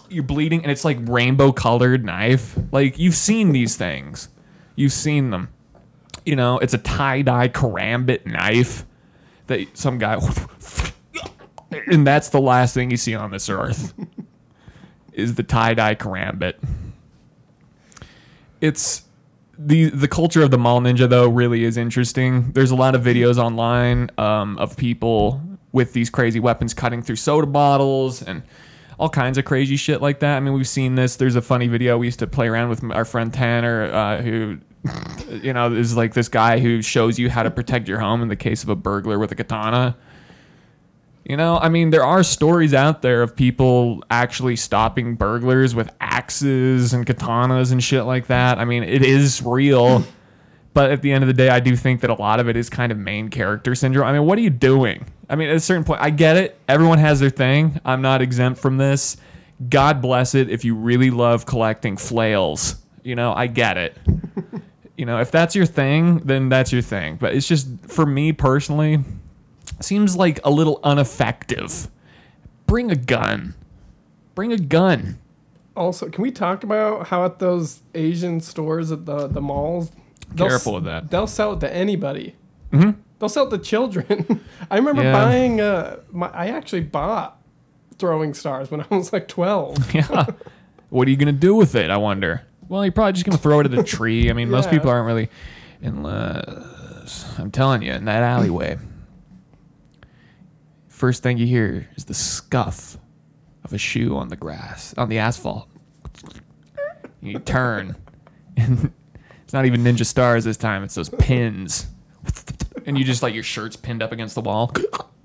You're 0.09 0.23
bleeding, 0.23 0.61
and 0.61 0.71
it's 0.71 0.85
like 0.85 0.97
rainbow 1.01 1.51
colored 1.51 2.05
knife. 2.05 2.55
Like, 2.71 2.99
you've 2.99 3.15
seen 3.15 3.51
these 3.51 3.75
things, 3.75 4.29
you've 4.75 4.93
seen 4.93 5.31
them. 5.31 5.49
You 6.23 6.35
know, 6.35 6.59
it's 6.59 6.75
a 6.75 6.77
tie 6.77 7.23
dye 7.23 7.47
karambit 7.47 8.27
knife 8.27 8.85
that 9.47 9.75
some 9.75 9.97
guy. 9.97 10.19
And 11.87 12.05
that's 12.05 12.29
the 12.29 12.39
last 12.39 12.75
thing 12.75 12.91
you 12.91 12.97
see 12.97 13.15
on 13.15 13.31
this 13.31 13.49
earth 13.49 13.93
is 15.13 15.33
the 15.33 15.43
tie 15.43 15.73
dye 15.73 15.95
karambit. 15.95 16.55
It's 18.59 19.01
the 19.57 19.89
the 19.89 20.07
culture 20.07 20.43
of 20.43 20.51
the 20.51 20.59
mall 20.59 20.79
ninja 20.79 21.09
though 21.09 21.27
really 21.27 21.63
is 21.63 21.77
interesting. 21.77 22.51
There's 22.51 22.71
a 22.71 22.75
lot 22.75 22.93
of 22.93 23.01
videos 23.01 23.37
online 23.37 24.11
um, 24.19 24.57
of 24.59 24.77
people 24.77 25.41
with 25.71 25.93
these 25.93 26.09
crazy 26.09 26.39
weapons 26.39 26.73
cutting 26.73 27.01
through 27.01 27.15
soda 27.15 27.47
bottles 27.47 28.21
and 28.21 28.43
all 28.99 29.09
kinds 29.09 29.37
of 29.37 29.45
crazy 29.45 29.77
shit 29.77 30.01
like 30.01 30.19
that. 30.19 30.37
I 30.37 30.39
mean, 30.39 30.53
we've 30.53 30.67
seen 30.67 30.95
this. 30.95 31.15
There's 31.15 31.35
a 31.35 31.41
funny 31.41 31.67
video 31.67 31.97
we 31.97 32.07
used 32.07 32.19
to 32.19 32.27
play 32.27 32.47
around 32.47 32.69
with 32.69 32.83
our 32.91 33.05
friend 33.05 33.33
Tanner, 33.33 33.91
uh, 33.91 34.21
who, 34.21 34.59
you 35.41 35.53
know, 35.53 35.73
is 35.73 35.97
like 35.97 36.13
this 36.13 36.27
guy 36.27 36.59
who 36.59 36.81
shows 36.81 37.17
you 37.17 37.29
how 37.29 37.43
to 37.43 37.49
protect 37.49 37.87
your 37.87 37.99
home 37.99 38.21
in 38.21 38.27
the 38.27 38.35
case 38.35 38.61
of 38.63 38.69
a 38.69 38.75
burglar 38.75 39.17
with 39.17 39.31
a 39.31 39.35
katana. 39.35 39.97
You 41.25 41.37
know, 41.37 41.57
I 41.57 41.69
mean, 41.69 41.91
there 41.91 42.03
are 42.03 42.23
stories 42.23 42.73
out 42.73 43.01
there 43.01 43.21
of 43.21 43.35
people 43.35 44.03
actually 44.09 44.55
stopping 44.55 45.15
burglars 45.15 45.73
with 45.73 45.89
axes 45.99 46.93
and 46.93 47.05
katanas 47.05 47.71
and 47.71 47.83
shit 47.83 48.03
like 48.03 48.27
that. 48.27 48.57
I 48.57 48.65
mean, 48.65 48.83
it 48.83 49.03
is 49.03 49.41
real. 49.41 50.03
But 50.73 50.91
at 50.91 51.01
the 51.01 51.11
end 51.11 51.23
of 51.23 51.27
the 51.27 51.33
day, 51.33 51.49
I 51.49 51.59
do 51.59 51.75
think 51.75 52.01
that 52.01 52.09
a 52.09 52.13
lot 52.13 52.39
of 52.39 52.47
it 52.47 52.55
is 52.55 52.69
kind 52.69 52.91
of 52.91 52.97
main 52.97 53.29
character 53.29 53.75
syndrome. 53.75 54.07
I 54.07 54.13
mean, 54.13 54.25
what 54.25 54.37
are 54.37 54.41
you 54.41 54.49
doing? 54.49 55.05
I 55.31 55.35
mean, 55.37 55.49
at 55.49 55.55
a 55.55 55.61
certain 55.61 55.85
point, 55.85 56.01
I 56.01 56.09
get 56.09 56.35
it. 56.35 56.59
Everyone 56.67 56.97
has 56.97 57.21
their 57.21 57.29
thing. 57.29 57.79
I'm 57.85 58.01
not 58.01 58.21
exempt 58.21 58.59
from 58.59 58.75
this. 58.75 59.15
God 59.69 60.01
bless 60.01 60.35
it 60.35 60.49
if 60.49 60.65
you 60.65 60.75
really 60.75 61.09
love 61.09 61.45
collecting 61.45 61.95
flails. 61.95 62.75
You 63.01 63.15
know, 63.15 63.31
I 63.31 63.47
get 63.47 63.77
it. 63.77 63.97
you 64.97 65.05
know, 65.05 65.21
if 65.21 65.31
that's 65.31 65.55
your 65.55 65.65
thing, 65.65 66.17
then 66.19 66.49
that's 66.49 66.73
your 66.73 66.81
thing. 66.81 67.15
But 67.15 67.33
it's 67.33 67.47
just, 67.47 67.69
for 67.87 68.05
me 68.05 68.33
personally, 68.33 68.99
seems 69.79 70.17
like 70.17 70.41
a 70.43 70.51
little 70.51 70.81
ineffective. 70.83 71.87
Bring 72.67 72.91
a 72.91 72.95
gun. 72.97 73.55
Bring 74.35 74.51
a 74.51 74.57
gun. 74.57 75.17
Also, 75.77 76.09
can 76.09 76.23
we 76.23 76.31
talk 76.31 76.65
about 76.65 77.07
how 77.07 77.23
at 77.23 77.39
those 77.39 77.79
Asian 77.95 78.41
stores 78.41 78.91
at 78.91 79.05
the 79.05 79.27
the 79.27 79.39
malls? 79.39 79.91
they'll 80.33 80.49
Careful 80.49 80.73
with 80.73 80.83
that. 80.85 81.09
They'll 81.09 81.27
sell 81.27 81.53
it 81.53 81.61
to 81.61 81.73
anybody. 81.73 82.35
Mm-hmm. 82.73 82.99
They'll 83.21 83.29
sell 83.29 83.45
it 83.47 83.51
to 83.51 83.59
children. 83.59 84.41
I 84.71 84.75
remember 84.77 85.03
Yeah. 85.03 85.13
buying. 85.13 85.61
Uh, 85.61 85.97
my, 86.11 86.27
I 86.31 86.47
actually 86.47 86.81
bought 86.81 87.39
throwing 87.99 88.33
stars 88.33 88.71
when 88.71 88.81
I 88.81 88.87
was 88.89 89.13
like 89.13 89.27
twelve. 89.27 89.77
Yeah. 89.95 90.25
what 90.89 91.07
are 91.07 91.11
you 91.11 91.17
gonna 91.17 91.31
do 91.31 91.53
with 91.55 91.75
it? 91.75 91.89
I 91.91 91.97
wonder. 91.97 92.41
Well, 92.67 92.83
you're 92.83 92.91
probably 92.91 93.13
just 93.13 93.25
gonna 93.25 93.37
throw 93.37 93.59
it 93.59 93.67
at 93.67 93.73
a 93.77 93.83
tree. 93.83 94.29
I 94.29 94.33
mean, 94.33 94.49
most 94.49 94.69
people 94.71 94.89
aren't 94.89 95.05
really. 95.05 95.29
Unless 95.83 97.37
I'm 97.39 97.51
telling 97.51 97.81
you, 97.83 97.91
in 97.93 98.05
that 98.05 98.23
alleyway, 98.23 98.77
first 100.87 101.21
thing 101.23 101.37
you 101.37 101.45
hear 101.47 101.87
is 101.95 102.05
the 102.05 102.13
scuff 102.13 102.97
of 103.63 103.73
a 103.73 103.77
shoe 103.77 104.15
on 104.15 104.29
the 104.29 104.35
grass, 104.35 104.93
on 104.97 105.09
the 105.09 105.19
asphalt. 105.19 105.67
You 107.21 107.37
turn, 107.39 107.95
and 108.57 108.91
it's 109.43 109.53
not 109.53 109.65
even 109.65 109.83
ninja 109.83 110.05
stars 110.05 110.43
this 110.43 110.57
time. 110.57 110.83
It's 110.83 110.95
those 110.95 111.09
pins, 111.09 111.87
and 112.85 112.97
you 112.97 113.03
just 113.03 113.23
like 113.23 113.33
your 113.33 113.43
shirt's 113.43 113.75
pinned 113.75 114.01
up 114.01 114.11
against 114.11 114.35
the 114.35 114.41
wall. 114.41 114.73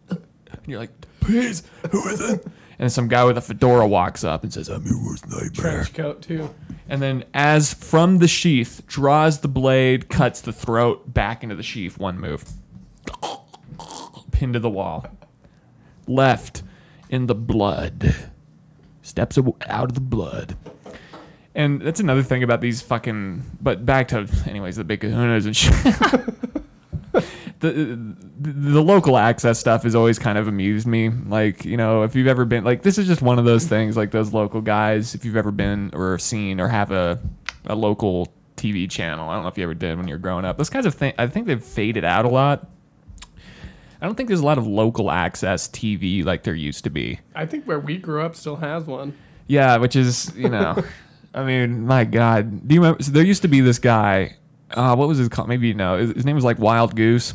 And 0.08 0.20
you're 0.66 0.80
like, 0.80 0.90
please, 1.20 1.62
who 1.90 2.08
is 2.08 2.20
it? 2.20 2.46
And 2.78 2.92
some 2.92 3.08
guy 3.08 3.24
with 3.24 3.38
a 3.38 3.40
fedora 3.40 3.86
walks 3.86 4.22
up 4.24 4.42
and 4.42 4.52
says, 4.52 4.68
I'm 4.68 4.84
your 4.84 5.02
worst 5.04 5.26
nightmare. 5.28 5.50
Trench 5.84 5.94
coat 5.94 6.22
too. 6.22 6.54
And 6.88 7.00
then, 7.00 7.24
as 7.32 7.72
from 7.72 8.18
the 8.18 8.28
sheath, 8.28 8.82
draws 8.86 9.40
the 9.40 9.48
blade, 9.48 10.08
cuts 10.08 10.40
the 10.42 10.52
throat 10.52 11.12
back 11.12 11.42
into 11.42 11.54
the 11.54 11.62
sheath. 11.62 11.98
One 11.98 12.18
move. 12.20 12.44
Pinned 14.30 14.52
to 14.54 14.60
the 14.60 14.68
wall. 14.70 15.06
Left 16.06 16.62
in 17.08 17.26
the 17.26 17.34
blood. 17.34 18.14
Steps 19.02 19.38
aw- 19.38 19.52
out 19.66 19.88
of 19.88 19.94
the 19.94 20.00
blood. 20.00 20.56
And 21.54 21.80
that's 21.80 22.00
another 22.00 22.22
thing 22.22 22.42
about 22.42 22.60
these 22.60 22.82
fucking. 22.82 23.42
But 23.62 23.86
back 23.86 24.08
to, 24.08 24.28
anyways, 24.46 24.76
the 24.76 24.84
big 24.84 25.00
kahunas 25.00 25.46
and 25.46 25.56
shit. 25.56 25.72
the, 27.72 28.50
the 28.50 28.82
local 28.82 29.16
access 29.16 29.58
stuff 29.58 29.82
has 29.84 29.94
always 29.94 30.18
kind 30.18 30.38
of 30.38 30.48
amused 30.48 30.86
me. 30.86 31.10
Like, 31.10 31.64
you 31.64 31.76
know, 31.76 32.02
if 32.02 32.14
you've 32.14 32.26
ever 32.26 32.44
been 32.44 32.64
like 32.64 32.82
this 32.82 32.98
is 32.98 33.06
just 33.06 33.22
one 33.22 33.38
of 33.38 33.44
those 33.44 33.66
things 33.66 33.96
like 33.96 34.10
those 34.10 34.32
local 34.32 34.60
guys, 34.60 35.14
if 35.14 35.24
you've 35.24 35.36
ever 35.36 35.52
been 35.52 35.90
or 35.92 36.18
seen 36.18 36.60
or 36.60 36.68
have 36.68 36.90
a 36.90 37.20
a 37.66 37.74
local 37.74 38.32
TV 38.56 38.90
channel. 38.90 39.28
I 39.28 39.34
don't 39.34 39.42
know 39.42 39.48
if 39.48 39.58
you 39.58 39.64
ever 39.64 39.74
did 39.74 39.96
when 39.96 40.08
you 40.08 40.14
were 40.14 40.18
growing 40.18 40.44
up. 40.44 40.58
Those 40.58 40.70
kinds 40.70 40.86
of 40.86 40.94
things 40.94 41.14
I 41.18 41.26
think 41.26 41.46
they've 41.46 41.62
faded 41.62 42.04
out 42.04 42.24
a 42.24 42.28
lot. 42.28 42.68
I 44.00 44.04
don't 44.06 44.14
think 44.14 44.28
there's 44.28 44.40
a 44.40 44.46
lot 44.46 44.58
of 44.58 44.66
local 44.66 45.10
access 45.10 45.68
TV 45.68 46.24
like 46.24 46.42
there 46.42 46.54
used 46.54 46.84
to 46.84 46.90
be. 46.90 47.20
I 47.34 47.46
think 47.46 47.64
where 47.64 47.80
we 47.80 47.96
grew 47.96 48.22
up 48.22 48.36
still 48.36 48.56
has 48.56 48.84
one. 48.84 49.16
Yeah, 49.46 49.76
which 49.78 49.96
is, 49.96 50.34
you 50.36 50.48
know, 50.48 50.82
I 51.34 51.44
mean, 51.44 51.86
my 51.86 52.04
God. 52.04 52.66
Do 52.66 52.74
you 52.74 52.80
remember? 52.80 53.02
So 53.02 53.12
there 53.12 53.24
used 53.24 53.42
to 53.42 53.48
be 53.48 53.60
this 53.60 53.78
guy. 53.78 54.36
Uh, 54.70 54.96
what 54.96 55.06
was 55.08 55.18
his 55.18 55.28
call? 55.28 55.46
Maybe 55.46 55.68
you 55.68 55.74
know. 55.74 55.98
His 55.98 56.12
his 56.12 56.24
name 56.24 56.34
was 56.34 56.44
like 56.44 56.58
Wild 56.58 56.96
Goose. 56.96 57.34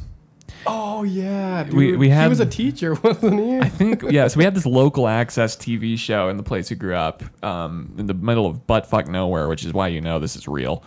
Oh 0.67 1.04
yeah, 1.04 1.63
dude. 1.63 1.74
We- 1.74 1.95
we 1.97 2.10
he 2.10 2.28
was 2.28 2.39
a 2.39 2.45
teacher, 2.45 2.93
wasn't 3.04 3.39
he? 3.39 3.58
I 3.60 3.69
think 3.69 4.04
yeah. 4.10 4.28
So 4.28 4.38
we 4.38 4.43
had 4.43 4.56
this 4.56 4.65
local 4.65 5.08
access 5.08 5.56
TV 5.56 5.97
show 5.97 6.30
in 6.30 6.38
the 6.38 6.43
place 6.43 6.69
we 6.69 6.76
grew 6.76 6.95
up, 6.95 7.24
um, 7.43 7.93
in 7.97 8.06
the 8.06 8.13
middle 8.13 8.45
of 8.45 8.65
buttfuck 8.67 9.08
nowhere, 9.08 9.47
which 9.47 9.65
is 9.65 9.74
why 9.74 9.88
you 9.88 10.02
know 10.02 10.19
this 10.19 10.36
is 10.36 10.47
real. 10.47 10.84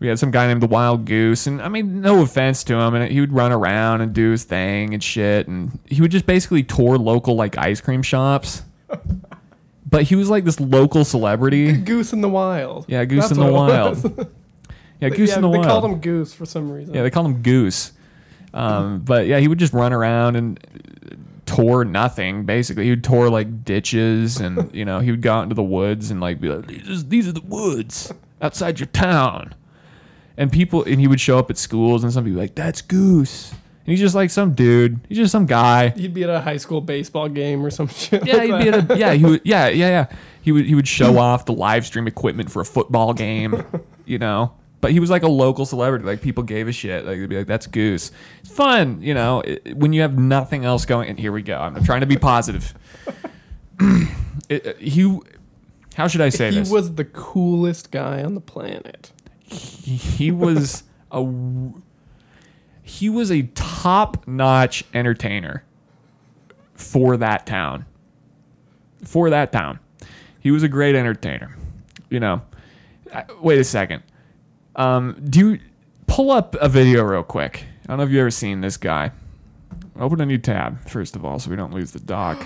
We 0.00 0.08
had 0.08 0.18
some 0.18 0.30
guy 0.30 0.46
named 0.48 0.60
the 0.62 0.66
Wild 0.66 1.04
Goose, 1.04 1.46
and 1.46 1.62
I 1.62 1.68
mean, 1.68 2.00
no 2.00 2.20
offense 2.22 2.64
to 2.64 2.74
him, 2.74 2.94
and 2.94 3.10
he 3.10 3.20
would 3.20 3.32
run 3.32 3.52
around 3.52 4.00
and 4.00 4.12
do 4.12 4.32
his 4.32 4.44
thing 4.44 4.92
and 4.92 5.02
shit, 5.02 5.46
and 5.48 5.78
he 5.86 6.00
would 6.02 6.10
just 6.10 6.26
basically 6.26 6.62
tour 6.62 6.98
local 6.98 7.36
like 7.36 7.56
ice 7.56 7.80
cream 7.80 8.02
shops. 8.02 8.62
But 9.86 10.02
he 10.04 10.16
was 10.16 10.28
like 10.28 10.44
this 10.44 10.58
local 10.58 11.04
celebrity. 11.04 11.72
Goose 11.72 12.12
in 12.12 12.20
the 12.20 12.28
Wild. 12.28 12.86
Yeah, 12.88 13.04
Goose 13.04 13.28
That's 13.28 13.38
in 13.38 13.46
the 13.46 13.52
Wild. 13.52 14.28
Yeah, 15.00 15.08
Goose 15.10 15.28
yeah, 15.30 15.36
in 15.36 15.42
the 15.42 15.48
they 15.50 15.58
Wild. 15.58 15.64
They 15.64 15.68
called 15.68 15.84
him 15.84 16.00
Goose 16.00 16.34
for 16.34 16.46
some 16.46 16.68
reason. 16.68 16.94
Yeah, 16.94 17.02
they 17.02 17.10
called 17.10 17.26
him 17.26 17.42
Goose. 17.42 17.92
Um, 18.54 19.00
but 19.00 19.26
yeah, 19.26 19.38
he 19.40 19.48
would 19.48 19.58
just 19.58 19.72
run 19.74 19.92
around 19.92 20.36
and 20.36 20.58
tour 21.46 21.84
nothing. 21.84 22.44
Basically, 22.44 22.84
he 22.84 22.90
would 22.90 23.04
tour 23.04 23.28
like 23.28 23.64
ditches, 23.64 24.38
and 24.40 24.70
you 24.74 24.84
know, 24.84 25.00
he 25.00 25.10
would 25.10 25.22
go 25.22 25.32
out 25.34 25.42
into 25.42 25.54
the 25.54 25.62
woods 25.62 26.10
and 26.10 26.20
like 26.20 26.40
be 26.40 26.48
like, 26.48 26.66
"These, 26.66 26.88
is- 26.88 27.08
these 27.08 27.28
are 27.28 27.32
the 27.32 27.42
woods 27.42 28.12
outside 28.40 28.78
your 28.80 28.86
town." 28.86 29.54
And 30.36 30.50
people, 30.50 30.82
and 30.84 31.00
he 31.00 31.06
would 31.06 31.20
show 31.20 31.38
up 31.38 31.50
at 31.50 31.58
schools, 31.58 32.02
and 32.02 32.12
some 32.12 32.24
people 32.24 32.36
be 32.36 32.40
like, 32.42 32.54
"That's 32.54 32.80
Goose." 32.80 33.50
And 33.52 33.90
he's 33.90 34.00
just 34.00 34.14
like 34.14 34.30
some 34.30 34.54
dude. 34.54 34.98
He's 35.10 35.18
just 35.18 35.30
some 35.32 35.44
guy. 35.46 35.90
He'd 35.90 36.14
be 36.14 36.22
at 36.24 36.30
a 36.30 36.40
high 36.40 36.56
school 36.56 36.80
baseball 36.80 37.28
game 37.28 37.64
or 37.64 37.70
some 37.70 37.86
shit. 37.88 38.24
Yeah, 38.26 38.36
like 38.36 38.44
he'd 38.64 38.70
be 38.70 38.76
at 38.78 38.90
a, 38.90 38.98
yeah, 38.98 39.12
he 39.12 39.24
would, 39.24 39.40
yeah, 39.44 39.68
yeah, 39.68 39.88
yeah. 39.88 40.06
He 40.44 40.52
would 40.52 40.66
he 40.66 40.74
would 40.74 40.86
show 40.86 41.16
off 41.18 41.46
the 41.46 41.54
live 41.54 41.86
stream 41.86 42.06
equipment 42.06 42.50
for 42.52 42.60
a 42.60 42.66
football 42.66 43.14
game, 43.14 43.64
you 44.04 44.18
know. 44.18 44.52
But 44.84 44.92
he 44.92 45.00
was 45.00 45.08
like 45.08 45.22
a 45.22 45.28
local 45.28 45.64
celebrity. 45.64 46.04
Like 46.04 46.20
people 46.20 46.42
gave 46.42 46.68
a 46.68 46.72
shit. 46.72 47.06
Like 47.06 47.18
they'd 47.18 47.26
be 47.26 47.38
like, 47.38 47.46
"That's 47.46 47.66
Goose." 47.66 48.12
It's 48.40 48.50
fun, 48.50 49.00
you 49.00 49.14
know. 49.14 49.40
it- 49.40 49.74
when 49.78 49.94
you 49.94 50.02
have 50.02 50.18
nothing 50.18 50.66
else 50.66 50.84
going. 50.84 51.08
And 51.08 51.18
here 51.18 51.32
we 51.32 51.40
go. 51.40 51.56
I'm 51.56 51.82
trying 51.84 52.00
to 52.02 52.06
be 52.06 52.18
positive. 52.18 52.74
It- 54.50 54.66
it- 54.66 54.78
he, 54.78 55.18
how 55.94 56.06
should 56.06 56.20
I 56.20 56.28
say 56.28 56.50
he 56.50 56.58
this? 56.58 56.68
He 56.68 56.74
was 56.74 56.96
the 56.96 57.04
coolest 57.06 57.90
guy 57.90 58.22
on 58.22 58.34
the 58.34 58.42
planet. 58.42 59.10
he, 59.40 59.96
he 59.96 60.30
was 60.30 60.82
a 61.10 61.26
he 62.82 63.08
was 63.08 63.30
a 63.32 63.44
top-notch 63.54 64.84
entertainer 64.92 65.64
for 66.74 67.16
that 67.16 67.46
town. 67.46 67.86
For 69.02 69.30
that 69.30 69.50
town. 69.50 69.78
He 70.40 70.50
was 70.50 70.62
a 70.62 70.68
great 70.68 70.94
entertainer. 70.94 71.56
You 72.10 72.20
know. 72.20 72.42
I- 73.14 73.24
Wait 73.40 73.58
a 73.58 73.64
second. 73.64 74.02
Um, 74.76 75.20
do 75.28 75.50
you 75.50 75.60
pull 76.06 76.30
up 76.30 76.56
a 76.60 76.68
video 76.68 77.02
real 77.02 77.22
quick? 77.22 77.64
I 77.84 77.88
don't 77.88 77.98
know 77.98 78.04
if 78.04 78.10
you've 78.10 78.20
ever 78.20 78.30
seen 78.30 78.60
this 78.60 78.76
guy. 78.76 79.12
Open 79.98 80.20
a 80.20 80.26
new 80.26 80.38
tab, 80.38 80.88
first 80.88 81.16
of 81.16 81.24
all, 81.24 81.38
so 81.38 81.50
we 81.50 81.56
don't 81.56 81.72
lose 81.72 81.92
the 81.92 82.00
doc. 82.00 82.44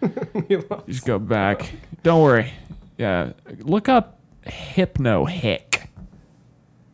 Just 0.86 1.04
go 1.04 1.18
back. 1.18 1.72
Don't 2.02 2.22
worry. 2.22 2.52
Yeah. 2.98 3.32
Look 3.60 3.88
up 3.88 4.20
Hypno 4.42 5.24
Hick. 5.24 5.88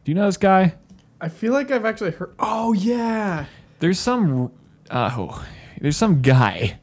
Do 0.04 0.10
you 0.10 0.14
know 0.14 0.26
this 0.26 0.36
guy? 0.36 0.74
I 1.20 1.28
feel 1.28 1.52
like 1.52 1.70
I've 1.70 1.84
actually 1.84 2.12
heard. 2.12 2.34
Oh 2.38 2.72
yeah. 2.72 3.46
There's 3.78 3.98
some 3.98 4.50
uh, 4.90 5.10
oh, 5.16 5.46
there's 5.80 5.96
some 5.96 6.22
guy 6.22 6.78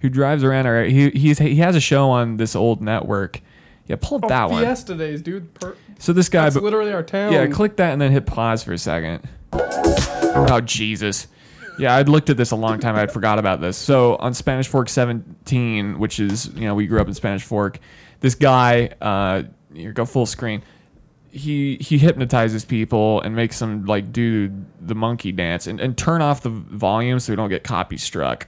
who 0.00 0.08
drives 0.08 0.44
around 0.44 0.66
or 0.66 0.84
he 0.84 1.10
he's, 1.10 1.38
he 1.38 1.56
has 1.56 1.76
a 1.76 1.80
show 1.80 2.10
on 2.10 2.36
this 2.36 2.56
old 2.56 2.80
network. 2.80 3.40
Yeah, 3.86 3.96
pull 4.00 4.18
up 4.18 4.24
Oh, 4.24 4.28
that 4.28 4.50
one. 4.50 4.62
Fiesta 4.64 4.94
days, 4.96 5.22
dude. 5.22 5.52
Per- 5.54 5.76
So 5.98 6.12
this 6.12 6.28
guy 6.28 6.44
that's 6.44 6.54
but- 6.54 6.64
literally 6.64 6.92
our 6.92 7.02
town. 7.02 7.32
Yeah, 7.32 7.46
click 7.46 7.76
that 7.76 7.92
and 7.92 8.00
then 8.00 8.10
hit 8.12 8.26
pause 8.26 8.62
for 8.64 8.72
a 8.72 8.78
second. 8.78 9.28
Oh 9.52 10.60
Jesus. 10.64 11.26
Yeah, 11.78 11.94
I'd 11.94 12.08
looked 12.08 12.30
at 12.30 12.36
this 12.36 12.50
a 12.52 12.56
long 12.56 12.80
time. 12.80 12.96
I'd 12.96 13.12
forgot 13.12 13.38
about 13.38 13.60
this. 13.60 13.76
So 13.76 14.16
on 14.16 14.32
Spanish 14.34 14.66
Fork 14.68 14.88
17, 14.88 15.98
which 15.98 16.18
is 16.20 16.46
you 16.54 16.62
know 16.62 16.74
we 16.74 16.86
grew 16.86 17.00
up 17.00 17.06
in 17.08 17.14
Spanish 17.14 17.42
Fork, 17.44 17.78
this 18.20 18.34
guy, 18.34 18.90
uh, 19.00 19.42
here 19.74 19.92
go 19.92 20.04
full 20.06 20.26
screen. 20.26 20.62
He 21.30 21.76
he 21.76 21.98
hypnotizes 21.98 22.64
people 22.64 23.20
and 23.20 23.36
makes 23.36 23.58
them 23.58 23.84
like 23.84 24.10
do 24.10 24.50
the 24.80 24.94
monkey 24.94 25.32
dance 25.32 25.66
and, 25.66 25.80
and 25.80 25.96
turn 25.96 26.22
off 26.22 26.40
the 26.40 26.48
volume 26.48 27.20
so 27.20 27.30
we 27.32 27.36
don't 27.36 27.50
get 27.50 27.62
copy 27.62 27.98
struck. 27.98 28.46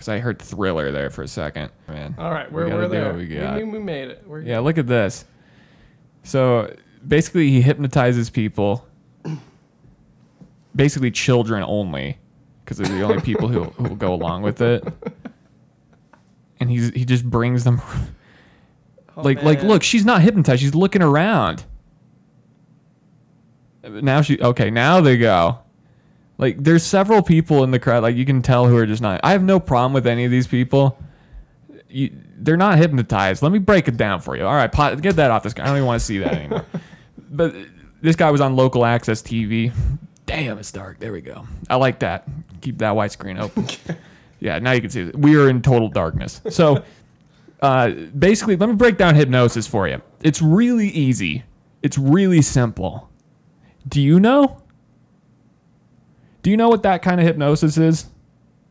Because 0.00 0.08
I 0.08 0.18
heard 0.18 0.38
Thriller 0.38 0.90
there 0.92 1.10
for 1.10 1.22
a 1.22 1.28
second. 1.28 1.70
Man. 1.86 2.14
All 2.16 2.30
right, 2.30 2.50
We 2.50 2.62
we're, 2.62 2.70
gotta 2.70 2.76
we're 2.84 2.88
there. 2.88 3.12
we. 3.12 3.64
We, 3.66 3.72
we 3.72 3.78
made 3.78 4.08
it. 4.08 4.24
We're 4.26 4.40
Yeah, 4.40 4.60
look 4.60 4.78
at 4.78 4.86
this. 4.86 5.26
So 6.22 6.74
basically, 7.06 7.50
he 7.50 7.60
hypnotizes 7.60 8.30
people. 8.30 8.86
Basically, 10.74 11.10
children 11.10 11.62
only, 11.62 12.18
because 12.64 12.78
they're 12.78 12.88
the 12.88 13.02
only 13.02 13.20
people 13.30 13.48
who 13.48 13.64
who 13.64 13.90
will 13.90 13.96
go 13.96 14.14
along 14.14 14.40
with 14.40 14.62
it. 14.62 14.82
And 16.60 16.70
he's 16.70 16.88
he 16.94 17.04
just 17.04 17.24
brings 17.24 17.64
them. 17.64 17.82
Oh, 19.16 19.22
like 19.22 19.42
like 19.42 19.64
look, 19.64 19.82
she's 19.82 20.04
not 20.04 20.22
hypnotized. 20.22 20.62
She's 20.62 20.74
looking 20.74 21.02
around. 21.02 21.64
Now 23.82 24.22
she 24.22 24.40
okay. 24.40 24.70
Now 24.70 25.00
they 25.00 25.18
go. 25.18 25.58
Like 26.40 26.64
there's 26.64 26.82
several 26.82 27.22
people 27.22 27.62
in 27.62 27.70
the 27.70 27.78
crowd. 27.78 28.02
Like 28.02 28.16
you 28.16 28.24
can 28.24 28.42
tell 28.42 28.66
who 28.66 28.76
are 28.76 28.86
just 28.86 29.02
not. 29.02 29.20
I 29.22 29.30
have 29.32 29.44
no 29.44 29.60
problem 29.60 29.92
with 29.92 30.06
any 30.06 30.24
of 30.24 30.32
these 30.32 30.48
people 30.48 30.98
you, 31.90 32.10
they're 32.36 32.56
not 32.56 32.78
hypnotized. 32.78 33.42
Let 33.42 33.52
me 33.52 33.58
break 33.58 33.88
it 33.88 33.96
down 33.96 34.20
for 34.20 34.36
you. 34.36 34.44
All 34.44 34.54
right, 34.54 34.70
pot, 34.70 35.00
get 35.02 35.16
that 35.16 35.30
off 35.30 35.42
this 35.42 35.54
guy. 35.54 35.64
I 35.64 35.66
don't 35.66 35.76
even 35.76 35.86
want 35.86 36.00
to 36.00 36.06
see 36.06 36.18
that 36.18 36.32
anymore. 36.32 36.64
but 37.30 37.54
this 38.00 38.16
guy 38.16 38.30
was 38.30 38.40
on 38.40 38.56
local 38.56 38.84
access 38.84 39.22
TV. 39.22 39.72
Damn, 40.26 40.58
it's 40.58 40.72
dark. 40.72 40.98
There 41.00 41.12
we 41.12 41.20
go. 41.20 41.46
I 41.68 41.76
like 41.76 41.98
that. 42.00 42.28
Keep 42.60 42.78
that 42.78 42.94
white 42.94 43.12
screen 43.12 43.38
open. 43.38 43.66
yeah, 44.40 44.58
now 44.58 44.72
you 44.72 44.80
can 44.80 44.90
see 44.90 45.02
it. 45.02 45.18
We 45.18 45.36
are 45.36 45.48
in 45.48 45.60
total 45.60 45.88
darkness. 45.88 46.40
So, 46.50 46.84
uh, 47.60 47.90
basically, 47.90 48.56
let 48.56 48.68
me 48.68 48.76
break 48.76 48.96
down 48.96 49.14
hypnosis 49.14 49.66
for 49.66 49.88
you. 49.88 50.00
It's 50.22 50.40
really 50.40 50.88
easy. 50.88 51.44
It's 51.82 51.98
really 51.98 52.42
simple. 52.42 53.10
Do 53.88 54.00
you 54.00 54.20
know? 54.20 54.62
Do 56.42 56.50
you 56.50 56.56
know 56.56 56.68
what 56.68 56.82
that 56.84 57.02
kind 57.02 57.20
of 57.20 57.26
hypnosis 57.26 57.76
is? 57.76 58.06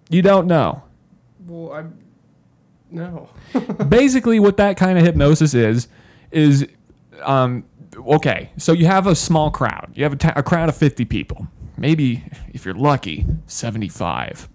You 0.10 0.22
don't 0.22 0.48
know. 0.48 0.84
Well, 1.46 1.74
I'm. 1.74 1.98
No. 2.92 3.30
basically 3.88 4.40
what 4.40 4.58
that 4.58 4.76
kind 4.76 4.98
of 4.98 5.06
hypnosis 5.06 5.54
is 5.54 5.88
is 6.32 6.68
um 7.22 7.64
okay 7.96 8.50
so 8.58 8.72
you 8.72 8.88
have 8.88 9.06
a 9.06 9.14
small 9.16 9.52
crowd 9.52 9.92
you 9.94 10.04
have 10.04 10.14
a 10.14 10.16
ta- 10.16 10.34
a 10.36 10.42
crowd 10.42 10.70
of 10.70 10.76
50 10.76 11.06
people 11.06 11.48
maybe 11.78 12.24
if 12.52 12.66
you're 12.66 12.74
lucky 12.74 13.28
75 13.46 14.50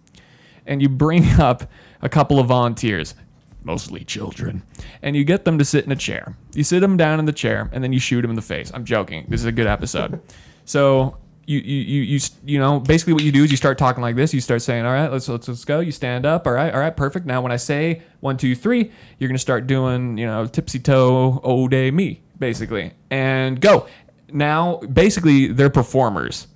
and 0.67 0.83
you 0.83 0.89
bring 0.89 1.25
up 1.41 1.71
a 2.03 2.09
couple 2.09 2.41
of 2.41 2.49
volunteers 2.49 3.15
mostly 3.63 4.03
children 4.05 4.63
and 5.03 5.15
you 5.15 5.25
get 5.25 5.45
them 5.45 5.57
to 5.59 5.65
sit 5.65 5.85
in 5.85 5.93
a 5.93 5.97
chair 5.97 6.37
you 6.55 6.65
sit 6.65 6.81
them 6.81 6.97
down 6.97 7.21
in 7.21 7.25
the 7.25 7.33
chair 7.33 7.71
and 7.73 7.85
then 7.85 7.93
you 7.93 8.01
shoot 8.01 8.23
them 8.23 8.31
in 8.31 8.37
the 8.37 8.43
face 8.43 8.71
i'm 8.75 8.85
joking 8.85 9.25
this 9.29 9.41
is 9.41 9.47
a 9.47 9.53
good 9.53 9.67
episode 9.69 10.21
so 10.65 11.17
you, 11.47 11.59
you, 11.59 12.03
you, 12.03 12.21
you, 12.45 12.59
know, 12.59 12.81
basically 12.81 13.13
what 13.13 13.23
you 13.23 13.33
do 13.33 13.45
is 13.45 13.51
you 13.51 13.57
start 13.57 13.79
talking 13.79 14.03
like 14.03 14.17
this. 14.17 14.33
You 14.33 14.41
start 14.41 14.63
saying, 14.63 14.85
all 14.85 14.93
right, 14.93 15.11
let's, 15.11 15.29
let's, 15.29 15.49
let's 15.49 15.65
go. 15.65 15.81
You 15.81 15.93
stand 15.93 16.27
up. 16.27 16.47
All 16.47 16.53
right. 16.53 16.73
All 16.73 16.81
right. 16.81 16.97
Perfect. 16.97 17.27
Now, 17.27 17.41
when 17.41 17.53
I 17.53 17.57
say 17.57 18.03
one, 18.21 18.37
two, 18.37 18.55
three, 18.55 18.91
you're 19.19 19.29
going 19.29 19.37
to 19.37 19.39
start 19.39 19.67
doing, 19.67 20.19
you 20.19 20.27
know, 20.27 20.47
tipsy 20.47 20.79
toe, 20.79 21.41
oh 21.45 21.69
day 21.69 21.91
me, 21.91 22.23
basically, 22.39 22.93
and 23.11 23.61
go. 23.61 23.87
Now, 24.33 24.79
basically, 24.79 25.49
they're 25.49 25.71
performers. 25.71 26.47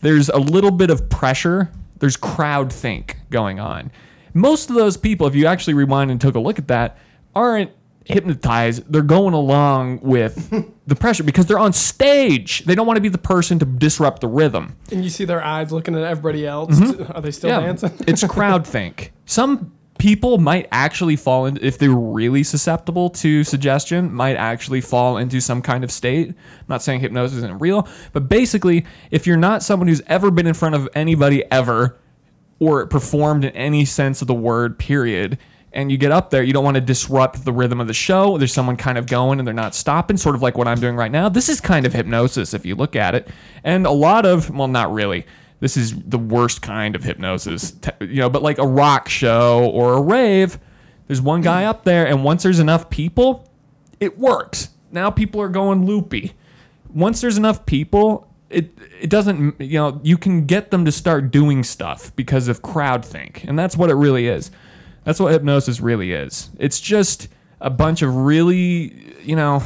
There's 0.00 0.28
a 0.30 0.38
little 0.38 0.70
bit 0.70 0.90
of 0.90 1.08
pressure. 1.08 1.70
There's 1.98 2.16
crowd 2.16 2.72
think 2.72 3.16
going 3.30 3.60
on. 3.60 3.90
Most 4.32 4.70
of 4.70 4.76
those 4.76 4.96
people, 4.96 5.26
if 5.26 5.34
you 5.34 5.46
actually 5.46 5.74
rewind 5.74 6.10
and 6.10 6.20
took 6.20 6.34
a 6.34 6.40
look 6.40 6.58
at 6.58 6.68
that, 6.68 6.98
aren't 7.34 7.70
hypnotized. 8.10 8.90
They're 8.90 9.02
going 9.02 9.34
along 9.34 10.00
with 10.00 10.50
the 10.86 10.96
pressure 10.96 11.22
because 11.24 11.46
they're 11.46 11.58
on 11.58 11.72
stage. 11.72 12.64
They 12.64 12.74
don't 12.74 12.86
want 12.86 12.96
to 12.96 13.02
be 13.02 13.08
the 13.08 13.18
person 13.18 13.58
to 13.58 13.64
disrupt 13.64 14.20
the 14.20 14.28
rhythm. 14.28 14.76
and 14.90 15.04
you 15.04 15.10
see 15.10 15.24
their 15.24 15.42
eyes 15.42 15.72
looking 15.72 15.94
at 15.94 16.02
everybody 16.02 16.46
else. 16.46 16.78
Mm-hmm. 16.78 17.12
Are 17.12 17.20
they 17.20 17.30
still 17.30 17.60
dancing? 17.60 17.92
it's 18.06 18.22
crowd 18.30 18.66
think. 18.66 19.12
Some 19.26 19.72
people 19.98 20.38
might 20.38 20.66
actually 20.72 21.16
fall 21.16 21.44
in 21.44 21.58
if 21.60 21.76
they're 21.76 21.90
really 21.90 22.42
susceptible 22.42 23.10
to 23.10 23.44
suggestion, 23.44 24.12
might 24.12 24.34
actually 24.36 24.80
fall 24.80 25.18
into 25.18 25.40
some 25.40 25.60
kind 25.60 25.84
of 25.84 25.90
state. 25.92 26.28
I'm 26.28 26.66
not 26.68 26.82
saying 26.82 27.00
hypnosis 27.00 27.38
isn't 27.38 27.58
real, 27.58 27.86
but 28.12 28.28
basically, 28.28 28.86
if 29.10 29.26
you're 29.26 29.36
not 29.36 29.62
someone 29.62 29.88
who's 29.88 30.02
ever 30.06 30.30
been 30.30 30.46
in 30.46 30.54
front 30.54 30.74
of 30.74 30.88
anybody 30.94 31.44
ever 31.52 31.98
or 32.58 32.86
performed 32.86 33.44
in 33.44 33.50
any 33.52 33.84
sense 33.84 34.22
of 34.22 34.28
the 34.28 34.34
word, 34.34 34.78
period. 34.78 35.38
And 35.72 35.92
you 35.92 35.98
get 35.98 36.10
up 36.10 36.30
there, 36.30 36.42
you 36.42 36.52
don't 36.52 36.64
want 36.64 36.74
to 36.74 36.80
disrupt 36.80 37.44
the 37.44 37.52
rhythm 37.52 37.80
of 37.80 37.86
the 37.86 37.94
show. 37.94 38.38
There's 38.38 38.52
someone 38.52 38.76
kind 38.76 38.98
of 38.98 39.06
going 39.06 39.38
and 39.38 39.46
they're 39.46 39.54
not 39.54 39.74
stopping, 39.74 40.16
sort 40.16 40.34
of 40.34 40.42
like 40.42 40.58
what 40.58 40.66
I'm 40.66 40.80
doing 40.80 40.96
right 40.96 41.12
now. 41.12 41.28
This 41.28 41.48
is 41.48 41.60
kind 41.60 41.86
of 41.86 41.92
hypnosis 41.92 42.54
if 42.54 42.66
you 42.66 42.74
look 42.74 42.96
at 42.96 43.14
it. 43.14 43.28
And 43.62 43.86
a 43.86 43.92
lot 43.92 44.26
of, 44.26 44.50
well, 44.50 44.66
not 44.66 44.92
really. 44.92 45.26
This 45.60 45.76
is 45.76 45.94
the 45.94 46.18
worst 46.18 46.62
kind 46.62 46.96
of 46.96 47.04
hypnosis, 47.04 47.74
you 48.00 48.16
know, 48.16 48.30
but 48.30 48.42
like 48.42 48.58
a 48.58 48.66
rock 48.66 49.08
show 49.08 49.70
or 49.72 49.92
a 49.92 50.02
rave, 50.02 50.58
there's 51.06 51.20
one 51.20 51.40
guy 51.40 51.64
up 51.64 51.82
there, 51.82 52.06
and 52.06 52.22
once 52.22 52.44
there's 52.44 52.60
enough 52.60 52.88
people, 52.88 53.50
it 53.98 54.16
works. 54.16 54.68
Now 54.92 55.10
people 55.10 55.40
are 55.40 55.48
going 55.48 55.84
loopy. 55.84 56.34
Once 56.88 57.20
there's 57.20 57.36
enough 57.36 57.66
people, 57.66 58.32
it 58.48 58.70
it 59.00 59.10
doesn't 59.10 59.60
you 59.60 59.78
know 59.78 60.00
you 60.04 60.16
can 60.16 60.46
get 60.46 60.70
them 60.70 60.84
to 60.84 60.92
start 60.92 61.32
doing 61.32 61.64
stuff 61.64 62.14
because 62.14 62.46
of 62.46 62.62
crowd 62.62 63.04
think, 63.04 63.44
and 63.48 63.58
that's 63.58 63.76
what 63.76 63.90
it 63.90 63.94
really 63.94 64.28
is. 64.28 64.52
That's 65.10 65.18
what 65.18 65.32
hypnosis 65.32 65.80
really 65.80 66.12
is. 66.12 66.50
It's 66.56 66.78
just 66.80 67.26
a 67.60 67.68
bunch 67.68 68.00
of 68.02 68.14
really 68.14 69.12
you 69.24 69.34
know, 69.34 69.60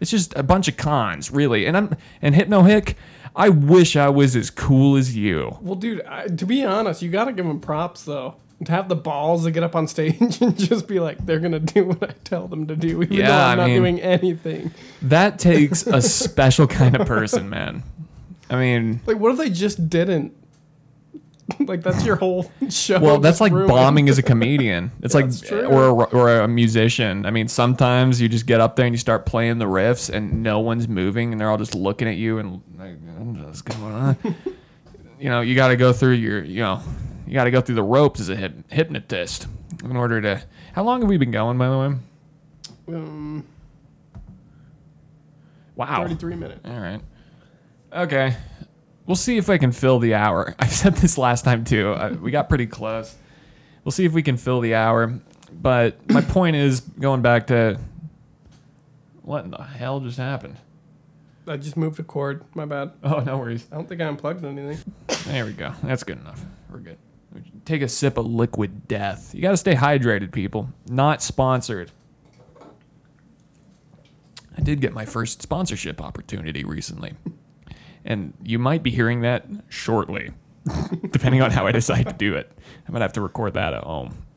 it's 0.00 0.10
just 0.10 0.32
a 0.36 0.42
bunch 0.42 0.68
of 0.68 0.78
cons 0.78 1.30
really. 1.30 1.66
And 1.66 1.76
I'm 1.76 1.94
and 2.22 2.34
hypno 2.34 2.62
hick. 2.62 2.96
I 3.36 3.50
wish 3.50 3.94
I 3.94 4.08
was 4.08 4.34
as 4.34 4.48
cool 4.48 4.96
as 4.96 5.14
you. 5.14 5.58
Well, 5.60 5.74
dude, 5.74 6.00
I, 6.06 6.28
to 6.28 6.46
be 6.46 6.64
honest, 6.64 7.02
you 7.02 7.10
got 7.10 7.26
to 7.26 7.34
give 7.34 7.44
them 7.44 7.60
props 7.60 8.04
though. 8.04 8.36
To 8.64 8.72
have 8.72 8.88
the 8.88 8.96
balls 8.96 9.44
to 9.44 9.50
get 9.50 9.62
up 9.64 9.76
on 9.76 9.86
stage 9.86 10.16
and 10.40 10.56
just 10.56 10.88
be 10.88 10.98
like, 10.98 11.18
they're 11.26 11.40
gonna 11.40 11.60
do 11.60 11.84
what 11.84 12.02
I 12.02 12.14
tell 12.24 12.48
them 12.48 12.66
to 12.68 12.74
do, 12.76 13.02
even 13.02 13.18
though 13.18 13.24
I'm 13.32 13.60
I 13.60 13.62
not 13.64 13.66
mean- 13.66 13.76
doing 13.76 14.00
anything. 14.00 14.72
That 15.02 15.38
takes 15.38 15.86
a 15.86 16.00
special 16.22 16.66
kind 16.66 16.96
of 16.96 17.06
person, 17.06 17.50
man. 17.50 17.82
I 18.48 18.56
mean, 18.58 19.00
Like, 19.04 19.18
what 19.18 19.30
if 19.32 19.36
they 19.36 19.50
just 19.50 19.90
didn't? 19.90 20.34
like, 21.60 21.82
that's 21.82 22.04
your 22.04 22.16
whole 22.16 22.50
show. 22.70 22.98
Well, 22.98 23.18
that's 23.18 23.40
like 23.40 23.52
ruined. 23.52 23.68
bombing 23.68 24.08
as 24.08 24.18
a 24.18 24.22
comedian. 24.22 24.90
It's 25.02 25.14
like 25.14 25.26
or 25.52 25.84
a, 25.88 25.92
or 25.92 26.40
a 26.40 26.48
musician. 26.48 27.26
I 27.26 27.30
mean, 27.30 27.48
sometimes 27.48 28.20
you 28.20 28.28
just 28.28 28.46
get 28.46 28.60
up 28.60 28.76
there 28.76 28.86
and 28.86 28.94
you 28.94 28.98
start 28.98 29.26
playing 29.26 29.58
the 29.58 29.66
riffs, 29.66 30.08
and 30.08 30.42
no 30.42 30.60
one's 30.60 30.88
moving, 30.88 31.32
and 31.32 31.40
they're 31.40 31.50
all 31.50 31.58
just 31.58 31.74
looking 31.74 32.08
at 32.08 32.16
you 32.16 32.38
and 32.38 32.62
like, 32.78 32.96
what's 33.18 33.62
going 33.62 33.82
on? 33.92 34.16
you 35.20 35.28
know, 35.28 35.40
you 35.42 35.54
got 35.54 35.68
to 35.68 35.76
go 35.76 35.92
through 35.92 36.12
your, 36.12 36.42
you 36.42 36.60
know, 36.60 36.80
you 37.26 37.34
got 37.34 37.44
to 37.44 37.50
go 37.50 37.60
through 37.60 37.74
the 37.76 37.82
ropes 37.82 38.20
as 38.20 38.28
a 38.30 38.36
hyp- 38.36 38.70
hypnotist 38.70 39.46
in 39.84 39.96
order 39.96 40.20
to. 40.22 40.42
How 40.72 40.82
long 40.82 41.00
have 41.02 41.08
we 41.10 41.16
been 41.18 41.30
going, 41.30 41.58
by 41.58 41.68
the 41.68 41.78
way? 41.78 42.96
Um, 42.96 43.44
Wow. 45.76 46.02
33 46.02 46.36
minutes. 46.36 46.60
All 46.64 46.78
right. 46.80 47.00
Okay. 47.92 48.36
We'll 49.06 49.16
see 49.16 49.36
if 49.36 49.50
I 49.50 49.58
can 49.58 49.72
fill 49.72 49.98
the 49.98 50.14
hour. 50.14 50.54
I've 50.58 50.72
said 50.72 50.94
this 50.96 51.18
last 51.18 51.44
time 51.44 51.64
too. 51.64 51.92
Uh, 51.92 52.16
we 52.20 52.30
got 52.30 52.48
pretty 52.48 52.66
close. 52.66 53.14
We'll 53.84 53.92
see 53.92 54.04
if 54.04 54.12
we 54.12 54.22
can 54.22 54.36
fill 54.36 54.60
the 54.60 54.74
hour. 54.74 55.18
But 55.52 56.10
my 56.10 56.20
point 56.22 56.56
is 56.56 56.80
going 56.80 57.22
back 57.22 57.48
to 57.48 57.78
what 59.22 59.44
in 59.44 59.50
the 59.50 59.62
hell 59.62 60.00
just 60.00 60.18
happened? 60.18 60.56
I 61.46 61.56
just 61.58 61.76
moved 61.76 62.00
a 62.00 62.02
cord. 62.02 62.44
My 62.54 62.64
bad. 62.64 62.92
Oh, 63.02 63.20
no 63.20 63.36
worries. 63.38 63.66
I 63.70 63.76
don't 63.76 63.88
think 63.88 64.00
I 64.00 64.06
unplugged 64.06 64.44
anything. 64.44 64.78
There 65.26 65.44
we 65.44 65.52
go. 65.52 65.72
That's 65.82 66.02
good 66.02 66.18
enough. 66.18 66.42
We're 66.70 66.78
good. 66.78 66.98
Take 67.64 67.82
a 67.82 67.88
sip 67.88 68.16
of 68.16 68.26
liquid 68.26 68.86
death. 68.86 69.34
You 69.34 69.42
got 69.42 69.50
to 69.50 69.56
stay 69.56 69.74
hydrated, 69.74 70.32
people. 70.32 70.70
Not 70.88 71.20
sponsored. 71.20 71.90
I 74.56 74.60
did 74.60 74.80
get 74.80 74.92
my 74.92 75.04
first 75.04 75.42
sponsorship 75.42 76.00
opportunity 76.00 76.64
recently. 76.64 77.14
And 78.04 78.34
you 78.42 78.58
might 78.58 78.82
be 78.82 78.90
hearing 78.90 79.22
that 79.22 79.46
shortly, 79.68 80.30
depending 81.10 81.40
on 81.42 81.50
how 81.50 81.66
I 81.66 81.72
decide 81.72 82.06
to 82.06 82.12
do 82.12 82.34
it. 82.34 82.50
I'm 82.86 82.92
going 82.92 83.00
to 83.00 83.04
have 83.04 83.14
to 83.14 83.20
record 83.20 83.54
that 83.54 83.72
at 83.72 83.84
home. 83.84 84.16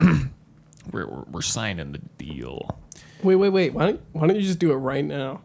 we're, 0.92 1.06
we're, 1.06 1.24
we're 1.30 1.42
signing 1.42 1.92
the 1.92 1.98
deal. 2.24 2.78
Wait, 3.22 3.36
wait, 3.36 3.50
wait. 3.50 3.74
Why 3.74 3.86
don't, 3.86 4.00
why 4.12 4.26
don't 4.26 4.36
you 4.36 4.42
just 4.42 4.58
do 4.58 4.72
it 4.72 4.76
right 4.76 5.04
now? 5.04 5.42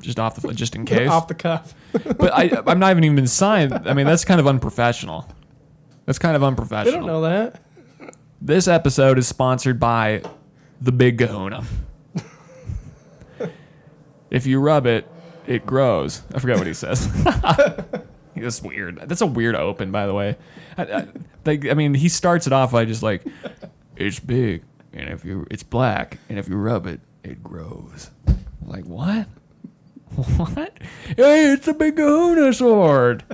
Just 0.00 0.20
off 0.20 0.36
the 0.36 0.52
just 0.52 0.74
in 0.74 0.84
case. 0.86 1.08
Off 1.08 1.28
the 1.28 1.34
cuff. 1.34 1.74
but 1.92 2.32
I 2.32 2.62
I'm 2.66 2.78
not 2.78 2.90
even 2.90 3.04
even 3.04 3.26
signed. 3.26 3.72
I 3.72 3.94
mean, 3.94 4.06
that's 4.06 4.24
kind 4.24 4.40
of 4.40 4.46
unprofessional. 4.46 5.28
That's 6.04 6.18
kind 6.18 6.36
of 6.36 6.42
they 6.42 6.48
unprofessional. 6.48 7.00
don't 7.00 7.06
know 7.06 7.22
that. 7.22 7.62
This 8.40 8.68
episode 8.68 9.18
is 9.18 9.26
sponsored 9.26 9.80
by 9.80 10.22
the 10.80 10.92
Big 10.92 11.18
Kahuna. 11.18 11.64
if 14.30 14.46
you 14.46 14.60
rub 14.60 14.86
it, 14.86 15.10
it 15.46 15.66
grows. 15.66 16.22
I 16.34 16.38
forgot 16.38 16.58
what 16.58 16.66
he 16.66 16.74
says. 16.74 17.10
That's 18.36 18.62
weird. 18.62 19.00
That's 19.06 19.20
a 19.20 19.26
weird 19.26 19.54
open, 19.54 19.90
by 19.92 20.06
the 20.06 20.14
way. 20.14 20.36
I, 20.76 20.82
I, 20.82 21.06
like, 21.44 21.66
I 21.66 21.74
mean, 21.74 21.94
he 21.94 22.08
starts 22.08 22.46
it 22.46 22.52
off 22.52 22.72
by 22.72 22.84
just 22.84 23.02
like, 23.02 23.22
"It's 23.96 24.18
big, 24.18 24.64
and 24.92 25.08
if 25.08 25.24
you, 25.24 25.46
it's 25.50 25.62
black, 25.62 26.18
and 26.28 26.38
if 26.38 26.48
you 26.48 26.56
rub 26.56 26.86
it, 26.86 27.00
it 27.22 27.42
grows." 27.42 28.10
Like 28.66 28.84
what? 28.86 29.28
What? 30.36 30.78
Hey, 31.16 31.52
it's 31.52 31.66
a 31.66 31.74
Big 31.74 31.96
Kahuna 31.96 32.52
sword. 32.52 33.24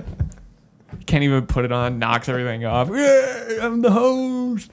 Can't 1.05 1.23
even 1.23 1.45
put 1.45 1.63
it 1.63 1.71
on. 1.71 1.99
Knocks 1.99 2.27
everything 2.27 2.65
off. 2.65 2.87
I'm 2.89 3.81
the 3.81 3.91
host. 3.91 4.71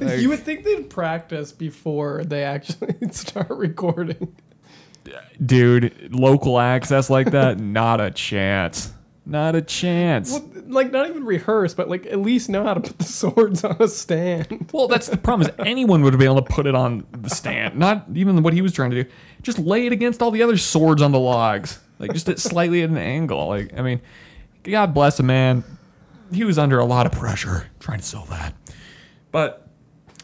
you 0.00 0.28
would 0.30 0.40
think 0.40 0.64
they'd 0.64 0.90
practice 0.90 1.52
before 1.52 2.24
they 2.24 2.42
actually 2.42 2.96
start 3.12 3.50
recording. 3.50 4.34
Dude 5.44 6.14
local 6.14 6.58
access 6.58 7.10
like 7.10 7.30
that 7.30 7.58
not 7.60 8.00
a 8.00 8.10
chance. 8.10 8.92
Not 9.24 9.54
a 9.54 9.62
chance. 9.62 10.32
Well, 10.32 10.50
like 10.66 10.90
not 10.90 11.08
even 11.08 11.24
rehearse, 11.24 11.74
but 11.74 11.88
like 11.88 12.06
at 12.06 12.18
least 12.18 12.48
know 12.48 12.64
how 12.64 12.74
to 12.74 12.80
put 12.80 12.98
the 12.98 13.04
swords 13.04 13.62
on 13.62 13.76
a 13.78 13.86
stand. 13.86 14.68
well 14.72 14.88
that's 14.88 15.06
the 15.06 15.16
problem 15.16 15.48
is 15.48 15.54
anyone 15.64 16.02
would 16.02 16.18
be 16.18 16.24
able 16.24 16.42
to 16.42 16.42
put 16.42 16.66
it 16.66 16.74
on 16.74 17.06
the 17.12 17.30
stand. 17.30 17.76
Not 17.76 18.06
even 18.14 18.42
what 18.42 18.52
he 18.52 18.62
was 18.62 18.72
trying 18.72 18.90
to 18.90 19.04
do. 19.04 19.10
Just 19.42 19.58
lay 19.58 19.86
it 19.86 19.92
against 19.92 20.22
all 20.22 20.32
the 20.32 20.42
other 20.42 20.56
swords 20.56 21.02
on 21.02 21.12
the 21.12 21.20
logs. 21.20 21.78
Like 22.00 22.12
just 22.12 22.28
at 22.28 22.40
slightly 22.40 22.82
at 22.82 22.90
an 22.90 22.96
angle. 22.96 23.46
Like 23.46 23.78
i 23.78 23.82
mean 23.82 24.00
god 24.64 24.92
bless 24.92 25.20
a 25.20 25.22
man. 25.22 25.62
He 26.32 26.44
was 26.44 26.58
under 26.58 26.80
a 26.80 26.84
lot 26.84 27.06
of 27.06 27.12
pressure 27.12 27.68
trying 27.78 28.00
to 28.00 28.04
sell 28.04 28.24
that. 28.30 28.54
But 29.30 29.68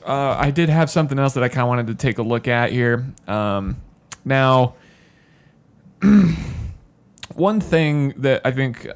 uh, 0.05 0.37
i 0.38 0.51
did 0.51 0.68
have 0.70 0.90
something 0.90 1.18
else 1.18 1.35
that 1.35 1.44
i 1.44 1.48
kind 1.48 1.62
of 1.62 1.68
wanted 1.68 1.87
to 1.88 1.94
take 1.94 2.18
a 2.18 2.22
look 2.22 2.48
at 2.48 2.72
here. 2.72 3.07
Um, 3.29 3.77
now 4.28 4.74
one 7.34 7.60
thing 7.60 8.14
that 8.18 8.42
I 8.44 8.52
think, 8.52 8.86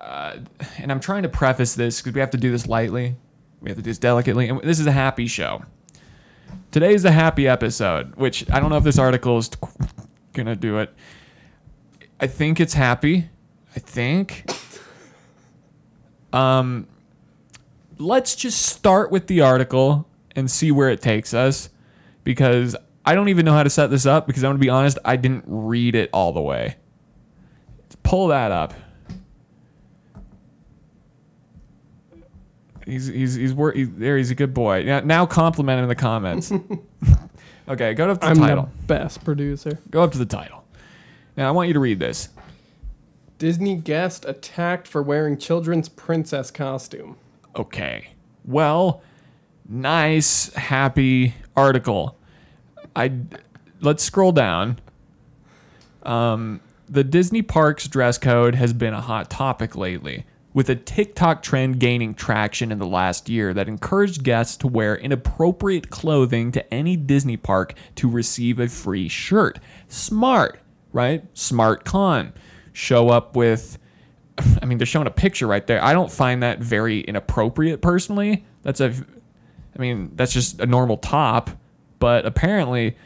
uh, 0.00 0.36
and 0.78 0.92
I'm 0.92 1.00
trying 1.00 1.22
to 1.24 1.28
preface 1.28 1.74
this 1.74 2.00
because 2.00 2.14
we 2.14 2.20
have 2.20 2.30
to 2.30 2.38
do 2.38 2.50
this 2.50 2.66
lightly, 2.66 3.16
we 3.60 3.70
have 3.70 3.76
to 3.78 3.82
do 3.82 3.90
this 3.90 3.98
delicately, 3.98 4.48
and 4.48 4.60
this 4.62 4.78
is 4.78 4.86
a 4.86 4.92
happy 4.92 5.26
show. 5.26 5.62
Today 6.70 6.94
is 6.94 7.04
a 7.04 7.10
happy 7.10 7.48
episode, 7.48 8.14
which 8.16 8.48
I 8.50 8.60
don't 8.60 8.70
know 8.70 8.76
if 8.76 8.84
this 8.84 8.98
article 8.98 9.38
is 9.38 9.50
gonna 10.32 10.56
do 10.56 10.78
it. 10.78 10.94
I 12.20 12.26
think 12.26 12.60
it's 12.60 12.74
happy. 12.74 13.30
I 13.74 13.78
think. 13.78 14.50
Um, 16.32 16.86
let's 17.98 18.36
just 18.36 18.62
start 18.62 19.10
with 19.10 19.26
the 19.26 19.40
article 19.40 20.06
and 20.36 20.50
see 20.50 20.70
where 20.70 20.90
it 20.90 21.00
takes 21.00 21.34
us, 21.34 21.70
because 22.24 22.76
I 23.04 23.14
don't 23.14 23.28
even 23.28 23.44
know 23.44 23.52
how 23.54 23.62
to 23.62 23.70
set 23.70 23.88
this 23.88 24.06
up. 24.06 24.26
Because 24.26 24.44
I'm 24.44 24.50
gonna 24.50 24.58
be 24.58 24.68
honest, 24.68 24.98
I 25.04 25.16
didn't 25.16 25.44
read 25.46 25.94
it 25.94 26.10
all 26.12 26.32
the 26.32 26.42
way 26.42 26.76
pull 28.02 28.28
that 28.28 28.50
up. 28.50 28.74
He's 32.84 33.06
he's 33.06 33.34
he's, 33.34 33.54
wor- 33.54 33.72
he's 33.72 33.88
there. 33.92 34.16
He's 34.16 34.32
a 34.32 34.34
good 34.34 34.52
boy. 34.52 34.82
Now, 34.82 35.00
now 35.00 35.26
compliment 35.26 35.78
him 35.78 35.84
in 35.84 35.88
the 35.88 35.94
comments. 35.94 36.50
okay, 37.68 37.94
go 37.94 38.10
up 38.10 38.20
to 38.20 38.26
the 38.26 38.30
I'm 38.30 38.36
title. 38.36 38.68
the 38.80 38.86
best 38.86 39.24
producer. 39.24 39.78
Go 39.90 40.02
up 40.02 40.10
to 40.12 40.18
the 40.18 40.26
title. 40.26 40.64
Now 41.36 41.46
I 41.46 41.50
want 41.52 41.68
you 41.68 41.74
to 41.74 41.80
read 41.80 42.00
this. 42.00 42.30
Disney 43.38 43.76
guest 43.76 44.24
attacked 44.26 44.88
for 44.88 45.02
wearing 45.02 45.38
children's 45.38 45.88
princess 45.88 46.50
costume. 46.50 47.16
Okay. 47.54 48.08
Well, 48.44 49.02
nice, 49.68 50.52
happy 50.54 51.34
article. 51.56 52.18
I 52.94 53.12
let's 53.80 54.02
scroll 54.02 54.32
down. 54.32 54.78
Um, 56.02 56.60
the 56.88 57.04
Disney 57.04 57.42
Parks 57.42 57.86
dress 57.88 58.18
code 58.18 58.54
has 58.54 58.72
been 58.72 58.94
a 58.94 59.00
hot 59.00 59.30
topic 59.30 59.76
lately, 59.76 60.26
with 60.52 60.68
a 60.68 60.74
TikTok 60.74 61.42
trend 61.42 61.78
gaining 61.78 62.14
traction 62.14 62.72
in 62.72 62.78
the 62.78 62.86
last 62.86 63.28
year 63.28 63.54
that 63.54 63.68
encouraged 63.68 64.24
guests 64.24 64.56
to 64.58 64.66
wear 64.66 64.96
inappropriate 64.96 65.90
clothing 65.90 66.50
to 66.52 66.74
any 66.74 66.96
Disney 66.96 67.36
park 67.36 67.74
to 67.96 68.08
receive 68.08 68.58
a 68.58 68.68
free 68.68 69.08
shirt. 69.08 69.58
Smart, 69.88 70.60
right? 70.92 71.24
Smart 71.34 71.84
con. 71.84 72.32
Show 72.72 73.08
up 73.08 73.36
with 73.36 73.78
I 74.62 74.64
mean, 74.64 74.78
they're 74.78 74.86
showing 74.86 75.06
a 75.06 75.12
picture 75.12 75.46
right 75.46 75.66
there. 75.66 75.82
I 75.82 75.92
don't 75.92 76.10
find 76.10 76.42
that 76.42 76.60
very 76.60 77.00
inappropriate 77.00 77.82
personally. 77.82 78.44
That's 78.62 78.80
a, 78.80 78.86
I 78.88 79.78
mean, 79.78 80.12
that's 80.14 80.32
just 80.32 80.60
a 80.60 80.66
normal 80.66 80.96
top. 80.96 81.50
But 82.00 82.26
apparently, 82.26 82.96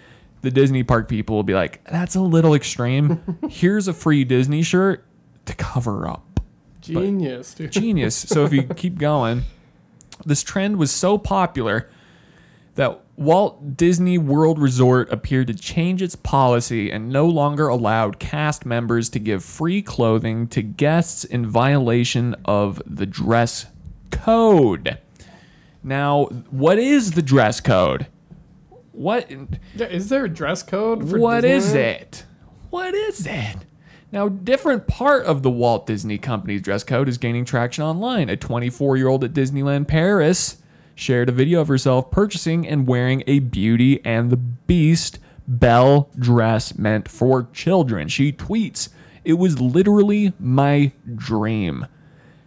the 0.40 0.50
Disney 0.50 0.82
park 0.82 1.08
people 1.08 1.36
will 1.36 1.42
be 1.42 1.52
like, 1.52 1.84
that's 1.84 2.14
a 2.14 2.20
little 2.20 2.54
extreme. 2.54 3.38
Here's 3.50 3.86
a 3.88 3.92
free 3.92 4.24
Disney 4.24 4.62
shirt 4.62 5.04
to 5.44 5.54
cover 5.54 6.08
up. 6.08 6.40
Genius, 6.80 7.54
dude. 7.54 7.72
Genius. 7.72 8.16
So 8.16 8.44
if 8.44 8.52
you 8.52 8.62
keep 8.76 8.98
going, 8.98 9.42
this 10.24 10.42
trend 10.42 10.78
was 10.78 10.90
so 10.90 11.18
popular 11.18 11.90
that 12.74 13.00
Walt 13.16 13.76
Disney 13.76 14.18
World 14.18 14.58
Resort 14.58 15.10
appeared 15.12 15.46
to 15.46 15.54
change 15.54 16.02
its 16.02 16.16
policy 16.16 16.90
and 16.90 17.10
no 17.10 17.26
longer 17.26 17.68
allowed 17.68 18.18
cast 18.18 18.66
members 18.66 19.08
to 19.10 19.18
give 19.18 19.44
free 19.44 19.80
clothing 19.82 20.48
to 20.48 20.62
guests 20.62 21.24
in 21.24 21.46
violation 21.46 22.34
of 22.44 22.82
the 22.86 23.06
dress 23.06 23.66
code. 24.10 24.98
Now, 25.82 26.24
what 26.50 26.78
is 26.78 27.12
the 27.12 27.22
dress 27.22 27.60
code? 27.60 28.08
What 28.94 29.28
is 29.74 30.08
there 30.08 30.24
a 30.24 30.28
dress 30.28 30.62
code 30.62 31.10
for 31.10 31.18
what 31.18 31.44
is 31.44 31.74
it? 31.74 32.24
What 32.70 32.94
is 32.94 33.26
it? 33.26 33.56
Now, 34.12 34.28
different 34.28 34.86
part 34.86 35.24
of 35.26 35.42
the 35.42 35.50
Walt 35.50 35.86
Disney 35.88 36.16
Company's 36.16 36.62
dress 36.62 36.84
code 36.84 37.08
is 37.08 37.18
gaining 37.18 37.44
traction 37.44 37.82
online. 37.82 38.30
A 38.30 38.36
24-year-old 38.36 39.24
at 39.24 39.32
Disneyland 39.32 39.88
Paris 39.88 40.58
shared 40.94 41.28
a 41.28 41.32
video 41.32 41.60
of 41.60 41.66
herself 41.66 42.12
purchasing 42.12 42.68
and 42.68 42.86
wearing 42.86 43.24
a 43.26 43.40
Beauty 43.40 44.00
and 44.04 44.30
the 44.30 44.36
Beast 44.36 45.18
Belle 45.48 46.08
dress 46.16 46.78
meant 46.78 47.08
for 47.08 47.48
children. 47.52 48.06
She 48.06 48.32
tweets, 48.32 48.90
"It 49.24 49.34
was 49.34 49.60
literally 49.60 50.32
my 50.38 50.92
dream." 51.16 51.86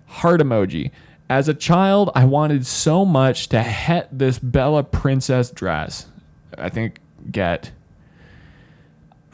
Heart 0.06 0.40
emoji. 0.40 0.92
As 1.30 1.50
a 1.50 1.54
child, 1.54 2.10
I 2.16 2.24
wanted 2.24 2.66
so 2.66 3.04
much 3.04 3.50
to 3.50 3.62
het 3.62 4.08
this 4.18 4.40
Bella 4.40 4.84
princess 4.84 5.52
dress. 5.52 6.06
I 6.58 6.70
think 6.70 7.00
get 7.32 7.72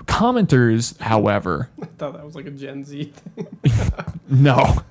commenters, 0.05 0.99
however, 0.99 1.69
I 1.81 1.85
thought 1.85 2.13
that 2.13 2.25
was 2.25 2.35
like 2.35 2.45
a 2.45 2.51
Gen 2.51 2.83
Z 2.83 3.13
thing. 3.35 3.47
no, 4.29 4.83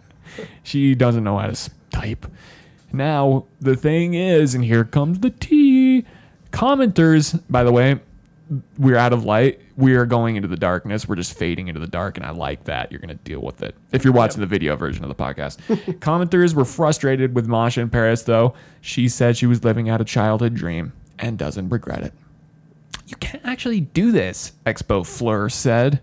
she 0.63 0.95
doesn't 0.95 1.25
know 1.25 1.39
how 1.39 1.49
to 1.49 1.71
type. 1.91 2.27
Now, 2.93 3.47
the 3.61 3.77
thing 3.77 4.15
is, 4.15 4.55
and 4.55 4.65
here 4.65 4.85
comes 4.85 5.21
the 5.21 5.31
T. 5.31 6.05
Commenters, 6.51 7.41
by 7.49 7.65
the 7.65 7.73
way, 7.73 7.99
we're 8.79 8.97
out 8.97 9.15
of 9.15 9.25
light. 9.25 9.61
We 9.79 9.95
are 9.95 10.05
going 10.05 10.37
into 10.37 10.49
the 10.49 10.57
darkness. 10.57 11.09
We're 11.09 11.17
just 11.17 11.37
fading 11.39 11.69
into 11.69 11.81
the 11.81 11.87
dark, 11.87 12.19
and 12.19 12.27
I 12.27 12.31
like 12.31 12.65
that. 12.65 12.93
You're 12.93 13.01
going 13.01 13.17
to 13.17 13.25
deal 13.25 13.41
with 13.41 13.63
it 13.63 13.75
if 13.93 14.05
you're 14.05 14.13
watching 14.13 14.41
the 14.41 14.47
video 14.47 14.77
version 14.77 15.03
of 15.05 15.09
the 15.09 15.15
podcast. 15.15 15.57
Commenters 16.01 16.53
were 16.55 16.67
frustrated 16.67 17.35
with 17.35 17.47
Masha 17.47 17.81
in 17.81 17.89
Paris, 17.89 18.23
though. 18.23 18.53
She 18.83 19.09
said 19.09 19.37
she 19.39 19.47
was 19.47 19.65
living 19.65 19.89
out 19.89 20.03
a 20.03 20.05
childhood 20.05 20.55
dream 20.55 20.93
and 21.19 21.39
doesn't 21.39 21.71
regret 21.71 22.03
it. 22.03 22.13
You 23.07 23.17
can't 23.17 23.45
actually 23.45 23.81
do 23.81 24.13
this, 24.13 24.53
Expo 24.67 25.07
Fleur 25.07 25.49
said. 25.49 26.01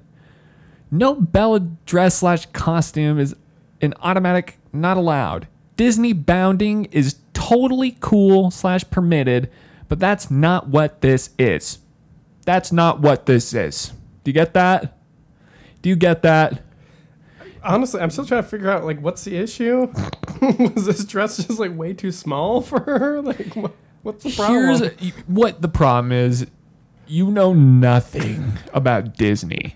No 0.92 1.16
Bella 1.16 1.60
dress 1.86 2.16
slash 2.16 2.46
costume 2.48 3.20
is 3.20 3.36
an 3.82 3.94
automatic 4.02 4.58
not 4.74 4.98
allowed. 4.98 5.48
Disney 5.78 6.14
bounding 6.14 6.86
is 6.86 7.18
totally 7.34 7.96
cool 8.00 8.52
slash 8.52 8.84
permitted, 8.90 9.50
but 9.88 10.00
that's 10.00 10.30
not 10.30 10.68
what 10.68 11.02
this 11.02 11.30
is. 11.40 11.80
That's 12.46 12.72
not 12.72 13.00
what 13.00 13.26
this 13.26 13.54
is. 13.54 13.94
Do 14.24 14.32
you 14.32 14.34
get 14.34 14.54
that? 14.54 14.98
Do 15.82 15.90
you 15.90 15.96
get 15.96 16.22
that? 16.24 16.64
Honestly, 17.64 18.02
I'm 18.02 18.10
still 18.10 18.26
trying 18.26 18.44
to 18.44 18.50
figure 18.50 18.70
out 18.70 18.86
like 18.86 19.00
what's 19.02 19.24
the 19.24 19.38
issue. 19.38 19.92
Was 20.42 20.86
this 20.86 21.06
dress 21.06 21.38
just 21.38 21.60
like 21.60 21.76
way 21.76 21.94
too 21.94 22.12
small 22.12 22.62
for 22.62 22.80
her? 22.82 23.22
Like, 23.30 23.56
what, 23.56 23.74
what's 24.02 24.24
the 24.24 24.32
problem? 24.32 24.80
Here's 24.80 25.14
what 25.28 25.62
the 25.62 25.68
problem 25.68 26.12
is. 26.12 26.48
You 27.10 27.32
know 27.32 27.54
nothing 27.54 28.54
about 28.72 29.18
Disney. 29.18 29.74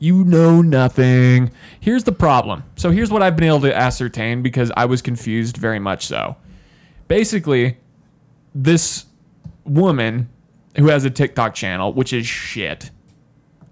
You 0.00 0.24
know 0.24 0.60
nothing. 0.60 1.52
Here's 1.78 2.02
the 2.02 2.10
problem. 2.10 2.64
So 2.74 2.90
here's 2.90 3.12
what 3.12 3.22
I've 3.22 3.36
been 3.36 3.46
able 3.46 3.60
to 3.60 3.72
ascertain 3.72 4.42
because 4.42 4.72
I 4.76 4.86
was 4.86 5.00
confused 5.00 5.56
very 5.56 5.78
much 5.78 6.04
so. 6.04 6.34
Basically, 7.06 7.78
this 8.56 9.06
woman 9.64 10.28
who 10.76 10.88
has 10.88 11.04
a 11.04 11.10
TikTok 11.10 11.54
channel, 11.54 11.92
which 11.92 12.12
is 12.12 12.26
shit, 12.26 12.90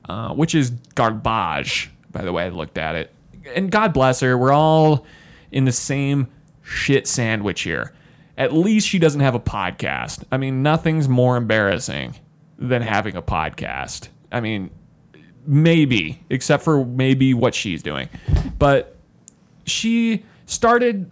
uh, 0.08 0.32
which 0.32 0.54
is 0.54 0.70
garbage, 0.94 1.90
by 2.12 2.22
the 2.22 2.32
way, 2.32 2.44
I 2.44 2.48
looked 2.50 2.78
at 2.78 2.94
it. 2.94 3.12
And 3.56 3.68
God 3.68 3.92
bless 3.92 4.20
her. 4.20 4.38
We're 4.38 4.52
all 4.52 5.04
in 5.50 5.64
the 5.64 5.72
same 5.72 6.28
shit 6.62 7.08
sandwich 7.08 7.62
here. 7.62 7.94
At 8.38 8.52
least 8.52 8.86
she 8.86 9.00
doesn't 9.00 9.22
have 9.22 9.34
a 9.34 9.40
podcast. 9.40 10.22
I 10.30 10.36
mean, 10.36 10.62
nothing's 10.62 11.08
more 11.08 11.36
embarrassing 11.36 12.14
than 12.68 12.82
having 12.82 13.16
a 13.16 13.22
podcast. 13.22 14.08
I 14.30 14.40
mean, 14.40 14.70
maybe, 15.46 16.22
except 16.30 16.62
for 16.62 16.84
maybe 16.84 17.34
what 17.34 17.54
she's 17.54 17.82
doing. 17.82 18.08
But 18.58 18.96
she 19.66 20.24
started 20.46 21.10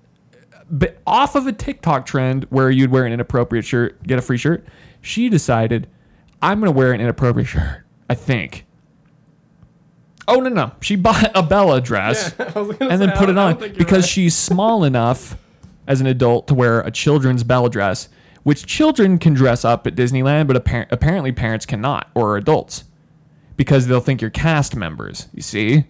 off 1.06 1.34
of 1.34 1.46
a 1.46 1.52
TikTok 1.52 2.06
trend 2.06 2.44
where 2.44 2.70
you'd 2.70 2.90
wear 2.90 3.04
an 3.04 3.12
inappropriate 3.12 3.64
shirt, 3.64 4.02
get 4.04 4.18
a 4.18 4.22
free 4.22 4.38
shirt. 4.38 4.66
She 5.00 5.28
decided, 5.28 5.88
I'm 6.40 6.60
going 6.60 6.72
to 6.72 6.76
wear 6.76 6.92
an 6.92 7.00
inappropriate 7.00 7.48
shirt, 7.48 7.84
I 8.08 8.14
think. 8.14 8.66
Oh, 10.28 10.36
no, 10.36 10.48
no. 10.48 10.72
She 10.80 10.94
bought 10.94 11.30
a 11.34 11.42
Bella 11.42 11.80
dress 11.80 12.32
I 12.38 12.44
and 12.44 12.78
then 12.78 12.98
say, 12.98 13.06
I 13.06 13.16
put 13.16 13.28
it 13.28 13.38
on 13.38 13.52
don't 13.52 13.60
think 13.60 13.74
you're 13.74 13.78
because 13.78 14.04
right. 14.04 14.10
she's 14.10 14.36
small 14.36 14.84
enough 14.84 15.36
as 15.88 16.00
an 16.00 16.06
adult 16.06 16.46
to 16.48 16.54
wear 16.54 16.80
a 16.82 16.90
children's 16.90 17.42
Bella 17.42 17.68
dress, 17.68 18.08
which 18.42 18.66
children 18.66 19.18
can 19.18 19.34
dress 19.34 19.64
up 19.64 19.86
at 19.86 19.94
Disneyland, 19.94 20.46
but 20.46 20.62
appar- 20.64 20.86
apparently 20.90 21.32
parents 21.32 21.66
cannot 21.66 22.10
or 22.14 22.36
adults 22.36 22.84
because 23.56 23.86
they'll 23.86 24.00
think 24.00 24.20
you're 24.20 24.30
cast 24.30 24.74
members. 24.74 25.28
You 25.34 25.42
see? 25.42 25.84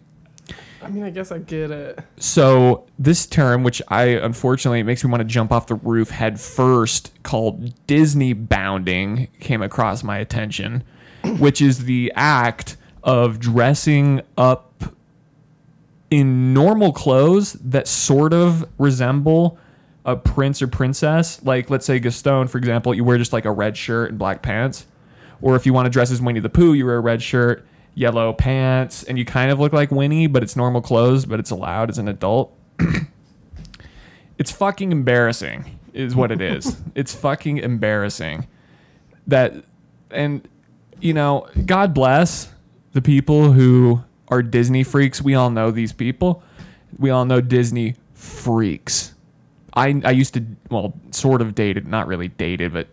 I 0.82 0.88
mean, 0.88 1.04
I 1.04 1.10
guess 1.10 1.30
I 1.30 1.38
get 1.38 1.70
it. 1.70 2.00
So 2.16 2.86
this 2.98 3.26
term, 3.26 3.62
which 3.62 3.82
I 3.88 4.04
unfortunately 4.04 4.80
it 4.80 4.84
makes 4.84 5.04
me 5.04 5.10
want 5.10 5.20
to 5.20 5.26
jump 5.26 5.52
off 5.52 5.66
the 5.66 5.74
roof 5.74 6.10
head 6.10 6.40
first, 6.40 7.12
called 7.22 7.74
Disney 7.86 8.32
bounding, 8.32 9.28
came 9.40 9.62
across 9.62 10.02
my 10.02 10.18
attention, 10.18 10.82
which 11.38 11.60
is 11.60 11.84
the 11.84 12.12
act 12.16 12.76
of 13.02 13.38
dressing 13.38 14.22
up 14.36 14.84
in 16.10 16.52
normal 16.52 16.92
clothes 16.92 17.52
that 17.54 17.86
sort 17.86 18.32
of 18.32 18.68
resemble 18.78 19.58
a 20.12 20.16
prince 20.16 20.62
or 20.62 20.68
princess. 20.68 21.42
Like 21.42 21.70
let's 21.70 21.86
say 21.86 21.98
Gaston, 21.98 22.48
for 22.48 22.58
example, 22.58 22.94
you 22.94 23.04
wear 23.04 23.18
just 23.18 23.32
like 23.32 23.44
a 23.44 23.52
red 23.52 23.76
shirt 23.76 24.10
and 24.10 24.18
black 24.18 24.42
pants. 24.42 24.86
Or 25.42 25.56
if 25.56 25.66
you 25.66 25.72
want 25.72 25.86
to 25.86 25.90
dress 25.90 26.10
as 26.10 26.20
Winnie 26.20 26.40
the 26.40 26.50
Pooh, 26.50 26.74
you 26.74 26.84
wear 26.86 26.96
a 26.96 27.00
red 27.00 27.22
shirt, 27.22 27.66
yellow 27.94 28.32
pants, 28.32 29.02
and 29.04 29.18
you 29.18 29.24
kind 29.24 29.50
of 29.50 29.58
look 29.58 29.72
like 29.72 29.90
Winnie, 29.90 30.26
but 30.26 30.42
it's 30.42 30.56
normal 30.56 30.82
clothes, 30.82 31.24
but 31.24 31.40
it's 31.40 31.50
allowed 31.50 31.90
as 31.90 31.98
an 31.98 32.08
adult. 32.08 32.54
it's 34.38 34.50
fucking 34.50 34.92
embarrassing, 34.92 35.78
is 35.94 36.14
what 36.14 36.30
it 36.30 36.40
is. 36.40 36.76
it's 36.94 37.14
fucking 37.14 37.58
embarrassing. 37.58 38.46
That, 39.26 39.64
and, 40.10 40.46
you 41.00 41.14
know, 41.14 41.48
God 41.64 41.94
bless 41.94 42.52
the 42.92 43.00
people 43.00 43.52
who 43.52 44.02
are 44.28 44.42
Disney 44.42 44.82
freaks. 44.82 45.22
We 45.22 45.34
all 45.34 45.50
know 45.50 45.70
these 45.70 45.92
people. 45.92 46.42
We 46.98 47.10
all 47.10 47.24
know 47.24 47.40
Disney 47.40 47.96
freaks. 48.14 49.14
I, 49.74 50.00
I 50.04 50.10
used 50.10 50.34
to, 50.34 50.44
well, 50.70 50.94
sort 51.10 51.42
of 51.42 51.54
dated, 51.54 51.86
not 51.86 52.06
really 52.06 52.28
dated, 52.28 52.72
but 52.72 52.88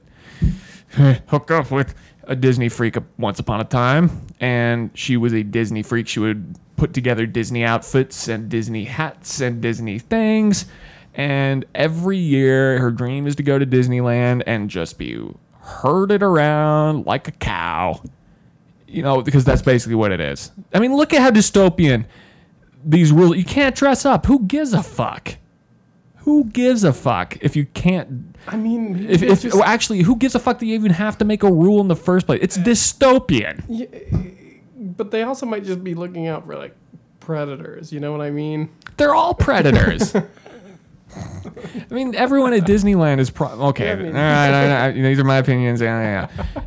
hook 1.28 1.52
up 1.52 1.72
with 1.72 1.96
a 2.24 2.36
Disney 2.36 2.70
freak 2.70 2.98
once 3.18 3.40
upon 3.40 3.62
a 3.62 3.64
time, 3.64 4.28
and 4.40 4.92
she 4.94 5.18
was 5.18 5.34
a 5.34 5.44
Disney 5.44 5.82
freak. 5.82 6.08
She 6.08 6.20
would 6.20 6.58
put 6.76 6.94
together 6.94 7.26
Disney 7.26 7.64
outfits 7.64 8.28
and 8.28 8.50
Disney 8.50 8.84
hats 8.84 9.42
and 9.42 9.62
Disney 9.62 10.00
things, 10.00 10.66
and 11.16 11.66
every 11.74 12.18
year 12.18 12.80
her 12.80 12.92
dream 12.92 13.28
is 13.28 13.36
to 13.38 13.44
go 13.44 13.58
to 13.58 13.66
Disneyland 13.66 14.44
and 14.46 14.70
just 14.70 14.98
be 14.98 15.20
herded 15.62 16.22
around 16.22 17.06
like 17.06 17.28
a 17.28 17.32
cow. 17.32 18.02
You 18.90 19.04
know, 19.04 19.22
because 19.22 19.44
that's 19.44 19.62
basically 19.62 19.96
what 19.96 20.14
it 20.14 20.22
is. 20.22 20.52
I 20.74 20.80
mean, 20.80 20.96
look 20.96 21.14
at 21.14 21.22
how 21.22 21.30
dystopian 21.30 22.06
these 22.86 23.12
rules. 23.12 23.36
You 23.36 23.44
can't 23.44 23.76
dress 23.76 24.06
up. 24.06 24.26
Who 24.26 24.40
gives 24.46 24.74
a 24.74 24.82
fuck? 24.82 25.36
Who 26.28 26.44
gives 26.44 26.84
a 26.84 26.92
fuck 26.92 27.38
if 27.40 27.56
you 27.56 27.68
can't 27.68 28.36
I 28.50 28.58
mean, 28.58 29.08
if, 29.10 29.24
if 29.24 29.44
just- 29.44 29.56
well, 29.56 29.64
actually, 29.64 30.02
who 30.02 30.18
gives 30.18 30.36
a 30.36 30.40
fuck 30.40 30.60
that 30.60 30.66
you 30.66 30.76
even 30.76 30.92
have 30.92 31.18
to 31.20 31.26
make 31.26 31.42
a 31.42 31.50
rule 31.50 31.80
in 31.80 31.88
the 31.88 31.96
first 31.96 32.26
place? 32.26 32.42
It's 32.44 32.58
dystopian. 32.58 33.64
Yeah, 33.70 33.86
but 34.76 35.12
they 35.12 35.24
also 35.24 35.46
might 35.46 35.64
just 35.64 35.86
be 35.86 35.94
looking 35.96 36.28
out 36.28 36.46
for 36.46 36.58
like 36.58 36.76
predators. 37.22 37.94
You 37.94 38.02
know 38.02 38.12
what 38.12 38.20
I 38.20 38.30
mean? 38.30 38.68
They're 38.98 39.16
all 39.16 39.36
predators. 39.36 40.14
I 41.16 41.94
mean, 41.94 42.14
everyone 42.14 42.52
at 42.52 42.64
Disneyland 42.64 43.20
is 43.20 43.30
pro- 43.30 43.48
okay. 43.70 43.86
Yeah, 43.86 43.94
I 43.94 43.96
mean- 43.96 44.08
all 44.08 44.22
right, 44.22 44.48
all 44.48 44.52
right, 44.52 44.72
all 44.82 44.88
right, 44.90 44.94
these 44.96 45.20
are 45.20 45.24
my 45.24 45.38
opinions. 45.38 45.80
Yeah, 45.80 46.28
yeah. 46.38 46.62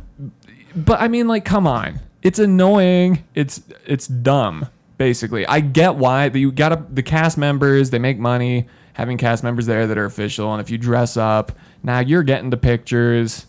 But 0.75 1.01
I 1.01 1.07
mean, 1.07 1.27
like, 1.27 1.45
come 1.45 1.67
on. 1.67 1.99
It's 2.23 2.39
annoying. 2.39 3.23
It's 3.35 3.61
it's 3.85 4.07
dumb. 4.07 4.65
Basically, 4.97 5.45
I 5.45 5.59
get 5.59 5.97
why 5.97 6.25
you 6.33 6.51
got 6.51 6.95
the 6.95 7.03
cast 7.03 7.37
members. 7.37 7.91
They 7.91 7.99
make 7.99 8.17
money 8.17 8.67
having 8.93 9.17
cast 9.17 9.43
members 9.43 9.65
there 9.65 9.87
that 9.87 9.97
are 9.97 10.05
official, 10.05 10.51
and 10.53 10.61
if 10.61 10.69
you 10.69 10.77
dress 10.77 11.17
up, 11.17 11.51
now 11.83 11.99
you're 11.99 12.23
getting 12.23 12.49
the 12.49 12.57
pictures 12.57 13.45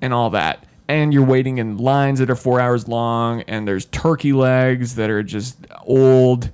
and 0.00 0.12
all 0.12 0.30
that. 0.30 0.64
And 0.86 1.14
you're 1.14 1.24
waiting 1.24 1.58
in 1.58 1.78
lines 1.78 2.18
that 2.18 2.28
are 2.28 2.34
four 2.36 2.60
hours 2.60 2.88
long, 2.88 3.40
and 3.42 3.66
there's 3.66 3.86
turkey 3.86 4.32
legs 4.34 4.96
that 4.96 5.08
are 5.10 5.22
just 5.22 5.56
old. 5.82 6.50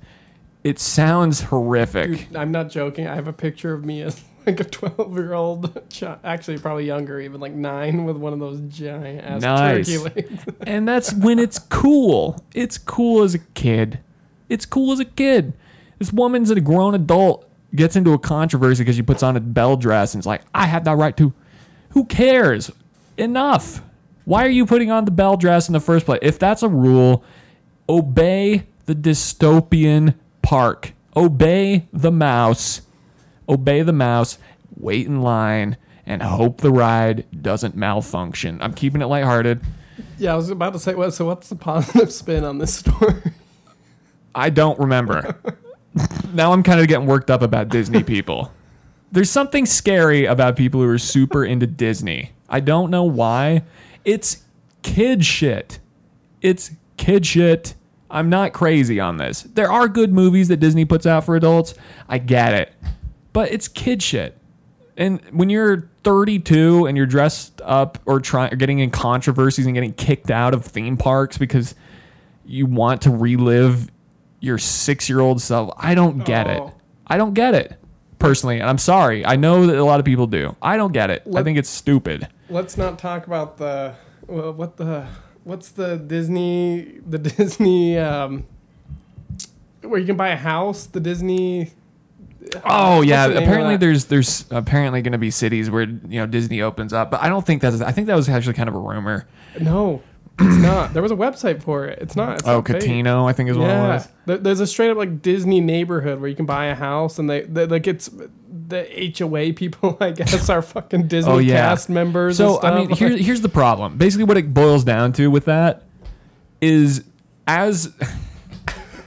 It 0.63 0.79
sounds 0.79 1.41
horrific. 1.41 2.29
Dude, 2.29 2.35
I'm 2.35 2.51
not 2.51 2.69
joking. 2.69 3.07
I 3.07 3.15
have 3.15 3.27
a 3.27 3.33
picture 3.33 3.73
of 3.73 3.83
me 3.83 4.01
as 4.03 4.23
like 4.45 4.59
a 4.59 4.63
12 4.63 5.13
year 5.17 5.33
old, 5.33 5.81
actually 6.23 6.59
probably 6.59 6.85
younger, 6.85 7.19
even 7.19 7.41
like 7.41 7.51
nine, 7.53 8.05
with 8.05 8.15
one 8.15 8.31
of 8.31 8.39
those 8.39 8.59
giant 8.61 9.25
ass 9.25 9.41
Nice. 9.41 9.87
turkey 9.87 9.97
legs. 9.97 10.45
and 10.61 10.87
that's 10.87 11.13
when 11.13 11.37
it's 11.37 11.59
cool. 11.59 12.41
It's 12.53 12.77
cool 12.77 13.23
as 13.23 13.33
a 13.33 13.39
kid. 13.39 13.99
It's 14.47 14.65
cool 14.65 14.93
as 14.93 14.99
a 14.99 15.05
kid. 15.05 15.53
This 15.99 16.13
woman's 16.13 16.49
a 16.51 16.59
grown 16.61 16.95
adult 16.95 17.47
gets 17.75 17.95
into 17.95 18.13
a 18.13 18.19
controversy 18.19 18.83
because 18.83 18.95
she 18.95 19.01
puts 19.01 19.23
on 19.23 19.37
a 19.37 19.39
Belle 19.39 19.77
dress 19.77 20.13
and 20.13 20.19
it's 20.21 20.27
like, 20.27 20.41
I 20.53 20.65
have 20.65 20.83
that 20.85 20.97
right 20.97 21.15
to. 21.17 21.33
Who 21.91 22.05
cares? 22.05 22.71
Enough. 23.17 23.81
Why 24.25 24.45
are 24.45 24.49
you 24.49 24.65
putting 24.65 24.91
on 24.91 25.05
the 25.05 25.11
Belle 25.11 25.37
dress 25.37 25.67
in 25.67 25.73
the 25.73 25.79
first 25.79 26.05
place? 26.05 26.19
If 26.21 26.39
that's 26.39 26.63
a 26.63 26.69
rule, 26.69 27.23
obey 27.89 28.67
the 28.85 28.95
dystopian 28.95 30.15
park. 30.41 30.93
Obey 31.15 31.87
the 31.91 32.11
mouse. 32.11 32.81
Obey 33.49 33.81
the 33.81 33.93
mouse. 33.93 34.37
Wait 34.77 35.05
in 35.05 35.21
line 35.21 35.77
and 36.05 36.21
hope 36.21 36.61
the 36.61 36.71
ride 36.71 37.25
doesn't 37.41 37.75
malfunction. 37.75 38.61
I'm 38.61 38.73
keeping 38.73 39.01
it 39.01 39.05
lighthearted. 39.05 39.61
yeah, 40.17 40.33
I 40.33 40.35
was 40.35 40.49
about 40.49 40.73
to 40.73 40.79
say, 40.79 40.93
what? 40.95 41.13
So 41.13 41.25
what's 41.25 41.49
the 41.49 41.55
positive 41.55 42.11
spin 42.11 42.43
on 42.43 42.57
this 42.57 42.73
story? 42.75 43.21
I 44.33 44.49
don't 44.49 44.79
remember. 44.79 45.37
now 46.33 46.53
I'm 46.53 46.63
kind 46.63 46.79
of 46.79 46.87
getting 46.87 47.07
worked 47.07 47.29
up 47.29 47.41
about 47.41 47.69
Disney 47.69 48.03
people. 48.15 48.51
There's 49.11 49.29
something 49.29 49.65
scary 49.65 50.25
about 50.25 50.55
people 50.55 50.81
who 50.81 50.87
are 50.87 50.97
super 50.97 51.43
into 51.43 51.67
Disney. 51.67 52.31
I 52.47 52.61
don't 52.61 52.89
know 52.89 53.03
why. 53.03 53.63
It's 54.05 54.43
kid 54.83 55.25
shit. 55.25 55.79
It's 56.41 56.71
kid 56.97 57.25
shit. 57.25 57.75
I'm 58.09 58.29
not 58.29 58.53
crazy 58.53 58.99
on 58.99 59.17
this. 59.17 59.43
There 59.43 59.71
are 59.71 59.87
good 59.87 60.11
movies 60.11 60.47
that 60.49 60.57
Disney 60.57 60.85
puts 60.85 61.05
out 61.05 61.25
for 61.25 61.35
adults. 61.35 61.73
I 62.09 62.17
get 62.17 62.53
it. 62.53 62.73
But 63.33 63.51
it's 63.51 63.67
kid 63.67 64.03
shit. 64.03 64.37
And 64.97 65.21
when 65.31 65.49
you're 65.49 65.89
32 66.03 66.85
and 66.85 66.97
you're 66.97 67.05
dressed 67.05 67.61
up 67.63 67.99
or 68.05 68.19
trying 68.19 68.53
or 68.53 68.57
getting 68.57 68.79
in 68.79 68.91
controversies 68.91 69.65
and 69.65 69.73
getting 69.73 69.93
kicked 69.93 70.29
out 70.29 70.53
of 70.53 70.65
theme 70.65 70.97
parks 70.97 71.37
because 71.37 71.75
you 72.45 72.65
want 72.65 73.01
to 73.03 73.09
relive 73.09 73.89
your 74.41 74.57
six 74.57 75.07
year 75.07 75.21
old 75.21 75.41
self. 75.41 75.73
I 75.77 75.95
don't 75.95 76.25
get 76.25 76.47
it. 76.47 76.59
Oh. 76.59 76.73
I 77.07 77.17
don't 77.17 77.33
get 77.33 77.53
it 77.53 77.77
personally. 78.19 78.59
And 78.59 78.69
I'm 78.69 78.77
sorry. 78.77 79.25
I 79.25 79.35
know 79.35 79.67
that 79.67 79.77
a 79.77 79.83
lot 79.83 79.99
of 79.99 80.05
people 80.05 80.27
do. 80.27 80.55
I 80.61 80.75
don't 80.75 80.91
get 80.91 81.09
it. 81.09 81.23
I 81.33 81.43
think 81.43 81.57
it's 81.57 81.69
stupid. 81.69 82.27
Let's 82.49 82.77
not 82.77 82.99
talk 82.99 83.27
about 83.27 83.57
the 83.57 83.95
well, 84.27 84.51
what 84.53 84.77
the 84.77 85.07
what's 85.43 85.69
the 85.69 85.97
Disney 85.97 86.99
the 87.07 87.17
Disney 87.19 87.97
um, 87.97 88.45
where 89.81 89.99
you 89.99 90.05
can 90.05 90.17
buy 90.17 90.29
a 90.29 90.37
house. 90.37 90.85
The 90.87 90.99
Disney. 90.99 91.71
Oh 92.65 93.01
yeah. 93.01 93.27
Apparently 93.27 93.77
there's 93.77 94.05
there's 94.05 94.45
apparently 94.49 95.01
going 95.01 95.13
to 95.13 95.17
be 95.17 95.31
cities 95.31 95.69
where 95.69 95.83
you 95.83 96.19
know 96.19 96.25
Disney 96.25 96.61
opens 96.61 96.93
up, 96.93 97.11
but 97.11 97.21
I 97.21 97.29
don't 97.29 97.45
think 97.45 97.61
that's. 97.61 97.81
I 97.81 97.91
think 97.91 98.07
that 98.07 98.15
was 98.15 98.27
actually 98.27 98.55
kind 98.55 98.69
of 98.69 98.75
a 98.75 98.79
rumor. 98.79 99.27
no. 99.59 100.01
It's 100.47 100.57
not. 100.61 100.93
There 100.93 101.01
was 101.01 101.11
a 101.11 101.15
website 101.15 101.61
for 101.61 101.85
it. 101.85 101.99
It's 102.01 102.15
not. 102.15 102.39
It's 102.39 102.47
Oh, 102.47 102.57
not 102.57 102.67
fake. 102.67 102.81
Cotino, 102.83 103.27
I 103.29 103.33
think 103.33 103.49
is 103.49 103.57
what 103.57 103.65
it 103.69 103.73
Yeah, 103.73 103.87
was. 103.95 104.07
There- 104.25 104.37
there's 104.37 104.59
a 104.59 104.67
straight 104.67 104.89
up 104.91 104.97
like 104.97 105.21
Disney 105.21 105.59
neighborhood 105.61 106.19
where 106.19 106.29
you 106.29 106.35
can 106.35 106.45
buy 106.45 106.65
a 106.65 106.75
house, 106.75 107.19
and 107.19 107.29
they, 107.29 107.41
they 107.41 107.65
like 107.65 107.87
it's 107.87 108.09
the 108.67 109.13
HOA 109.17 109.53
people. 109.53 109.97
I 110.01 110.11
guess 110.11 110.49
are 110.49 110.61
fucking 110.61 111.07
Disney 111.07 111.31
Oh, 111.31 111.37
yeah. 111.37 111.55
cast 111.69 111.89
members. 111.89 112.37
So 112.37 112.61
I 112.61 112.75
mean, 112.75 112.89
here, 112.89 113.09
here's 113.17 113.41
the 113.41 113.49
problem. 113.49 113.97
Basically, 113.97 114.23
what 114.23 114.37
it 114.37 114.53
boils 114.53 114.83
down 114.83 115.13
to 115.13 115.29
with 115.29 115.45
that 115.45 115.83
is 116.61 117.03
as 117.47 117.93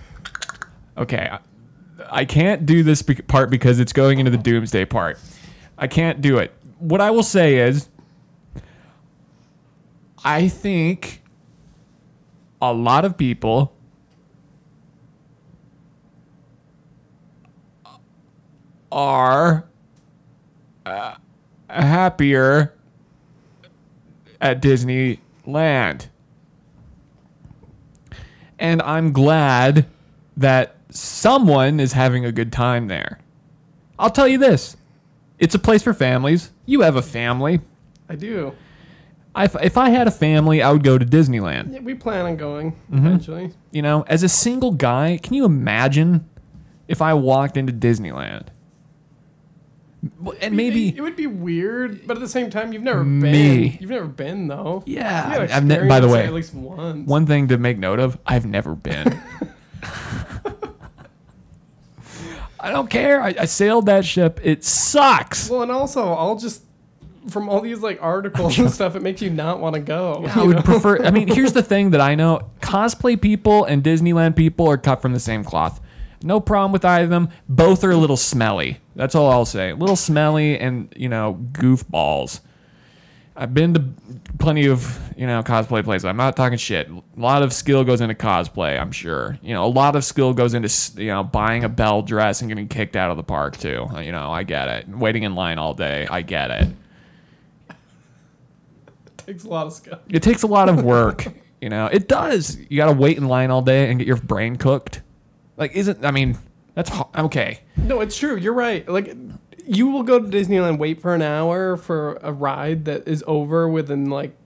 okay, 0.99 1.29
I, 1.33 1.39
I 2.11 2.25
can't 2.25 2.67
do 2.67 2.83
this 2.83 3.03
part 3.03 3.51
because 3.51 3.79
it's 3.81 3.93
going 3.93 4.19
into 4.19 4.31
the 4.31 4.39
doomsday 4.39 4.85
part. 4.85 5.19
I 5.79 5.87
can't 5.87 6.21
do 6.21 6.39
it. 6.39 6.53
What 6.79 7.01
I 7.01 7.11
will 7.11 7.23
say 7.23 7.57
is, 7.59 7.89
I 10.25 10.49
think 10.49 11.23
a 12.71 12.73
lot 12.73 13.05
of 13.05 13.19
people 13.19 13.77
are 18.91 19.67
uh, 20.87 21.17
happier 21.69 22.73
at 24.41 24.63
Disneyland. 24.63 26.07
And 28.59 28.81
I'm 28.81 29.13
glad 29.13 29.87
that 30.37 30.77
someone 30.89 31.81
is 31.81 31.93
having 31.93 32.25
a 32.25 32.33
good 32.33 32.51
time 32.51 32.89
there. 32.89 33.19
I'll 33.99 34.11
tell 34.11 34.29
you 34.29 34.39
this 34.39 34.77
it's 35.39 35.55
a 35.55 35.59
place 35.59 35.83
for 35.83 35.93
families. 35.93 36.51
You 36.65 36.81
have 36.81 36.97
a 36.97 37.03
family. 37.03 37.61
I 38.09 38.15
do. 38.15 38.55
If, 39.37 39.57
if 39.63 39.77
I 39.77 39.89
had 39.91 40.07
a 40.07 40.13
family, 40.13 40.63
I 40.63 40.71
would 40.71 40.85
go 40.85 40.97
to 40.97 41.05
Disneyland. 41.05 41.73
Yeah, 41.73 41.81
we 41.81 41.95
plan 41.95 42.25
on 42.27 42.37
going 42.37 42.73
Mm-hmm. 42.91 42.99
eventually. 43.07 43.53
You 43.73 43.83
know, 43.83 44.05
as 44.09 44.23
a 44.23 44.29
single 44.29 44.71
guy, 44.73 45.19
can 45.23 45.35
you 45.35 45.45
imagine 45.45 46.29
if 46.87 47.03
I 47.03 47.15
walked 47.15 47.57
into 47.57 47.73
Disneyland? 47.73 48.47
And 50.41 50.55
maybe 50.55 50.89
it 50.95 51.01
would 51.01 51.17
be 51.17 51.27
weird, 51.27 52.07
but 52.07 52.17
at 52.19 52.21
the 52.21 52.29
same 52.29 52.51
time, 52.51 52.73
you've 52.75 52.83
never 52.83 53.03
been. 53.03 53.21
Me. 53.23 53.79
You've 53.81 53.89
never 53.91 54.07
been 54.07 54.49
though. 54.49 54.83
Yeah, 54.87 55.29
You 55.33 55.39
gotta 55.49 55.57
I've 55.57 55.65
ne- 55.65 55.89
by 55.89 55.99
the 56.01 56.07
experience 56.07 56.13
way, 56.13 56.25
at 56.27 56.33
least 56.35 56.55
once. 56.55 57.09
One 57.09 57.27
thing 57.27 57.49
to 57.49 57.57
make 57.57 57.79
note 57.79 57.99
of: 58.01 58.19
I've 58.27 58.45
never 58.45 58.75
been. 58.75 59.19
I 62.61 62.71
don't 62.71 62.89
care. 62.89 63.21
I, 63.23 63.35
I 63.41 63.45
sailed 63.47 63.87
that 63.87 64.05
ship. 64.05 64.41
It 64.43 64.65
sucks. 64.65 65.51
Well, 65.51 65.63
and 65.63 65.71
also, 65.71 66.13
I'll 66.13 66.37
just 66.37 66.63
from 67.29 67.49
all 67.49 67.61
these 67.61 67.81
like 67.81 67.99
articles 68.03 68.59
and 68.59 68.71
stuff, 68.73 68.97
it 68.97 69.03
makes 69.03 69.23
you 69.23 69.31
not 69.31 69.61
want 69.61 69.75
to 69.75 69.81
go. 69.81 70.25
I 70.27 70.43
would 70.43 70.57
know? 70.57 70.63
prefer. 70.63 71.05
I 71.05 71.11
mean, 71.11 71.29
here's 71.29 71.53
the 71.53 71.63
thing 71.63 71.91
that 71.91 72.01
I 72.01 72.15
know: 72.15 72.51
cosplay 72.61 73.21
people 73.21 73.65
and 73.65 73.83
Disneyland 73.83 74.37
people 74.37 74.69
are 74.69 74.79
cut 74.79 75.03
from 75.03 75.13
the 75.13 75.21
same 75.21 75.45
cloth. 75.45 75.81
No 76.23 76.41
problem 76.41 76.73
with 76.73 76.85
either 76.85 77.05
of 77.05 77.11
them. 77.11 77.29
Both 77.49 77.85
are 77.85 77.91
a 77.91 77.97
little 77.97 78.17
smelly. 78.17 78.81
That's 78.97 79.15
all 79.15 79.31
I'll 79.31 79.45
say. 79.45 79.71
A 79.71 79.77
little 79.77 79.97
smelly 79.97 80.59
and 80.59 80.93
you 80.97 81.09
know 81.09 81.39
goofballs. 81.53 82.41
I've 83.37 83.53
been 83.53 83.75
to 83.75 83.85
plenty 84.39 84.67
of 84.67 84.99
you 85.17 85.27
know 85.27 85.43
cosplay 85.43 85.83
places. 85.83 86.05
I'm 86.05 86.17
not 86.17 86.37
talking 86.37 86.57
shit. 86.57 86.89
A 86.89 87.03
lot 87.17 87.43
of 87.43 87.53
skill 87.53 87.85
goes 87.85 88.01
into 88.01 88.15
cosplay. 88.15 88.81
I'm 88.81 88.93
sure. 88.93 89.39
You 89.43 89.55
know, 89.55 89.65
a 89.65 89.69
lot 89.69 89.97
of 89.97 90.05
skill 90.05 90.33
goes 90.33 90.55
into 90.55 90.71
you 91.03 91.09
know 91.09 91.25
buying 91.25 91.65
a 91.65 91.69
Belle 91.69 92.03
dress 92.03 92.41
and 92.41 92.49
getting 92.49 92.69
kicked 92.69 92.97
out 92.97 93.11
of 93.11 93.17
the 93.17 93.25
park 93.25 93.57
too. 93.57 93.89
You 94.01 94.13
know, 94.13 94.31
I 94.31 94.45
get 94.45 94.69
it. 94.69 94.89
Waiting 94.89 95.25
in 95.25 95.35
line 95.35 95.59
all 95.59 95.75
day. 95.75 96.07
I 96.09 96.23
get 96.23 96.51
it. 96.51 96.69
Takes 99.27 99.45
a 99.45 99.49
lot 99.49 99.67
of 99.67 99.73
skill. 99.73 99.99
It 100.09 100.23
takes 100.23 100.43
a 100.43 100.47
lot 100.47 100.69
of 100.69 100.85
work. 100.85 101.27
you 101.61 101.69
know, 101.69 101.87
it 101.87 102.09
does. 102.09 102.57
You 102.69 102.77
got 102.77 102.87
to 102.87 102.99
wait 102.99 103.17
in 103.17 103.27
line 103.29 103.51
all 103.51 103.63
day 103.63 103.91
and 103.91 103.99
get 103.99 104.07
your 104.07 104.17
brain 104.17 104.57
cooked. 104.57 105.03
Like, 105.57 105.73
isn't, 105.75 106.05
I 106.05 106.11
mean, 106.11 106.39
that's 106.75 106.91
okay. 107.17 107.61
No, 107.77 108.01
it's 108.01 108.17
true. 108.17 108.37
You're 108.37 108.55
right. 108.55 108.89
Like, 108.89 109.15
you 109.67 109.89
will 109.89 110.03
go 110.03 110.19
to 110.19 110.27
Disneyland, 110.27 110.79
wait 110.79 111.01
for 111.01 111.15
an 111.15 111.23
hour 111.23 111.77
for 111.77 112.19
a 112.23 112.33
ride 112.33 112.85
that 112.85 113.09
is 113.09 113.25
over 113.27 113.69
within 113.69 114.11
like 114.11 114.37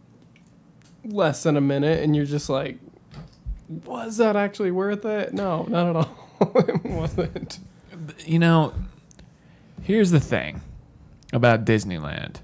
less 1.05 1.43
than 1.43 1.57
a 1.57 1.61
minute, 1.61 2.03
and 2.03 2.15
you're 2.15 2.25
just 2.25 2.49
like, 2.49 2.79
was 3.69 4.17
that 4.19 4.37
actually 4.37 4.71
worth 4.71 5.05
it? 5.05 5.33
No, 5.33 5.65
not 5.65 5.89
at 5.89 5.97
all. 5.97 6.29
it 6.69 6.85
wasn't. 6.85 7.59
You 8.25 8.39
know, 8.39 8.75
here's 9.83 10.11
the 10.11 10.21
thing 10.21 10.61
about 11.33 11.65
Disneyland. 11.65 12.37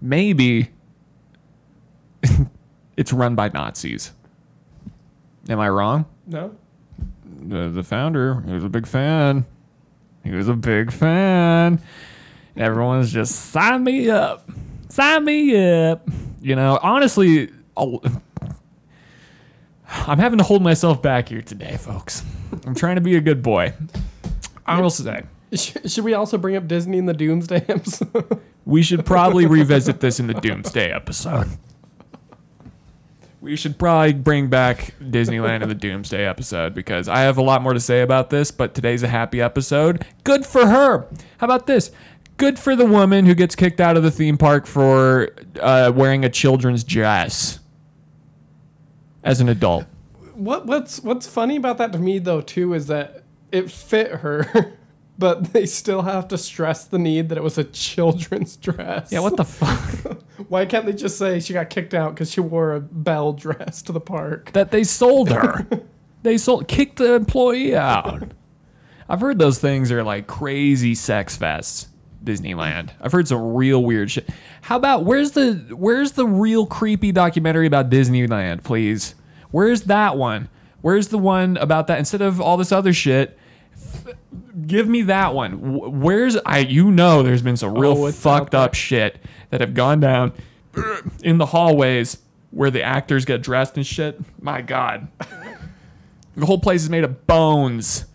Maybe 0.00 0.70
it's 2.96 3.12
run 3.12 3.34
by 3.34 3.48
Nazis. 3.48 4.12
Am 5.48 5.60
I 5.60 5.68
wrong? 5.68 6.06
No. 6.26 6.54
the, 7.24 7.68
the 7.68 7.82
founder, 7.82 8.40
he 8.42 8.52
was 8.52 8.64
a 8.64 8.68
big 8.68 8.86
fan. 8.86 9.44
He 10.24 10.32
was 10.32 10.48
a 10.48 10.54
big 10.54 10.92
fan. 10.92 11.80
Everyone's 12.56 13.12
just 13.12 13.34
sign 13.52 13.84
me 13.84 14.10
up, 14.10 14.50
sign 14.88 15.24
me 15.24 15.56
up. 15.88 16.08
You 16.40 16.56
know, 16.56 16.78
honestly, 16.82 17.50
I'll, 17.76 18.02
I'm 19.88 20.18
having 20.18 20.38
to 20.38 20.44
hold 20.44 20.62
myself 20.62 21.00
back 21.02 21.28
here 21.28 21.42
today, 21.42 21.76
folks. 21.76 22.22
I'm 22.66 22.74
trying 22.74 22.96
to 22.96 23.00
be 23.00 23.16
a 23.16 23.20
good 23.20 23.42
boy. 23.42 23.72
I 24.66 24.80
will 24.80 24.90
say 24.90 25.22
Should 25.54 26.04
we 26.04 26.14
also 26.14 26.38
bring 26.38 26.56
up 26.56 26.68
Disney 26.68 26.98
and 26.98 27.08
the 27.08 27.14
Doomsday 27.14 27.64
episode? 27.68 28.40
we 28.64 28.82
should 28.82 29.04
probably 29.04 29.46
revisit 29.46 30.00
this 30.00 30.20
in 30.20 30.26
the 30.26 30.34
Doomsday 30.34 30.90
episode. 30.92 31.48
We 33.40 33.56
should 33.56 33.78
probably 33.78 34.12
bring 34.12 34.48
back 34.48 34.94
Disneyland 35.00 35.62
in 35.62 35.68
the 35.70 35.74
Doomsday 35.74 36.26
episode 36.26 36.74
because 36.74 37.08
I 37.08 37.20
have 37.20 37.38
a 37.38 37.42
lot 37.42 37.62
more 37.62 37.72
to 37.72 37.80
say 37.80 38.02
about 38.02 38.28
this, 38.28 38.50
but 38.50 38.74
today's 38.74 39.02
a 39.02 39.08
happy 39.08 39.40
episode. 39.40 40.04
Good 40.24 40.44
for 40.44 40.66
her. 40.66 41.06
How 41.38 41.46
about 41.46 41.66
this? 41.66 41.90
Good 42.36 42.58
for 42.58 42.76
the 42.76 42.84
woman 42.84 43.24
who 43.24 43.34
gets 43.34 43.54
kicked 43.54 43.80
out 43.80 43.96
of 43.96 44.02
the 44.02 44.10
theme 44.10 44.36
park 44.36 44.66
for 44.66 45.30
uh, 45.58 45.90
wearing 45.94 46.24
a 46.24 46.28
children's 46.28 46.84
dress 46.84 47.60
as 49.24 49.40
an 49.40 49.48
adult. 49.48 49.84
what 50.34 50.64
what's 50.66 51.00
what's 51.00 51.26
funny 51.26 51.56
about 51.56 51.76
that 51.76 51.92
to 51.92 51.98
me 51.98 52.18
though 52.18 52.40
too 52.40 52.72
is 52.72 52.86
that 52.86 53.22
it 53.52 53.70
fit 53.70 54.10
her, 54.10 54.74
but 55.20 55.44
they 55.52 55.66
still 55.66 56.02
have 56.02 56.26
to 56.28 56.38
stress 56.38 56.84
the 56.84 56.98
need 56.98 57.28
that 57.28 57.38
it 57.38 57.44
was 57.44 57.58
a 57.58 57.64
children's 57.64 58.56
dress. 58.56 59.12
Yeah, 59.12 59.20
what 59.20 59.36
the 59.36 59.44
fuck? 59.44 60.22
Why 60.48 60.66
can't 60.66 60.86
they 60.86 60.94
just 60.94 61.18
say 61.18 61.38
she 61.38 61.52
got 61.52 61.70
kicked 61.70 61.94
out 61.94 62.14
because 62.14 62.32
she 62.32 62.40
wore 62.40 62.74
a 62.74 62.80
Belle 62.80 63.34
dress 63.34 63.82
to 63.82 63.92
the 63.92 64.00
park? 64.00 64.50
that 64.52 64.72
they 64.72 64.82
sold 64.82 65.30
her. 65.30 65.68
they 66.22 66.38
sold 66.38 66.66
kicked 66.66 66.96
the 66.96 67.14
employee 67.14 67.76
out. 67.76 68.32
I've 69.08 69.20
heard 69.20 69.38
those 69.38 69.58
things 69.58 69.92
are 69.92 70.02
like 70.02 70.26
crazy 70.26 70.96
sex 70.96 71.36
fests. 71.36 71.86
Disneyland. 72.24 72.90
I've 73.00 73.12
heard 73.12 73.28
some 73.28 73.54
real 73.54 73.82
weird 73.82 74.10
shit. 74.10 74.28
How 74.60 74.76
about 74.76 75.06
where's 75.06 75.30
the 75.30 75.54
where's 75.70 76.12
the 76.12 76.26
real 76.26 76.66
creepy 76.66 77.12
documentary 77.12 77.66
about 77.66 77.88
Disneyland, 77.88 78.62
please? 78.62 79.14
Where's 79.52 79.82
that 79.84 80.18
one? 80.18 80.50
Where's 80.82 81.08
the 81.08 81.18
one 81.18 81.56
about 81.56 81.86
that 81.86 81.98
instead 81.98 82.20
of 82.20 82.38
all 82.38 82.58
this 82.58 82.72
other 82.72 82.92
shit? 82.92 83.38
Give 84.66 84.88
me 84.88 85.02
that 85.02 85.34
one. 85.34 86.00
Where's 86.00 86.36
I 86.44 86.58
you 86.58 86.90
know 86.90 87.22
there's 87.22 87.42
been 87.42 87.56
some 87.56 87.74
real 87.74 87.92
Oh, 88.04 88.12
fucked 88.12 88.54
up 88.54 88.74
shit 88.74 89.18
that 89.50 89.60
have 89.60 89.74
gone 89.74 90.00
down 90.00 90.32
in 91.22 91.38
the 91.38 91.46
hallways 91.46 92.18
where 92.50 92.70
the 92.70 92.82
actors 92.82 93.24
get 93.24 93.42
dressed 93.42 93.76
and 93.76 93.86
shit. 93.86 94.20
My 94.42 94.60
God. 94.62 95.08
The 96.36 96.46
whole 96.46 96.60
place 96.60 96.82
is 96.82 96.88
made 96.88 97.02
of 97.04 97.26
bones. 97.26 98.06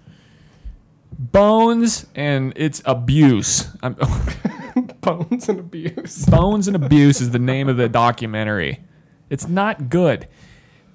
Bones 1.20 2.05
and 2.16 2.53
it's 2.55 2.82
abuse. 2.86 3.68
I'm, 3.84 3.93
Bones 5.01 5.47
and 5.49 5.59
abuse. 5.59 6.26
bones 6.26 6.68
and 6.68 6.76
abuse 6.76 7.22
is 7.22 7.32
the 7.32 7.39
name 7.39 7.70
of 7.70 7.78
the 7.78 7.88
documentary. 7.89 8.80
It's 9.30 9.47
not 9.47 9.89
good. 9.89 10.28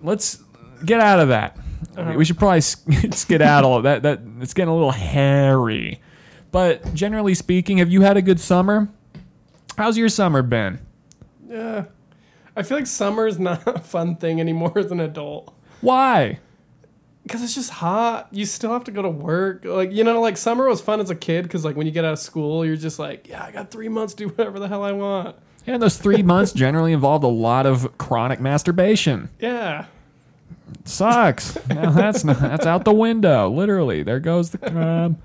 Let's 0.03 0.43
get 0.85 1.01
out 1.01 1.21
of 1.21 1.29
that. 1.29 1.57
Uh-huh. 1.97 2.15
We 2.17 2.25
should 2.25 2.39
probably 2.39 2.61
sk- 2.61 2.91
skedaddle. 3.13 3.83
that 3.83 4.03
that 4.03 4.21
it's 4.41 4.55
getting 4.55 4.71
a 4.71 4.75
little 4.75 4.91
hairy. 4.91 6.01
But 6.53 6.95
generally 6.95 7.35
speaking, 7.35 7.79
have 7.79 7.91
you 7.91 8.03
had 8.03 8.17
a 8.17 8.23
good 8.23 8.41
summer? 8.41 8.89
How's 9.77 9.97
your 9.97 10.09
summer 10.09 10.43
been? 10.43 10.81
Yeah. 11.49 11.85
I 12.57 12.63
feel 12.63 12.77
like 12.79 12.87
summer 12.87 13.27
is 13.27 13.39
not 13.39 13.63
a 13.67 13.79
fun 13.81 14.17
thing 14.17 14.41
anymore 14.41 14.77
as 14.79 14.91
an 14.91 15.01
adult. 15.01 15.55
Why? 15.81 16.39
Because 17.23 17.43
it's 17.43 17.55
just 17.55 17.71
hot. 17.71 18.29
You 18.33 18.45
still 18.45 18.73
have 18.73 18.85
to 18.85 18.91
go 18.91 19.03
to 19.03 19.09
work. 19.09 19.65
Like, 19.65 19.93
you 19.93 20.03
know, 20.05 20.21
like 20.21 20.37
summer 20.37 20.69
was 20.69 20.81
fun 20.81 21.01
as 21.01 21.11
a 21.11 21.15
kid 21.15 21.43
because, 21.43 21.65
like, 21.65 21.77
when 21.77 21.87
you 21.87 21.93
get 21.93 22.05
out 22.05 22.13
of 22.13 22.19
school, 22.19 22.67
you're 22.67 22.77
just 22.77 22.99
like, 22.99 23.29
yeah, 23.29 23.45
I 23.45 23.53
got 23.53 23.71
three 23.71 23.89
months 23.89 24.15
to 24.15 24.25
do 24.25 24.29
whatever 24.35 24.59
the 24.59 24.69
hell 24.69 24.83
I 24.83 24.93
want. 24.93 25.37
Yeah, 25.67 25.79
those 25.79 25.97
three 25.99 26.23
months 26.23 26.53
generally 26.53 26.93
involved 26.93 27.23
a 27.23 27.29
lot 27.29 27.67
of 27.67 27.97
chronic 27.99 28.41
masturbation. 28.41 29.29
Yeah. 29.39 29.87
Sucks. 30.85 31.57
now 31.69 31.91
that's 31.91 32.25
not, 32.25 32.41
that's 32.41 32.67
out 32.67 32.85
the 32.85 32.93
window. 32.93 33.51
Literally, 33.51 34.03
there 34.03 34.21
goes 34.21 34.51
the 34.51 34.59
crab. 34.59 35.21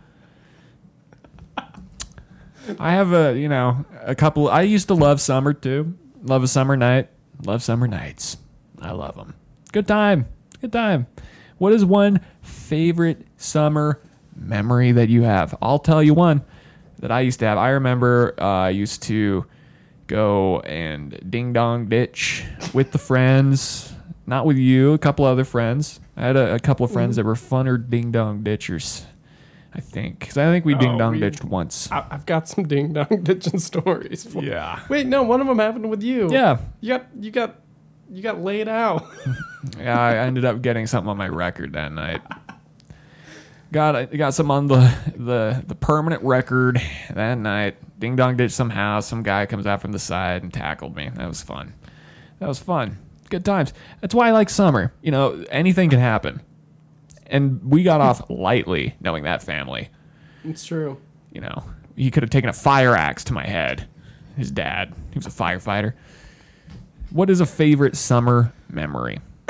I 2.79 2.91
have 2.91 3.13
a 3.13 3.37
you 3.37 3.47
know 3.49 3.85
a 4.01 4.15
couple. 4.15 4.49
I 4.49 4.61
used 4.61 4.87
to 4.87 4.93
love 4.93 5.21
summer 5.21 5.53
too. 5.53 5.97
Love 6.23 6.43
a 6.43 6.47
summer 6.47 6.75
night. 6.75 7.09
Love 7.45 7.61
summer 7.61 7.87
nights. 7.87 8.37
I 8.81 8.91
love 8.91 9.15
them. 9.15 9.35
Good 9.71 9.87
time. 9.87 10.27
Good 10.61 10.71
time. 10.71 11.07
What 11.57 11.73
is 11.73 11.85
one 11.85 12.21
favorite 12.41 13.25
summer 13.37 14.01
memory 14.35 14.91
that 14.93 15.09
you 15.09 15.23
have? 15.23 15.55
I'll 15.61 15.79
tell 15.79 16.01
you 16.01 16.13
one 16.13 16.43
that 16.99 17.11
I 17.11 17.21
used 17.21 17.39
to 17.39 17.45
have. 17.45 17.57
I 17.57 17.69
remember 17.69 18.35
uh, 18.39 18.43
I 18.43 18.69
used 18.71 19.03
to 19.03 19.45
go 20.07 20.59
and 20.61 21.19
ding 21.29 21.53
dong 21.53 21.87
ditch 21.87 22.43
with 22.73 22.91
the 22.91 22.97
friends. 22.97 23.94
Not 24.27 24.45
with 24.45 24.57
you, 24.57 24.93
a 24.93 24.97
couple 24.97 25.25
other 25.25 25.43
friends. 25.43 25.99
I 26.17 26.21
had 26.21 26.35
a, 26.35 26.55
a 26.55 26.59
couple 26.59 26.85
of 26.85 26.91
friends 26.91 27.17
mm-hmm. 27.17 27.27
that 27.27 27.27
were 27.27 27.35
funner 27.35 27.89
ding 27.89 28.11
dong 28.11 28.43
ditchers. 28.43 29.05
I 29.73 29.81
think, 29.81 30.19
because 30.19 30.37
I 30.37 30.45
think 30.45 30.63
we 30.63 30.73
oh, 30.73 30.79
ding 30.79 30.97
dong 30.97 31.19
ditched 31.19 31.43
once. 31.43 31.91
I, 31.91 32.05
I've 32.09 32.25
got 32.25 32.47
some 32.47 32.65
ding 32.65 32.93
dong 32.93 33.19
ditching 33.23 33.59
stories. 33.59 34.23
For, 34.23 34.41
Yeah. 34.41 34.79
Wait, 34.87 35.05
no, 35.05 35.23
one 35.23 35.41
of 35.41 35.47
them 35.47 35.59
happened 35.59 35.89
with 35.89 36.01
you. 36.01 36.31
Yeah. 36.31 36.59
You 36.79 36.89
got 36.93 37.07
you 37.19 37.31
got 37.31 37.55
you 38.09 38.21
got 38.21 38.39
laid 38.39 38.67
out. 38.67 39.05
Yeah, 39.79 39.99
I 39.99 40.17
ended 40.17 40.45
up 40.45 40.61
getting 40.61 40.85
something 40.85 41.09
on 41.09 41.17
my 41.17 41.27
record 41.27 41.73
that 41.73 41.91
night. 41.91 42.21
Got 43.71 43.95
I 43.95 44.05
got 44.05 44.35
some 44.35 44.51
on 44.51 44.67
the 44.67 44.95
the 45.15 45.63
the 45.65 45.73
permanent 45.73 46.21
record 46.21 46.79
that 47.11 47.39
night. 47.39 47.77
Ding 47.99 48.15
dong 48.15 48.37
ditch 48.37 48.51
somehow. 48.51 48.99
Some 48.99 49.23
guy 49.23 49.47
comes 49.47 49.65
out 49.65 49.81
from 49.81 49.91
the 49.91 49.97
side 49.97 50.43
and 50.43 50.53
tackled 50.53 50.95
me. 50.95 51.09
That 51.15 51.27
was 51.27 51.41
fun. 51.41 51.73
That 52.37 52.47
was 52.47 52.59
fun. 52.59 52.99
Good 53.29 53.43
times. 53.45 53.73
That's 54.01 54.13
why 54.13 54.27
I 54.27 54.31
like 54.31 54.49
summer. 54.49 54.93
You 55.01 55.11
know, 55.11 55.43
anything 55.49 55.89
can 55.89 55.99
happen. 55.99 56.41
And 57.27 57.59
we 57.63 57.83
got 57.83 58.01
off 58.01 58.21
lightly 58.29 58.95
knowing 59.01 59.23
that 59.23 59.41
family. 59.41 59.89
it's 60.43 60.65
true. 60.65 60.99
You 61.31 61.41
know, 61.41 61.63
he 61.95 62.11
could 62.11 62.23
have 62.23 62.29
taken 62.29 62.49
a 62.49 62.53
fire 62.53 62.95
axe 62.95 63.23
to 63.25 63.33
my 63.33 63.45
head. 63.45 63.87
His 64.37 64.51
dad, 64.51 64.93
he 65.11 65.17
was 65.17 65.25
a 65.25 65.29
firefighter. 65.31 65.93
What 67.11 67.29
is 67.29 67.39
a 67.39 67.45
favorite 67.45 67.95
summer 67.95 68.53
memory? 68.69 69.19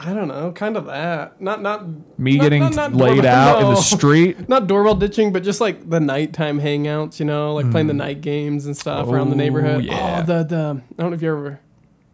I 0.00 0.14
don't 0.14 0.28
know, 0.28 0.52
kind 0.52 0.76
of 0.76 0.86
that. 0.86 1.40
Not 1.40 1.60
not 1.60 1.84
Me 2.18 2.36
not- 2.36 2.42
getting 2.44 2.60
not- 2.62 2.74
not 2.74 2.94
laid 2.94 3.24
out 3.24 3.60
in 3.62 3.68
the 3.70 3.76
street. 3.76 4.48
Not 4.48 4.68
doorbell 4.68 4.94
ditching, 4.94 5.32
but 5.32 5.42
just 5.42 5.60
like 5.60 5.90
the 5.90 5.98
nighttime 5.98 6.60
hangouts, 6.60 7.18
you 7.18 7.26
know, 7.26 7.54
like 7.54 7.68
playing 7.72 7.88
the 7.88 7.94
night 7.94 8.20
games 8.20 8.66
and 8.66 8.76
stuff 8.76 9.08
around 9.08 9.30
the 9.30 9.34
Hmm. 9.34 9.40
Oh, 9.40 9.44
neighborhood. 9.44 9.84
yeah. 9.84 10.20
Oh, 10.22 10.26
the 10.26 10.44
the 10.44 10.82
I 10.96 11.02
don't 11.02 11.10
know 11.10 11.16
if 11.16 11.22
you 11.22 11.32
ever 11.32 11.60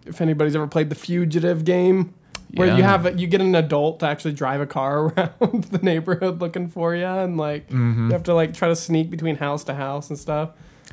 if 0.07 0.21
anybody's 0.21 0.55
ever 0.57 0.67
played 0.67 0.91
the 0.91 0.95
fugitive 0.97 1.65
game. 1.65 2.15
Where 2.55 2.77
you 2.77 2.85
have 2.85 3.05
a, 3.07 3.13
you 3.13 3.27
get 3.27 3.41
an 3.41 3.57
adult 3.57 3.99
to 4.01 4.07
actually 4.07 4.35
drive 4.35 4.61
a 4.61 4.67
car 4.67 5.07
around 5.41 5.65
the 5.65 5.79
neighborhood 5.83 6.41
looking 6.41 6.69
for 6.69 6.95
you, 6.95 7.05
and 7.05 7.37
like 7.37 7.69
Mm-hmm. 7.69 8.07
you 8.07 8.13
have 8.13 8.23
to 8.25 8.35
like 8.35 8.55
try 8.55 8.69
to 8.69 8.77
sneak 8.77 9.11
between 9.11 9.35
house 9.37 9.65
to 9.65 9.75
house 9.75 10.09
and 10.11 10.17
stuff. 10.19 10.51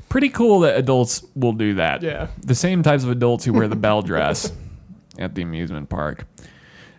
Pretty 0.10 0.30
cool 0.30 0.62
that 0.62 0.76
adults 0.76 1.24
will 1.36 1.54
do 1.54 1.76
that. 1.76 2.02
Yeah. 2.02 2.28
The 2.42 2.56
same 2.56 2.82
types 2.82 3.04
of 3.04 3.12
adults 3.12 3.46
who 3.46 3.54
wear 3.54 3.68
the 3.68 3.76
Belle 3.76 4.02
dress 4.02 4.52
at 5.20 5.36
the 5.36 5.44
amusement 5.44 5.88
park. 5.90 6.26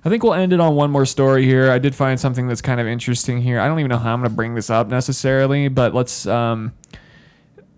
I 0.05 0.09
think 0.09 0.23
we'll 0.23 0.35
end 0.35 0.53
it 0.53 0.61
on 0.61 0.77
one 0.77 0.91
more 0.93 1.07
story 1.07 1.45
here. 1.45 1.71
I 1.71 1.79
did 1.79 1.95
find 1.95 2.19
something 2.21 2.47
that's 2.47 2.63
kind 2.63 2.81
of 2.81 2.87
interesting 2.87 3.41
here. 3.43 3.59
I 3.61 3.67
don't 3.67 3.79
even 3.81 3.89
know 3.91 3.99
how 3.99 4.13
I'm 4.13 4.21
going 4.21 4.31
to 4.31 4.37
bring 4.37 4.55
this 4.55 4.71
up 4.71 4.89
necessarily, 4.89 5.69
but 5.69 5.93
let's. 5.95 6.25
Um, 6.27 6.73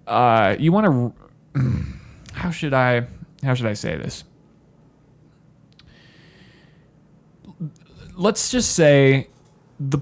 uh, 0.07 0.55
you 0.59 0.71
want 0.73 1.15
to? 1.55 1.63
How 2.35 2.51
should 2.51 2.75
I? 2.75 3.07
How 3.45 3.55
should 3.55 3.67
I 3.67 3.75
say 3.75 3.97
this? 3.97 4.25
Let's 8.17 8.51
just 8.51 8.73
say 8.73 9.29
the 9.79 10.01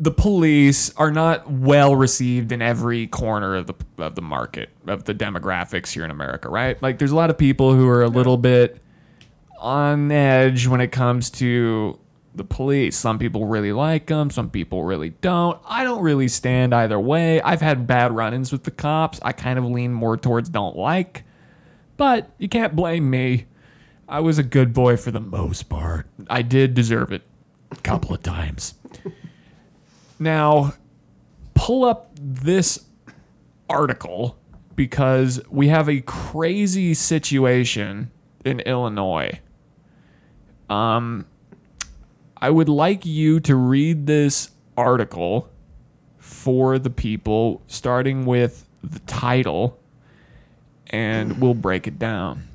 the 0.00 0.10
police 0.10 0.94
are 0.96 1.10
not 1.10 1.50
well 1.50 1.94
received 1.94 2.52
in 2.52 2.62
every 2.62 3.06
corner 3.06 3.54
of 3.54 3.66
the 3.66 3.74
of 3.98 4.14
the 4.14 4.22
market 4.22 4.70
of 4.86 5.04
the 5.04 5.14
demographics 5.14 5.92
here 5.92 6.04
in 6.04 6.10
America, 6.10 6.48
right? 6.48 6.82
Like 6.82 6.98
there's 6.98 7.12
a 7.12 7.16
lot 7.16 7.30
of 7.30 7.36
people 7.36 7.74
who 7.74 7.86
are 7.88 8.02
a 8.02 8.08
little 8.08 8.38
bit 8.38 8.80
on 9.58 10.10
edge 10.10 10.66
when 10.66 10.80
it 10.80 10.90
comes 10.90 11.30
to 11.30 11.98
the 12.34 12.44
police. 12.44 12.96
Some 12.96 13.18
people 13.18 13.46
really 13.46 13.72
like 13.72 14.06
them, 14.06 14.30
some 14.30 14.48
people 14.48 14.84
really 14.84 15.10
don't. 15.10 15.60
I 15.66 15.84
don't 15.84 16.02
really 16.02 16.28
stand 16.28 16.74
either 16.74 16.98
way. 16.98 17.42
I've 17.42 17.60
had 17.60 17.86
bad 17.86 18.12
run-ins 18.16 18.52
with 18.52 18.64
the 18.64 18.70
cops. 18.70 19.20
I 19.22 19.32
kind 19.32 19.58
of 19.58 19.66
lean 19.66 19.92
more 19.92 20.16
towards 20.16 20.48
don't 20.48 20.76
like. 20.76 21.24
But 22.00 22.30
you 22.38 22.48
can't 22.48 22.74
blame 22.74 23.10
me. 23.10 23.44
I 24.08 24.20
was 24.20 24.38
a 24.38 24.42
good 24.42 24.72
boy 24.72 24.96
for 24.96 25.10
the 25.10 25.20
most 25.20 25.68
part. 25.68 26.06
I 26.30 26.40
did 26.40 26.72
deserve 26.72 27.12
it 27.12 27.20
a 27.70 27.76
couple 27.76 28.14
of 28.14 28.22
times. 28.22 28.72
Now, 30.18 30.72
pull 31.52 31.84
up 31.84 32.10
this 32.18 32.86
article 33.68 34.38
because 34.76 35.42
we 35.50 35.68
have 35.68 35.90
a 35.90 36.00
crazy 36.00 36.94
situation 36.94 38.10
in 38.46 38.60
Illinois. 38.60 39.38
Um, 40.70 41.26
I 42.34 42.48
would 42.48 42.70
like 42.70 43.04
you 43.04 43.40
to 43.40 43.54
read 43.54 44.06
this 44.06 44.52
article 44.74 45.50
for 46.16 46.78
the 46.78 46.88
people, 46.88 47.60
starting 47.66 48.24
with 48.24 48.66
the 48.82 49.00
title, 49.00 49.79
and 50.90 51.40
we'll 51.40 51.54
break 51.54 51.86
it 51.86 51.98
down. 51.98 52.46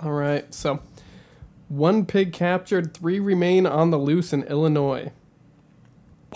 All 0.00 0.12
right, 0.12 0.52
so 0.52 0.80
one 1.68 2.04
pig 2.04 2.32
captured, 2.32 2.94
three 2.94 3.18
remain 3.18 3.66
on 3.66 3.90
the 3.90 3.98
loose 3.98 4.32
in 4.32 4.42
Illinois. 4.44 5.10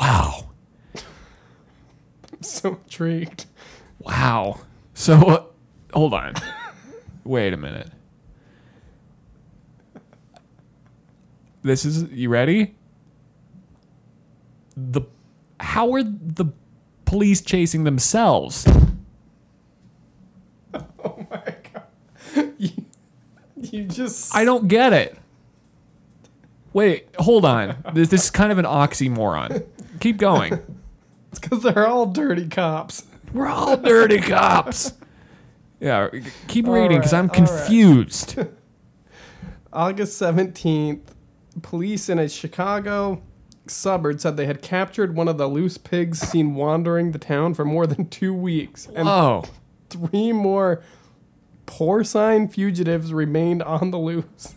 Wow. 0.01 0.51
I'm 0.95 1.03
so 2.43 2.79
intrigued. 2.83 3.47
Wow. 4.01 4.61
So, 4.95 5.15
uh, 5.17 5.45
hold 5.93 6.15
on. 6.15 6.35
Wait 7.25 7.53
a 7.53 7.57
minute. 7.57 7.91
This 11.63 11.85
is 11.85 12.05
you 12.11 12.31
ready? 12.31 12.75
The 14.77 15.03
how 15.61 15.93
are 15.93 16.03
the 16.03 16.47
police 17.05 17.41
chasing 17.43 17.85
themselves? 17.85 18.67
You, 22.59 22.71
you 23.73 23.85
just 23.85 24.35
I 24.35 24.45
don't 24.45 24.69
get 24.69 24.93
it. 24.93 25.17
Wait, 26.73 27.09
hold 27.19 27.45
on. 27.45 27.83
This, 27.95 28.09
this 28.11 28.25
is 28.25 28.31
kind 28.31 28.53
of 28.53 28.59
an 28.59 28.65
oxymoron. 28.65 29.65
Keep 30.01 30.19
going. 30.19 30.53
it's 31.31 31.41
because 31.41 31.63
they're 31.63 31.87
all 31.87 32.07
dirty 32.07 32.47
cops. 32.49 33.05
We're 33.33 33.47
all 33.47 33.77
dirty 33.77 34.19
cops. 34.21 34.93
Yeah, 35.81 36.09
keep 36.49 36.67
reading 36.67 36.99
because 36.99 37.13
I'm 37.13 37.29
right, 37.29 37.35
confused. 37.35 38.39
August 39.73 40.21
17th, 40.21 41.03
police 41.63 42.09
in 42.09 42.19
a 42.19 42.29
Chicago 42.29 43.23
suburb 43.71 44.21
said 44.21 44.37
they 44.37 44.47
had 44.47 44.63
captured 44.63 45.15
one 45.15 45.29
of 45.29 45.39
the 45.39 45.47
loose 45.47 45.79
pigs 45.79 46.19
seen 46.21 46.55
wandering 46.55 47.13
the 47.13 47.19
town 47.19 47.55
for 47.55 47.65
more 47.65 47.87
than 47.87 48.09
two 48.09 48.35
weeks, 48.35 48.89
and 48.95 49.09
Oh, 49.09 49.45
three 49.91 50.33
more 50.33 50.83
porcine 51.69 52.51
fugitives 52.51 53.13
remained 53.13 53.63
on 53.63 53.91
the 53.91 53.99
loose. 53.99 54.55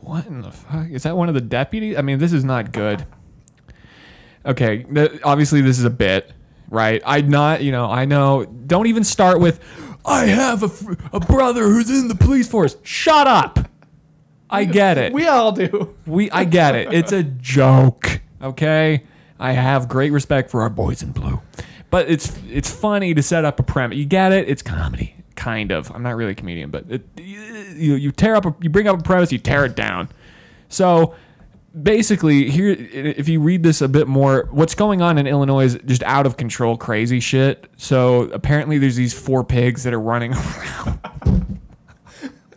What 0.00 0.26
in 0.26 0.40
the 0.40 0.50
fuck? 0.50 0.88
Is 0.90 1.04
that 1.04 1.16
one 1.16 1.28
of 1.28 1.34
the 1.34 1.40
deputies? 1.40 1.96
I 1.96 2.02
mean, 2.02 2.18
this 2.18 2.32
is 2.32 2.42
not 2.42 2.72
good. 2.72 3.06
Okay, 4.44 4.82
th- 4.82 5.20
obviously 5.22 5.60
this 5.60 5.78
is 5.78 5.84
a 5.84 5.90
bit, 5.90 6.32
right? 6.68 7.00
I 7.06 7.20
not, 7.20 7.62
you 7.62 7.70
know, 7.70 7.84
I 7.86 8.04
know. 8.06 8.44
Don't 8.44 8.88
even 8.88 9.04
start 9.04 9.38
with, 9.38 9.60
I 10.04 10.24
have 10.26 10.64
a, 10.64 10.68
fr- 10.68 10.94
a 11.12 11.20
brother 11.20 11.64
who's 11.68 11.88
in 11.88 12.08
the 12.08 12.16
police 12.16 12.48
force. 12.48 12.76
Shut 12.82 13.28
up. 13.28 13.60
I 14.50 14.64
get 14.64 14.98
it. 14.98 15.12
We 15.12 15.26
all 15.28 15.52
do. 15.52 15.94
We, 16.06 16.30
I 16.30 16.44
get 16.44 16.74
it. 16.74 16.92
It's 16.92 17.12
a 17.12 17.22
joke. 17.22 18.20
Okay, 18.42 19.04
I 19.38 19.52
have 19.52 19.88
great 19.88 20.10
respect 20.10 20.50
for 20.50 20.62
our 20.62 20.68
boys 20.70 21.02
in 21.02 21.12
blue, 21.12 21.40
but 21.90 22.10
it's 22.10 22.36
it's 22.50 22.68
funny 22.70 23.14
to 23.14 23.22
set 23.22 23.44
up 23.44 23.60
a 23.60 23.62
premise. 23.62 23.96
You 23.96 24.04
get 24.04 24.32
it? 24.32 24.48
It's 24.48 24.62
comedy, 24.62 25.14
kind 25.42 25.72
of. 25.72 25.90
I'm 25.90 26.02
not 26.04 26.14
really 26.14 26.32
a 26.32 26.34
comedian, 26.36 26.70
but 26.70 26.84
it, 26.88 27.02
you 27.16 27.94
you 27.96 28.12
tear 28.12 28.36
up 28.36 28.46
a, 28.46 28.54
you 28.60 28.70
bring 28.70 28.86
up 28.86 29.00
a 29.00 29.02
premise, 29.02 29.32
you 29.32 29.38
tear 29.38 29.64
it 29.64 29.74
down. 29.74 30.08
So 30.68 31.16
basically, 31.82 32.48
here 32.48 32.76
if 32.78 33.28
you 33.28 33.40
read 33.40 33.64
this 33.64 33.80
a 33.80 33.88
bit 33.88 34.06
more, 34.06 34.48
what's 34.52 34.76
going 34.76 35.02
on 35.02 35.18
in 35.18 35.26
Illinois 35.26 35.64
is 35.64 35.78
just 35.84 36.04
out 36.04 36.26
of 36.26 36.36
control, 36.36 36.76
crazy 36.76 37.18
shit. 37.18 37.68
So 37.76 38.22
apparently, 38.30 38.78
there's 38.78 38.94
these 38.94 39.12
four 39.12 39.42
pigs 39.42 39.82
that 39.82 39.92
are 39.92 40.00
running 40.00 40.32
around. 40.56 41.60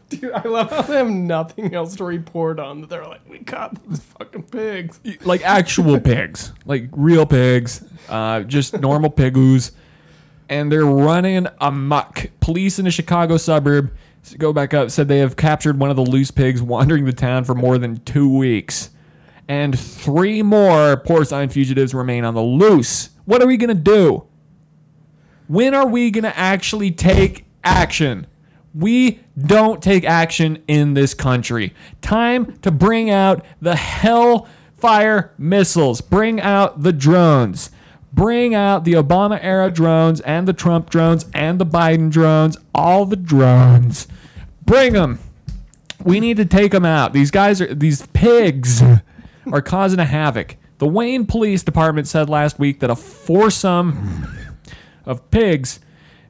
Dude, 0.09 0.31
I 0.31 0.47
love 0.47 0.69
how 0.69 0.83
they 0.83 0.97
have 0.97 1.09
nothing 1.09 1.73
else 1.73 1.95
to 1.95 2.03
report 2.03 2.59
on. 2.59 2.81
That 2.81 2.91
they're 2.91 3.07
like, 3.07 3.27
we 3.27 3.39
caught 3.39 3.83
these 3.89 3.99
fucking 3.99 4.43
pigs. 4.43 4.99
like 5.25 5.41
actual 5.41 5.99
pigs, 5.99 6.53
like 6.65 6.87
real 6.91 7.25
pigs, 7.25 7.83
uh, 8.09 8.41
just 8.41 8.79
normal 8.79 9.09
pigoos, 9.09 9.71
and 10.49 10.71
they're 10.71 10.85
running 10.85 11.47
amok. 11.59 12.27
Police 12.39 12.79
in 12.79 12.87
a 12.87 12.91
Chicago 12.91 13.37
suburb 13.37 13.91
go 14.37 14.51
back 14.51 14.73
up 14.73 14.89
said 14.89 15.07
they 15.07 15.19
have 15.19 15.35
captured 15.35 15.79
one 15.79 15.89
of 15.89 15.95
the 15.95 16.03
loose 16.03 16.31
pigs 16.31 16.61
wandering 16.61 17.05
the 17.05 17.13
town 17.13 17.43
for 17.43 17.53
more 17.53 17.77
than 17.77 17.97
two 18.05 18.35
weeks, 18.35 18.89
and 19.47 19.77
three 19.79 20.41
more 20.41 20.97
porcine 20.97 21.51
fugitives 21.51 21.93
remain 21.93 22.25
on 22.25 22.33
the 22.33 22.41
loose. 22.41 23.09
What 23.25 23.41
are 23.41 23.47
we 23.47 23.57
to 23.69 23.75
do? 23.75 24.25
When 25.47 25.75
are 25.75 25.87
we 25.87 26.09
to 26.23 26.37
actually 26.37 26.91
take 26.91 27.45
action? 27.63 28.25
We 28.73 29.19
don't 29.37 29.81
take 29.81 30.03
action 30.03 30.63
in 30.67 30.95
this 30.95 31.13
country. 31.13 31.73
Time 32.01 32.57
to 32.59 32.71
bring 32.71 33.09
out 33.09 33.45
the 33.61 33.75
Hellfire 33.75 35.33
missiles, 35.37 36.01
bring 36.01 36.41
out 36.41 36.81
the 36.81 36.91
drones, 36.91 37.69
bring 38.15 38.55
out 38.55 38.85
the 38.85 38.93
Obama 38.93 39.37
era 39.41 39.69
drones 39.69 40.21
and 40.21 40.47
the 40.47 40.53
Trump 40.53 40.89
drones 40.89 41.25
and 41.33 41.59
the 41.59 41.65
Biden 41.65 42.09
drones, 42.09 42.57
all 42.73 43.05
the 43.05 43.17
drones. 43.17 44.07
Bring 44.65 44.93
them. 44.93 45.19
We 46.03 46.19
need 46.19 46.37
to 46.37 46.45
take 46.45 46.71
them 46.71 46.85
out. 46.85 47.13
These 47.13 47.29
guys 47.29 47.61
are, 47.61 47.73
these 47.73 48.05
pigs 48.07 48.81
are 49.51 49.61
causing 49.61 49.99
a 49.99 50.05
havoc. 50.05 50.55
The 50.77 50.87
Wayne 50.87 51.25
Police 51.25 51.61
Department 51.61 52.07
said 52.07 52.29
last 52.29 52.57
week 52.57 52.79
that 52.79 52.89
a 52.89 52.95
foursome 52.95 54.27
of 55.05 55.29
pigs 55.29 55.79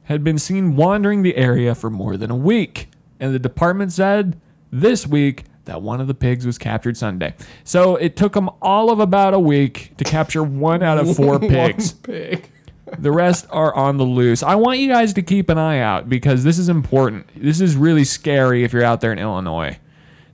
had 0.04 0.22
been 0.22 0.38
seen 0.38 0.76
wandering 0.76 1.22
the 1.22 1.36
area 1.36 1.74
for 1.74 1.90
more 1.90 2.16
than 2.16 2.30
a 2.30 2.36
week. 2.36 2.88
And 3.18 3.34
the 3.34 3.38
department 3.38 3.92
said 3.92 4.40
this 4.70 5.06
week 5.06 5.44
that 5.66 5.82
one 5.82 6.00
of 6.00 6.06
the 6.06 6.14
pigs 6.14 6.46
was 6.46 6.58
captured 6.58 6.96
Sunday. 6.96 7.34
So 7.64 7.96
it 7.96 8.16
took 8.16 8.32
them 8.32 8.50
all 8.62 8.90
of 8.90 8.98
about 8.98 9.34
a 9.34 9.38
week 9.38 9.92
to 9.98 10.04
capture 10.04 10.42
one 10.42 10.82
out 10.82 10.98
of 10.98 11.14
four 11.14 11.38
pigs. 11.40 11.92
Pig. 11.92 12.50
The 12.98 13.10
rest 13.10 13.46
are 13.50 13.74
on 13.74 13.96
the 13.96 14.04
loose. 14.04 14.42
I 14.42 14.54
want 14.54 14.78
you 14.78 14.88
guys 14.88 15.12
to 15.14 15.22
keep 15.22 15.48
an 15.48 15.58
eye 15.58 15.80
out 15.80 16.08
because 16.08 16.44
this 16.44 16.56
is 16.58 16.68
important. 16.68 17.26
This 17.34 17.60
is 17.60 17.76
really 17.76 18.04
scary 18.04 18.62
if 18.62 18.72
you're 18.72 18.84
out 18.84 19.00
there 19.00 19.12
in 19.12 19.18
Illinois. 19.18 19.78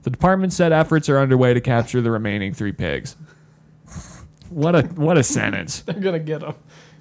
The 0.03 0.09
department 0.09 0.53
said 0.53 0.71
efforts 0.71 1.09
are 1.09 1.17
underway 1.17 1.53
to 1.53 1.61
capture 1.61 2.01
the 2.01 2.11
remaining 2.11 2.53
three 2.53 2.73
pigs. 2.73 3.15
What 4.49 4.75
a 4.75 4.83
what 4.83 5.17
a 5.17 5.23
sentence. 5.23 5.81
They're 5.85 5.99
gonna 5.99 6.19
get 6.19 6.41
them. 6.41 6.53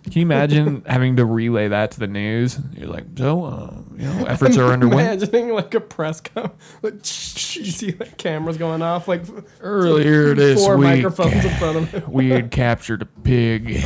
Can 0.04 0.12
you 0.12 0.22
imagine 0.22 0.82
having 0.86 1.16
to 1.16 1.24
relay 1.24 1.68
that 1.68 1.92
to 1.92 2.00
the 2.00 2.08
news? 2.08 2.58
You're 2.72 2.88
like, 2.88 3.04
so, 3.16 3.44
uh, 3.44 3.74
you 3.96 4.04
know, 4.04 4.24
efforts 4.24 4.56
are 4.56 4.72
underway. 4.72 5.04
Imagining 5.04 5.50
like 5.50 5.74
a 5.74 5.80
press 5.80 6.20
com, 6.20 6.52
like 6.82 6.94
you 6.94 7.00
see 7.00 7.92
like 7.92 8.16
cameras 8.16 8.56
going 8.56 8.82
off, 8.82 9.06
like 9.06 9.22
Earlier 9.60 10.34
this 10.34 10.60
four 10.60 10.76
week, 10.76 10.86
microphones 10.86 11.44
in 11.44 11.50
front 11.56 11.76
of 11.76 11.94
it. 11.94 12.08
we 12.08 12.30
had 12.30 12.50
captured 12.50 13.02
a 13.02 13.06
pig, 13.06 13.80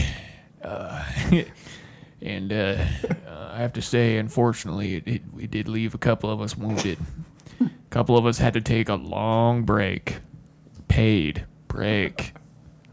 uh, 0.62 1.04
and 2.22 2.52
uh, 2.52 2.82
uh, 3.26 3.50
I 3.52 3.58
have 3.58 3.74
to 3.74 3.82
say, 3.82 4.16
unfortunately, 4.16 4.96
it, 4.96 5.06
it, 5.06 5.22
we 5.34 5.46
did 5.46 5.68
leave 5.68 5.94
a 5.94 5.98
couple 5.98 6.30
of 6.30 6.40
us 6.40 6.56
wounded. 6.56 6.98
A 7.60 7.70
couple 7.90 8.16
of 8.16 8.24
us 8.26 8.38
had 8.38 8.54
to 8.54 8.60
take 8.60 8.88
a 8.88 8.94
long 8.94 9.64
break, 9.64 10.16
paid 10.88 11.44
break, 11.68 12.34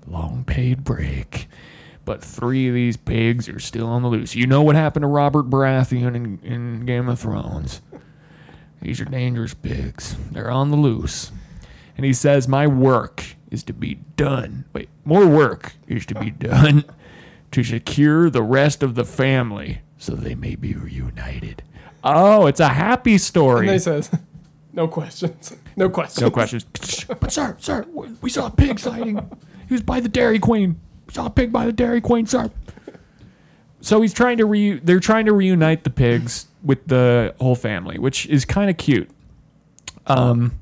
long 0.07 0.43
paid 0.43 0.83
break. 0.83 1.47
But 2.05 2.23
three 2.23 2.67
of 2.67 2.73
these 2.73 2.97
pigs 2.97 3.47
are 3.47 3.59
still 3.59 3.87
on 3.87 4.01
the 4.01 4.09
loose. 4.09 4.35
You 4.35 4.45
know 4.45 4.61
what 4.61 4.75
happened 4.75 5.03
to 5.03 5.07
Robert 5.07 5.49
Baratheon 5.49 6.15
in, 6.15 6.39
in 6.43 6.85
Game 6.85 7.07
of 7.07 7.19
Thrones? 7.19 7.81
These 8.81 8.99
are 8.99 9.05
dangerous 9.05 9.53
pigs. 9.53 10.17
They're 10.31 10.51
on 10.51 10.69
the 10.69 10.75
loose. 10.77 11.31
And 11.95 12.05
he 12.05 12.13
says, 12.13 12.47
My 12.47 12.67
work 12.67 13.23
is 13.49 13.63
to 13.63 13.73
be 13.73 13.99
done. 14.17 14.65
Wait, 14.73 14.89
more 15.05 15.25
work 15.25 15.73
is 15.87 16.05
to 16.07 16.15
be 16.15 16.31
done 16.31 16.83
to 17.51 17.63
secure 17.63 18.29
the 18.29 18.43
rest 18.43 18.83
of 18.83 18.95
the 18.95 19.05
family 19.05 19.81
so 19.97 20.13
they 20.13 20.35
may 20.35 20.55
be 20.55 20.73
reunited. 20.73 21.63
Oh, 22.03 22.47
it's 22.47 22.59
a 22.59 22.69
happy 22.69 23.17
story. 23.17 23.67
And 23.67 23.69
they 23.69 23.79
says, 23.79 24.11
no 24.73 24.87
questions, 24.87 25.55
no 25.77 25.89
questions, 25.89 26.21
No 26.21 26.29
questions. 26.29 26.65
but 27.19 27.31
sir, 27.31 27.55
sir, 27.59 27.85
we 28.21 28.29
saw 28.29 28.47
a 28.47 28.51
pig 28.51 28.79
sighting. 28.79 29.29
He 29.67 29.73
was 29.73 29.81
by 29.81 30.01
the 30.01 30.09
Dairy 30.09 30.39
Queen. 30.39 30.81
Saw 31.13 31.27
a 31.27 31.29
pig 31.29 31.51
by 31.51 31.67
the 31.67 31.71
Dairy 31.71 32.01
Queen, 32.01 32.25
sir. 32.25 32.49
So 33.81 34.01
he's 34.01 34.13
trying 34.13 34.37
to 34.37 34.45
re. 34.45 34.79
They're 34.79 34.99
trying 34.99 35.25
to 35.27 35.33
reunite 35.33 35.83
the 35.83 35.91
pigs 35.91 36.47
with 36.63 36.87
the 36.87 37.35
whole 37.39 37.55
family, 37.55 37.99
which 37.99 38.25
is 38.27 38.45
kind 38.45 38.69
of 38.71 38.77
cute. 38.77 39.11
Um, 40.07 40.59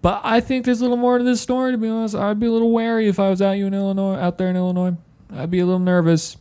but 0.00 0.20
I 0.22 0.40
think 0.40 0.64
there's 0.64 0.80
a 0.80 0.84
little 0.84 0.96
more 0.96 1.18
to 1.18 1.24
this 1.24 1.40
story. 1.40 1.72
To 1.72 1.78
be 1.78 1.88
honest, 1.88 2.14
I'd 2.14 2.38
be 2.38 2.46
a 2.46 2.52
little 2.52 2.70
wary 2.70 3.08
if 3.08 3.18
I 3.18 3.28
was 3.28 3.42
out 3.42 3.52
you 3.52 3.66
in 3.66 3.74
Illinois, 3.74 4.14
out 4.14 4.38
there 4.38 4.48
in 4.48 4.56
Illinois. 4.56 4.96
I'd 5.34 5.50
be 5.50 5.58
a 5.58 5.66
little 5.66 5.80
nervous. 5.80 6.36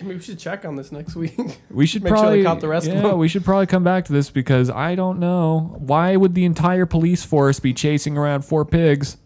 Maybe 0.00 0.16
we 0.16 0.20
should 0.20 0.40
check 0.40 0.64
on 0.64 0.74
this 0.74 0.90
next 0.90 1.14
week. 1.14 1.60
We 1.70 1.86
should 1.86 2.02
Make 2.02 2.10
sure 2.10 2.16
they 2.16 2.22
probably 2.22 2.42
caught 2.42 2.60
the 2.60 2.68
rest 2.68 2.88
of 2.88 2.94
yeah, 2.94 3.02
them. 3.02 3.18
we 3.18 3.28
should 3.28 3.44
probably 3.44 3.66
come 3.66 3.84
back 3.84 4.06
to 4.06 4.12
this 4.12 4.30
because 4.30 4.70
I 4.70 4.96
don't 4.96 5.20
know 5.20 5.76
why 5.78 6.16
would 6.16 6.34
the 6.34 6.44
entire 6.44 6.86
police 6.86 7.24
force 7.24 7.60
be 7.60 7.72
chasing 7.72 8.18
around 8.18 8.42
four 8.42 8.64
pigs. 8.64 9.18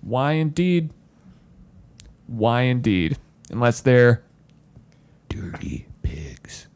Why 0.00 0.32
indeed? 0.32 0.90
Why 2.26 2.62
indeed? 2.62 3.18
Unless 3.50 3.82
they're 3.82 4.24
dirty 5.28 5.86
pigs. 6.02 6.66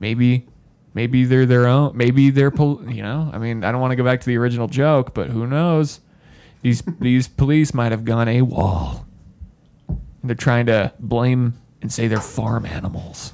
Maybe, 0.00 0.46
maybe 0.94 1.24
they're 1.24 1.46
their 1.46 1.66
own. 1.66 1.96
Maybe 1.96 2.30
they're 2.30 2.50
pol- 2.50 2.82
you 2.88 3.02
know. 3.02 3.30
I 3.32 3.38
mean, 3.38 3.64
I 3.64 3.72
don't 3.72 3.80
want 3.80 3.92
to 3.92 3.96
go 3.96 4.04
back 4.04 4.20
to 4.20 4.26
the 4.26 4.36
original 4.36 4.68
joke, 4.68 5.14
but 5.14 5.28
who 5.28 5.46
knows? 5.46 6.00
These 6.62 6.82
these 7.00 7.28
police 7.28 7.74
might 7.74 7.92
have 7.92 8.04
gone 8.04 8.26
AWOL. 8.26 9.04
And 9.88 9.98
they're 10.22 10.34
trying 10.34 10.66
to 10.66 10.92
blame 10.98 11.54
and 11.80 11.92
say 11.92 12.08
they're 12.08 12.20
farm 12.20 12.66
animals. 12.66 13.32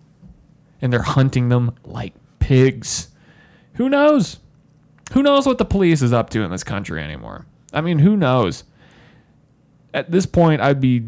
and 0.82 0.92
they're 0.92 1.02
hunting 1.02 1.48
them 1.48 1.74
like 1.84 2.14
pigs. 2.38 3.08
Who 3.74 3.88
knows? 3.88 4.38
Who 5.12 5.22
knows 5.22 5.46
what 5.46 5.58
the 5.58 5.64
police 5.64 6.02
is 6.02 6.12
up 6.12 6.30
to 6.30 6.42
in 6.42 6.50
this 6.50 6.64
country 6.64 7.02
anymore? 7.02 7.46
I 7.72 7.80
mean, 7.80 7.98
who 8.00 8.16
knows? 8.16 8.64
At 9.94 10.10
this 10.10 10.26
point, 10.26 10.60
I'd 10.60 10.80
be 10.80 11.02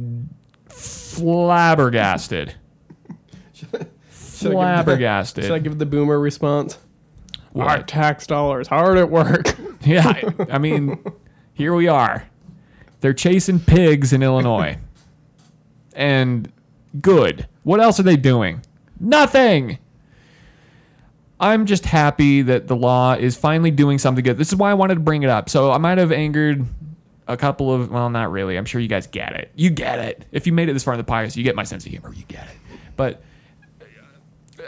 flabbergasted. 0.69 2.55
Should 3.55 3.69
I 3.75 3.79
give 3.79 3.89
the- 4.11 4.51
flabbergasted. 4.51 5.45
Should 5.45 5.53
I 5.53 5.59
give 5.59 5.79
the 5.79 5.87
boomer 5.87 6.19
response? 6.19 6.79
What? 7.53 7.67
Our 7.67 7.83
tax 7.83 8.27
dollars 8.27 8.69
hard 8.69 8.99
at 8.99 9.11
work. 9.11 9.47
Yeah, 9.83 10.07
I, 10.09 10.25
I 10.51 10.59
mean, 10.59 11.03
here 11.55 11.75
we 11.75 11.89
are. 11.89 12.29
They're 13.01 13.15
chasing 13.15 13.59
pigs 13.59 14.13
in 14.13 14.23
Illinois. 14.23 14.77
And 15.95 16.53
good. 17.01 17.49
What 17.63 17.81
else 17.81 17.99
are 17.99 18.03
they 18.03 18.17
doing? 18.19 18.61
Nothing. 19.01 19.79
I'm 21.41 21.65
just 21.65 21.87
happy 21.87 22.43
that 22.43 22.67
the 22.69 22.77
law 22.77 23.15
is 23.15 23.39
finally 23.39 23.71
doing 23.71 23.97
something 23.97 24.23
good. 24.23 24.37
This 24.37 24.49
is 24.49 24.57
why 24.57 24.71
I 24.71 24.75
wanted 24.75 24.97
to 24.97 25.01
bring 25.01 25.23
it 25.23 25.31
up. 25.31 25.49
So 25.49 25.71
I 25.73 25.79
might 25.79 25.97
have 25.97 26.13
angered 26.13 26.67
a 27.31 27.37
couple 27.37 27.73
of, 27.73 27.91
well, 27.91 28.11
not 28.11 28.33
really. 28.33 28.57
I'm 28.59 28.65
sure 28.65 28.81
you 28.81 28.89
guys 28.89 29.07
get 29.07 29.35
it. 29.35 29.53
You 29.55 29.71
get 29.71 30.01
it. 30.01 30.27
If 30.33 30.47
you 30.47 30.53
made 30.53 30.69
it 30.69 30.73
this 30.73 30.83
far 30.83 30.95
in 30.95 30.99
the 30.99 31.05
podcast, 31.05 31.37
you 31.37 31.45
get 31.45 31.55
my 31.55 31.63
sense 31.63 31.87
of 31.87 31.91
humor. 31.91 32.13
You 32.13 32.25
get 32.25 32.45
it. 32.45 32.57
But 32.97 33.23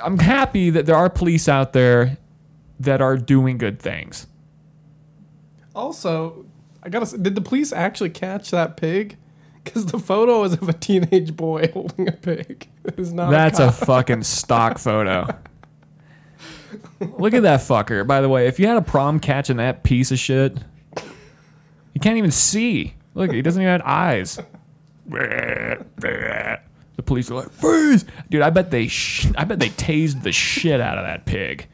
I'm 0.02 0.18
happy 0.18 0.70
that 0.70 0.86
there 0.86 0.94
are 0.94 1.10
police 1.10 1.48
out 1.48 1.72
there 1.72 2.16
that 2.80 3.02
are 3.02 3.16
doing 3.16 3.58
good 3.58 3.80
things. 3.80 4.26
Also, 5.74 6.46
I 6.82 6.88
gotta 6.88 7.06
say, 7.06 7.18
did 7.18 7.34
the 7.34 7.40
police 7.40 7.72
actually 7.72 8.10
catch 8.10 8.50
that 8.50 8.76
pig? 8.76 9.16
Because 9.64 9.86
the 9.86 9.98
photo 9.98 10.42
is 10.44 10.54
of 10.54 10.68
a 10.68 10.72
teenage 10.72 11.36
boy 11.36 11.68
holding 11.72 12.08
a 12.08 12.12
pig. 12.12 12.68
It 12.84 12.98
is 12.98 13.12
not. 13.12 13.30
That's 13.30 13.58
a 13.58 13.68
a 13.68 13.72
fucking 13.72 14.22
stock 14.22 14.78
photo. 14.78 15.26
Look 17.00 17.34
at 17.34 17.42
that 17.42 17.60
fucker. 17.60 18.06
By 18.06 18.20
the 18.20 18.28
way, 18.28 18.46
if 18.46 18.58
you 18.58 18.66
had 18.66 18.76
a 18.76 18.82
problem 18.82 19.20
catching 19.20 19.56
that 19.58 19.82
piece 19.82 20.10
of 20.10 20.18
shit, 20.18 20.56
you 21.94 22.00
can't 22.00 22.18
even 22.18 22.30
see. 22.30 22.94
Look, 23.14 23.32
he 23.32 23.42
doesn't 23.42 23.60
even 23.60 23.72
have 23.72 23.82
eyes. 23.84 24.38
The 26.96 27.02
police 27.04 27.30
are 27.30 27.34
like, 27.34 27.50
freeze! 27.50 28.04
Dude, 28.30 28.42
I 28.42 28.50
bet 28.50 28.70
they, 28.70 28.86
sh- 28.88 29.28
I 29.36 29.44
bet 29.44 29.58
they 29.58 29.70
tased 29.70 30.22
the 30.22 30.32
shit 30.32 30.80
out 30.80 30.98
of 30.98 31.04
that 31.04 31.24
pig. 31.24 31.68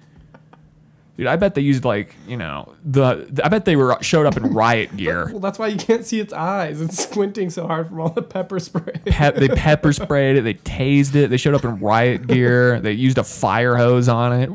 Dude, 1.16 1.26
I 1.26 1.34
bet 1.34 1.56
they 1.56 1.62
used 1.62 1.84
like, 1.84 2.14
you 2.28 2.36
know, 2.36 2.74
the, 2.84 3.28
I 3.42 3.48
bet 3.48 3.64
they 3.64 3.74
were 3.74 3.98
showed 4.00 4.24
up 4.24 4.36
in 4.36 4.54
riot 4.54 4.96
gear. 4.96 5.28
Well, 5.30 5.40
that's 5.40 5.58
why 5.58 5.66
you 5.66 5.76
can't 5.76 6.06
see 6.06 6.20
its 6.20 6.32
eyes. 6.32 6.80
It's 6.80 7.02
squinting 7.02 7.50
so 7.50 7.66
hard 7.66 7.88
from 7.88 8.00
all 8.00 8.10
the 8.10 8.22
pepper 8.22 8.60
spray. 8.60 8.92
Pe- 9.04 9.32
they 9.32 9.48
pepper 9.48 9.92
sprayed 9.92 10.36
it. 10.36 10.42
They 10.42 10.54
tased 10.54 11.16
it. 11.16 11.28
They 11.30 11.36
showed 11.36 11.54
up 11.54 11.64
in 11.64 11.80
riot 11.80 12.28
gear. 12.28 12.80
They 12.80 12.92
used 12.92 13.18
a 13.18 13.24
fire 13.24 13.76
hose 13.76 14.08
on 14.08 14.32
it, 14.32 14.48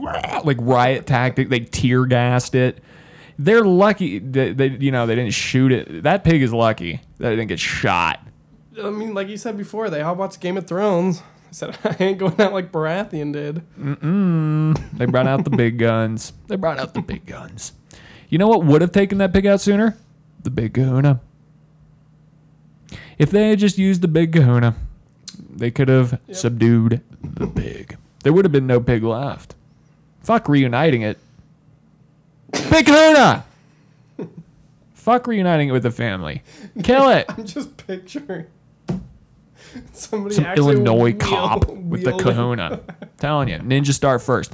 like 0.46 0.58
riot 0.62 1.06
tactic. 1.06 1.50
They 1.50 1.60
tear 1.60 2.06
gassed 2.06 2.56
it. 2.56 2.82
They're 3.40 3.64
lucky 3.64 4.20
that 4.20 4.58
they, 4.58 4.68
you 4.68 4.92
know, 4.92 5.06
they 5.06 5.16
didn't 5.16 5.34
shoot 5.34 5.72
it. 5.72 6.04
That 6.04 6.24
pig 6.24 6.42
is 6.42 6.54
lucky 6.54 7.02
that 7.18 7.34
it 7.34 7.36
didn't 7.36 7.50
get 7.50 7.60
shot. 7.60 8.20
I 8.82 8.90
mean, 8.90 9.14
like 9.14 9.28
you 9.28 9.38
said 9.38 9.58
before, 9.58 9.90
they 9.90 10.02
all 10.02 10.16
watched 10.16 10.40
Game 10.40 10.58
of 10.58 10.68
Thrones. 10.68 11.22
I 11.22 11.24
said, 11.52 11.78
I 11.84 11.96
ain't 12.00 12.18
going 12.18 12.40
out 12.42 12.54
like 12.54 12.72
Baratheon 12.72 13.34
did. 13.34 13.62
Mm-mm. 13.80 14.98
They 14.98 15.06
brought 15.06 15.28
out 15.28 15.44
the 15.44 15.52
big 15.52 15.78
guns. 15.78 16.34
They 16.48 16.56
brought 16.56 16.80
out 16.80 16.94
the 16.94 17.02
big 17.02 17.26
guns. 17.26 17.74
You 18.30 18.38
know 18.38 18.48
what 18.48 18.66
would 18.66 18.82
have 18.82 18.92
taken 18.92 19.20
that 19.20 19.34
pig 19.34 19.46
out 19.46 19.62
sooner? 19.62 19.98
The 20.42 20.50
big 20.50 20.74
Kahuna. 20.74 21.22
If 23.18 23.30
they 23.32 23.50
had 23.50 23.60
just 23.60 23.78
used 23.78 24.02
the 24.02 24.08
big 24.08 24.34
Kahuna, 24.34 24.76
they 25.50 25.72
could 25.72 25.88
have 25.88 26.20
subdued 26.32 27.02
the 27.24 27.48
pig. 27.48 27.98
There 28.24 28.34
would 28.34 28.46
have 28.46 28.52
been 28.52 28.68
no 28.68 28.80
pig 28.80 29.04
left. 29.04 29.56
Fuck 30.22 30.48
reuniting 30.48 31.02
it. 31.02 31.20
Big 32.70 32.86
Kahuna! 32.86 33.46
Fuck 34.94 35.28
reuniting 35.28 35.70
it 35.70 35.72
with 35.74 35.84
the 35.84 35.92
family. 35.92 36.42
Kill 36.84 37.10
it. 37.10 37.26
I'm 37.30 37.46
just 37.46 37.76
picturing 37.76 38.46
Somebody 39.92 40.36
some 40.36 40.46
actually 40.46 40.76
Illinois 40.76 41.12
wheel- 41.12 41.18
cop 41.18 41.68
with 41.68 42.04
the 42.04 42.12
wheeled- 42.12 42.22
kahuna. 42.22 42.80
Telling 43.18 43.50
you, 43.50 43.58
Ninja 43.58 43.92
Star 43.92 44.20
first. 44.20 44.54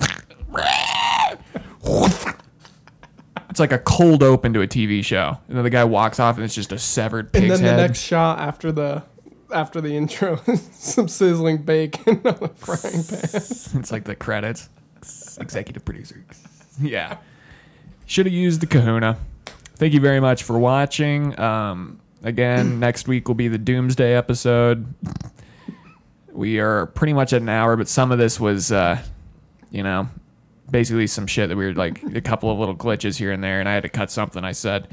it's 3.50 3.60
like 3.60 3.72
a 3.72 3.80
cold 3.80 4.24
open 4.24 4.54
to 4.54 4.62
a 4.62 4.68
TV 4.68 5.04
show, 5.04 5.38
and 5.48 5.58
then 5.58 5.64
the 5.64 5.70
guy 5.70 5.84
walks 5.84 6.20
off, 6.20 6.36
and 6.38 6.46
it's 6.46 6.56
just 6.56 6.72
a 6.72 6.80
severed 6.80 7.32
pig's 7.34 7.44
And 7.44 7.52
then 7.54 7.60
head. 7.62 7.78
the 7.78 7.82
next 7.88 8.00
shot 8.02 8.40
after 8.40 8.72
the 8.72 9.04
after 9.54 9.82
the 9.82 9.96
intro, 9.96 10.40
some 10.72 11.08
sizzling 11.08 11.64
bacon 11.64 12.22
on 12.26 12.38
a 12.44 12.48
frying 12.50 13.04
pan. 13.04 13.20
it's 13.80 13.92
like 13.92 14.04
the 14.06 14.16
credits. 14.16 14.70
Executive 15.40 15.84
producer. 15.86 16.24
Yeah. 16.82 17.18
Should 18.10 18.26
have 18.26 18.34
used 18.34 18.60
the 18.60 18.66
kahuna. 18.66 19.20
Thank 19.76 19.94
you 19.94 20.00
very 20.00 20.20
much 20.20 20.42
for 20.42 20.58
watching. 20.58 21.40
Um, 21.40 22.00
again, 22.24 22.80
next 22.80 23.08
week 23.08 23.28
will 23.28 23.36
be 23.36 23.50
the 23.50 23.60
Doomsday 23.60 24.16
episode. 24.16 24.92
We 26.32 26.60
are 26.60 26.88
pretty 26.88 27.14
much 27.14 27.34
at 27.34 27.44
an 27.44 27.50
hour, 27.50 27.78
but 27.78 27.88
some 27.88 28.12
of 28.12 28.18
this 28.18 28.40
was, 28.40 28.72
uh, 28.72 29.00
you 29.70 29.84
know, 29.84 30.10
basically 30.72 31.06
some 31.06 31.28
shit 31.28 31.50
that 31.50 31.56
we 31.56 31.68
were 31.68 31.74
like 31.74 32.02
a 32.16 32.20
couple 32.20 32.50
of 32.50 32.58
little 32.58 32.76
glitches 32.76 33.16
here 33.16 33.32
and 33.32 33.44
there, 33.44 33.60
and 33.60 33.70
I 33.70 33.76
had 33.76 33.84
to 33.84 33.90
cut 33.90 34.10
something 34.10 34.44
I 34.44 34.54
said. 34.54 34.88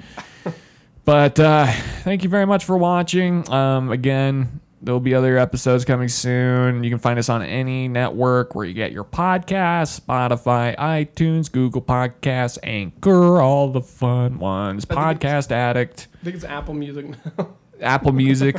But 1.06 1.40
uh, 1.40 1.72
thank 2.02 2.22
you 2.22 2.28
very 2.28 2.44
much 2.44 2.66
for 2.66 2.76
watching. 2.76 3.50
Um, 3.50 3.90
again, 3.90 4.60
there'll 4.86 5.00
be 5.00 5.14
other 5.14 5.36
episodes 5.36 5.84
coming 5.84 6.08
soon. 6.08 6.82
You 6.84 6.90
can 6.90 7.00
find 7.00 7.18
us 7.18 7.28
on 7.28 7.42
any 7.42 7.88
network 7.88 8.54
where 8.54 8.64
you 8.64 8.72
get 8.72 8.92
your 8.92 9.04
podcasts 9.04 10.00
Spotify, 10.00 10.76
iTunes, 10.76 11.50
Google 11.50 11.82
Podcasts, 11.82 12.56
Anchor, 12.62 13.40
all 13.40 13.68
the 13.68 13.80
fun 13.82 14.38
ones. 14.38 14.84
Podcast 14.84 15.50
Addict. 15.50 16.06
I 16.20 16.24
think 16.24 16.36
it's 16.36 16.44
Apple 16.44 16.74
Music 16.74 17.06
now. 17.08 17.48
Apple 17.82 18.12
Music, 18.12 18.58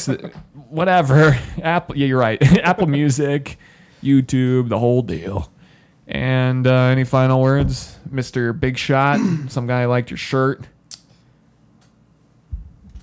whatever. 0.70 1.40
Apple, 1.64 1.98
yeah, 1.98 2.06
you're 2.06 2.20
right. 2.20 2.42
Apple 2.64 2.88
Music, 2.88 3.58
YouTube, 4.04 4.70
the 4.70 4.78
whole 4.78 5.02
deal. 5.02 5.50
And 6.08 6.68
uh, 6.68 6.74
any 6.74 7.04
final 7.06 7.42
words, 7.42 7.98
Mister 8.12 8.54
Big 8.54 8.78
Shot? 8.78 9.20
Some 9.48 9.66
guy 9.66 9.86
liked 9.86 10.12
your 10.12 10.18
shirt. 10.18 10.62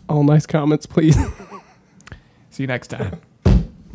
All 0.08 0.22
nice 0.22 0.46
comments, 0.46 0.84
please. 0.84 1.16
See 2.54 2.62
you 2.62 2.68
next 2.68 2.86
time. 2.86 3.20